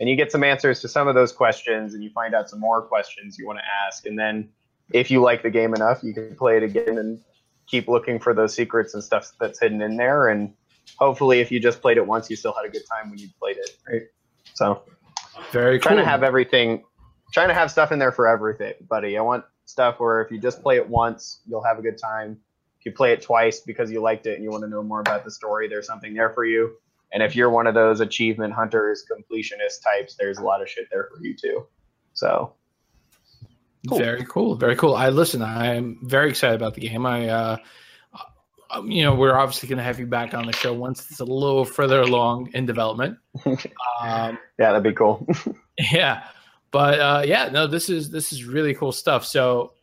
and 0.00 0.08
you 0.08 0.16
get 0.16 0.32
some 0.32 0.42
answers 0.42 0.80
to 0.80 0.88
some 0.88 1.08
of 1.08 1.14
those 1.14 1.32
questions, 1.32 1.94
and 1.94 2.02
you 2.02 2.10
find 2.10 2.34
out 2.34 2.50
some 2.50 2.60
more 2.60 2.82
questions 2.82 3.38
you 3.38 3.46
want 3.46 3.58
to 3.58 3.64
ask, 3.86 4.06
and 4.06 4.18
then 4.18 4.48
if 4.92 5.10
you 5.10 5.22
like 5.22 5.42
the 5.42 5.50
game 5.50 5.74
enough, 5.74 6.02
you 6.02 6.12
can 6.12 6.34
play 6.36 6.56
it 6.56 6.62
again 6.62 6.98
and 6.98 7.20
keep 7.66 7.88
looking 7.88 8.18
for 8.18 8.34
those 8.34 8.54
secrets 8.54 8.92
and 8.92 9.02
stuff 9.02 9.32
that's 9.40 9.60
hidden 9.60 9.80
in 9.80 9.96
there. 9.96 10.28
And 10.28 10.52
hopefully, 10.96 11.40
if 11.40 11.50
you 11.50 11.60
just 11.60 11.80
played 11.80 11.96
it 11.96 12.06
once, 12.06 12.30
you 12.30 12.36
still 12.36 12.52
had 12.52 12.64
a 12.64 12.68
good 12.68 12.82
time 12.90 13.10
when 13.10 13.18
you 13.18 13.28
played 13.38 13.56
it, 13.56 13.76
right? 13.88 14.02
So 14.54 14.82
Very 15.50 15.78
cool. 15.78 15.90
trying 15.90 15.98
to 15.98 16.04
have 16.04 16.22
everything, 16.22 16.84
trying 17.32 17.48
to 17.48 17.54
have 17.54 17.70
stuff 17.70 17.92
in 17.92 17.98
there 17.98 18.12
for 18.12 18.26
everything, 18.28 18.74
buddy. 18.88 19.16
I 19.16 19.22
want 19.22 19.44
stuff 19.64 20.00
where 20.00 20.20
if 20.22 20.30
you 20.30 20.38
just 20.38 20.62
play 20.62 20.76
it 20.76 20.88
once, 20.88 21.40
you'll 21.46 21.64
have 21.64 21.78
a 21.78 21.82
good 21.82 21.98
time. 21.98 22.38
If 22.78 22.86
you 22.86 22.92
play 22.92 23.12
it 23.12 23.22
twice 23.22 23.60
because 23.60 23.90
you 23.90 24.00
liked 24.00 24.26
it 24.26 24.34
and 24.34 24.44
you 24.44 24.50
want 24.50 24.64
to 24.64 24.68
know 24.68 24.82
more 24.82 25.00
about 25.00 25.24
the 25.24 25.30
story, 25.30 25.68
there's 25.68 25.86
something 25.86 26.14
there 26.14 26.30
for 26.30 26.44
you. 26.44 26.76
And 27.12 27.22
if 27.22 27.36
you're 27.36 27.50
one 27.50 27.66
of 27.66 27.74
those 27.74 28.00
achievement 28.00 28.54
hunters, 28.54 29.04
completionist 29.10 29.82
types, 29.84 30.16
there's 30.18 30.38
a 30.38 30.42
lot 30.42 30.62
of 30.62 30.68
shit 30.68 30.88
there 30.90 31.08
for 31.12 31.22
you 31.22 31.36
too. 31.36 31.66
So 32.14 32.54
Cool. 33.88 33.98
Very 33.98 34.24
cool. 34.24 34.54
Very 34.54 34.76
cool. 34.76 34.94
I 34.94 35.08
listen. 35.08 35.42
I'm 35.42 35.98
very 36.02 36.30
excited 36.30 36.54
about 36.54 36.74
the 36.74 36.80
game. 36.80 37.04
I, 37.04 37.28
uh, 37.28 37.56
um, 38.72 38.90
you 38.90 39.02
know, 39.02 39.14
we're 39.14 39.36
obviously 39.36 39.68
going 39.68 39.78
to 39.78 39.84
have 39.84 39.98
you 39.98 40.06
back 40.06 40.34
on 40.34 40.46
the 40.46 40.52
show 40.52 40.72
once 40.72 41.10
it's 41.10 41.20
a 41.20 41.24
little 41.24 41.64
further 41.64 42.00
along 42.00 42.50
in 42.54 42.66
development. 42.66 43.18
Um, 44.02 44.36
yeah, 44.58 44.72
that'd 44.72 44.82
be 44.82 44.92
cool. 44.92 45.24
yeah, 45.92 46.24
but 46.72 46.98
uh, 46.98 47.22
yeah, 47.24 47.48
no, 47.52 47.68
this 47.68 47.88
is 47.88 48.10
this 48.10 48.32
is 48.32 48.44
really 48.44 48.74
cool 48.74 48.90
stuff. 48.90 49.24
So 49.24 49.74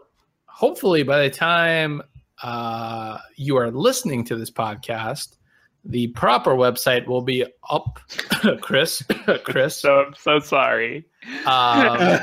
hopefully, 0.46 1.04
by 1.04 1.24
the 1.24 1.30
time 1.30 2.02
uh, 2.44 3.20
you 3.38 3.56
are 3.56 3.72
listening 3.72 4.26
to 4.26 4.36
this 4.36 4.52
podcast, 4.52 5.38
the 5.86 6.08
proper 6.08 6.52
website 6.52 7.08
will 7.08 7.22
be 7.22 7.46
up. 7.70 8.00
Chris, 8.62 9.02
Chris. 9.44 9.80
So 9.80 10.02
I'm 10.02 10.14
so 10.16 10.40
sorry. 10.40 11.06
Um, 11.46 12.20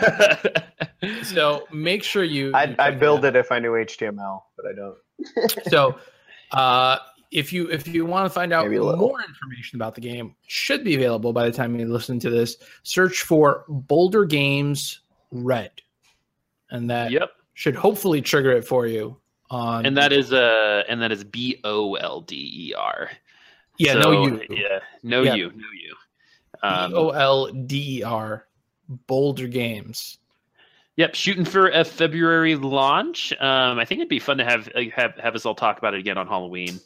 so 1.22 1.66
make 1.72 2.02
sure 2.02 2.24
you. 2.24 2.52
I'd, 2.54 2.78
I'd 2.78 3.00
build 3.00 3.24
it 3.24 3.36
if 3.36 3.50
I 3.50 3.58
knew 3.58 3.70
HTML, 3.70 4.42
but 4.56 4.66
I 4.66 4.74
don't. 4.74 5.68
So, 5.70 5.96
uh, 6.52 6.98
if 7.30 7.52
you 7.52 7.68
if 7.70 7.88
you 7.88 8.06
want 8.06 8.26
to 8.26 8.30
find 8.30 8.52
out 8.52 8.64
Maybe 8.66 8.76
a 8.76 8.84
little. 8.84 9.08
more 9.08 9.20
information 9.22 9.76
about 9.76 9.94
the 9.94 10.00
game, 10.00 10.34
should 10.46 10.84
be 10.84 10.94
available 10.94 11.32
by 11.32 11.44
the 11.44 11.52
time 11.52 11.78
you 11.78 11.86
listen 11.86 12.18
to 12.20 12.30
this. 12.30 12.56
Search 12.82 13.22
for 13.22 13.64
Bolder 13.68 14.24
Games 14.24 15.00
Red, 15.30 15.72
and 16.70 16.88
that 16.90 17.10
yep. 17.10 17.30
should 17.54 17.74
hopefully 17.74 18.22
trigger 18.22 18.52
it 18.52 18.66
for 18.66 18.86
you. 18.86 19.16
On 19.50 19.86
And 19.86 19.96
that 19.96 20.12
is 20.12 20.32
uh 20.32 20.82
and 20.88 21.00
that 21.02 21.12
is 21.12 21.22
B 21.24 21.60
O 21.64 21.94
L 21.94 22.20
D 22.22 22.68
E 22.70 22.74
R. 22.74 23.10
yeah, 23.78 23.92
So, 23.92 23.98
no 24.00 24.26
you 24.26 24.42
Yeah, 24.50 24.80
no 25.02 25.22
Yeah. 25.22 25.34
you, 25.34 25.50
no 25.50 25.66
you. 25.72 25.94
Um, 26.62 26.90
B 26.90 26.96
O 26.96 27.10
L 27.10 27.46
D 27.52 27.98
E 27.98 28.02
R 28.02 28.46
Bolder 29.06 29.46
Games. 29.46 30.18
Yep, 30.96 31.14
shooting 31.14 31.44
for 31.44 31.68
a 31.68 31.84
February 31.84 32.56
launch. 32.56 33.32
Um, 33.38 33.78
I 33.78 33.84
think 33.84 33.98
it'd 33.98 34.08
be 34.08 34.18
fun 34.18 34.38
to 34.38 34.44
have 34.44 34.68
have 34.94 35.14
have 35.16 35.34
us 35.34 35.44
all 35.44 35.54
talk 35.54 35.78
about 35.78 35.94
it 35.94 36.00
again 36.00 36.16
on 36.16 36.26
Halloween, 36.26 36.80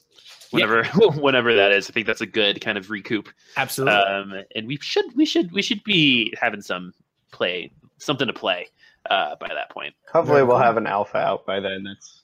whenever 0.51 0.85
whenever 1.21 1.55
that 1.55 1.73
is. 1.73 1.89
I 1.89 1.93
think 1.93 2.07
that's 2.07 2.21
a 2.21 2.27
good 2.27 2.61
kind 2.61 2.77
of 2.77 2.91
recoup. 2.91 3.29
Absolutely. 3.57 3.95
Um, 3.95 4.43
and 4.57 4.67
we 4.67 4.79
should 4.79 5.15
we 5.15 5.25
should 5.25 5.53
we 5.53 5.63
should 5.63 5.83
be 5.85 6.35
having 6.41 6.61
some 6.61 6.93
play 7.31 7.71
something 7.99 8.27
to 8.27 8.33
play 8.33 8.67
uh, 9.11 9.37
by 9.37 9.49
that 9.49 9.71
point. 9.71 9.95
Hopefully, 10.13 10.39
Very 10.39 10.47
we'll 10.47 10.57
cool. 10.57 10.65
have 10.65 10.77
an 10.77 10.87
alpha 10.87 11.19
out 11.19 11.47
by 11.47 11.61
then. 11.61 11.85
That's 11.85 12.23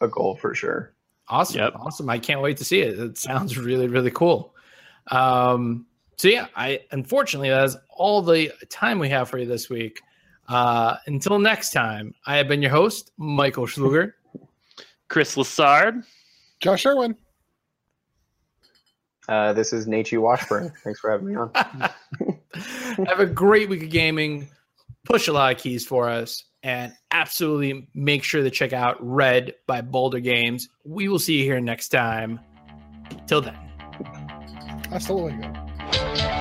a 0.00 0.08
goal 0.08 0.36
for 0.36 0.54
sure. 0.54 0.92
Awesome. 1.28 1.60
Yep. 1.60 1.74
Awesome. 1.76 2.10
I 2.10 2.18
can't 2.18 2.42
wait 2.42 2.56
to 2.58 2.64
see 2.64 2.80
it. 2.80 2.98
It 2.98 3.18
sounds 3.18 3.56
really, 3.58 3.86
really 3.86 4.10
cool. 4.10 4.54
Um, 5.12 5.86
so 6.16 6.28
yeah, 6.28 6.46
I 6.56 6.80
unfortunately 6.90 7.50
that's 7.50 7.76
all 7.88 8.22
the 8.22 8.52
time 8.68 8.98
we 8.98 9.08
have 9.10 9.28
for 9.28 9.38
you 9.38 9.46
this 9.46 9.68
week. 9.68 10.00
Uh, 10.48 10.96
until 11.06 11.38
next 11.38 11.70
time, 11.70 12.14
I 12.26 12.36
have 12.36 12.48
been 12.48 12.62
your 12.62 12.70
host, 12.70 13.12
Michael 13.16 13.66
Schluger. 13.66 14.12
Chris 15.08 15.36
Lassard. 15.36 16.04
Josh 16.60 16.86
Irwin. 16.86 17.16
Uh, 19.28 19.52
this 19.52 19.72
is 19.72 19.86
Nachi 19.86 20.20
Washburn. 20.20 20.72
Thanks 20.84 21.00
for 21.00 21.10
having 21.10 21.28
me 21.28 21.34
on. 21.36 21.50
have 23.06 23.20
a 23.20 23.26
great 23.26 23.68
week 23.68 23.82
of 23.82 23.90
gaming. 23.90 24.48
Push 25.04 25.28
a 25.28 25.32
lot 25.32 25.54
of 25.54 25.58
keys 25.58 25.86
for 25.86 26.08
us, 26.08 26.44
and 26.62 26.92
absolutely 27.10 27.88
make 27.94 28.22
sure 28.22 28.42
to 28.42 28.50
check 28.50 28.72
out 28.72 28.96
Red 29.00 29.54
by 29.66 29.82
Bolder 29.82 30.20
Games. 30.20 30.68
We 30.84 31.08
will 31.08 31.18
see 31.18 31.38
you 31.38 31.44
here 31.44 31.60
next 31.60 31.88
time. 31.88 32.40
Till 33.26 33.42
then. 33.42 33.58
Hasta 34.90 35.12
luego. 35.12 35.63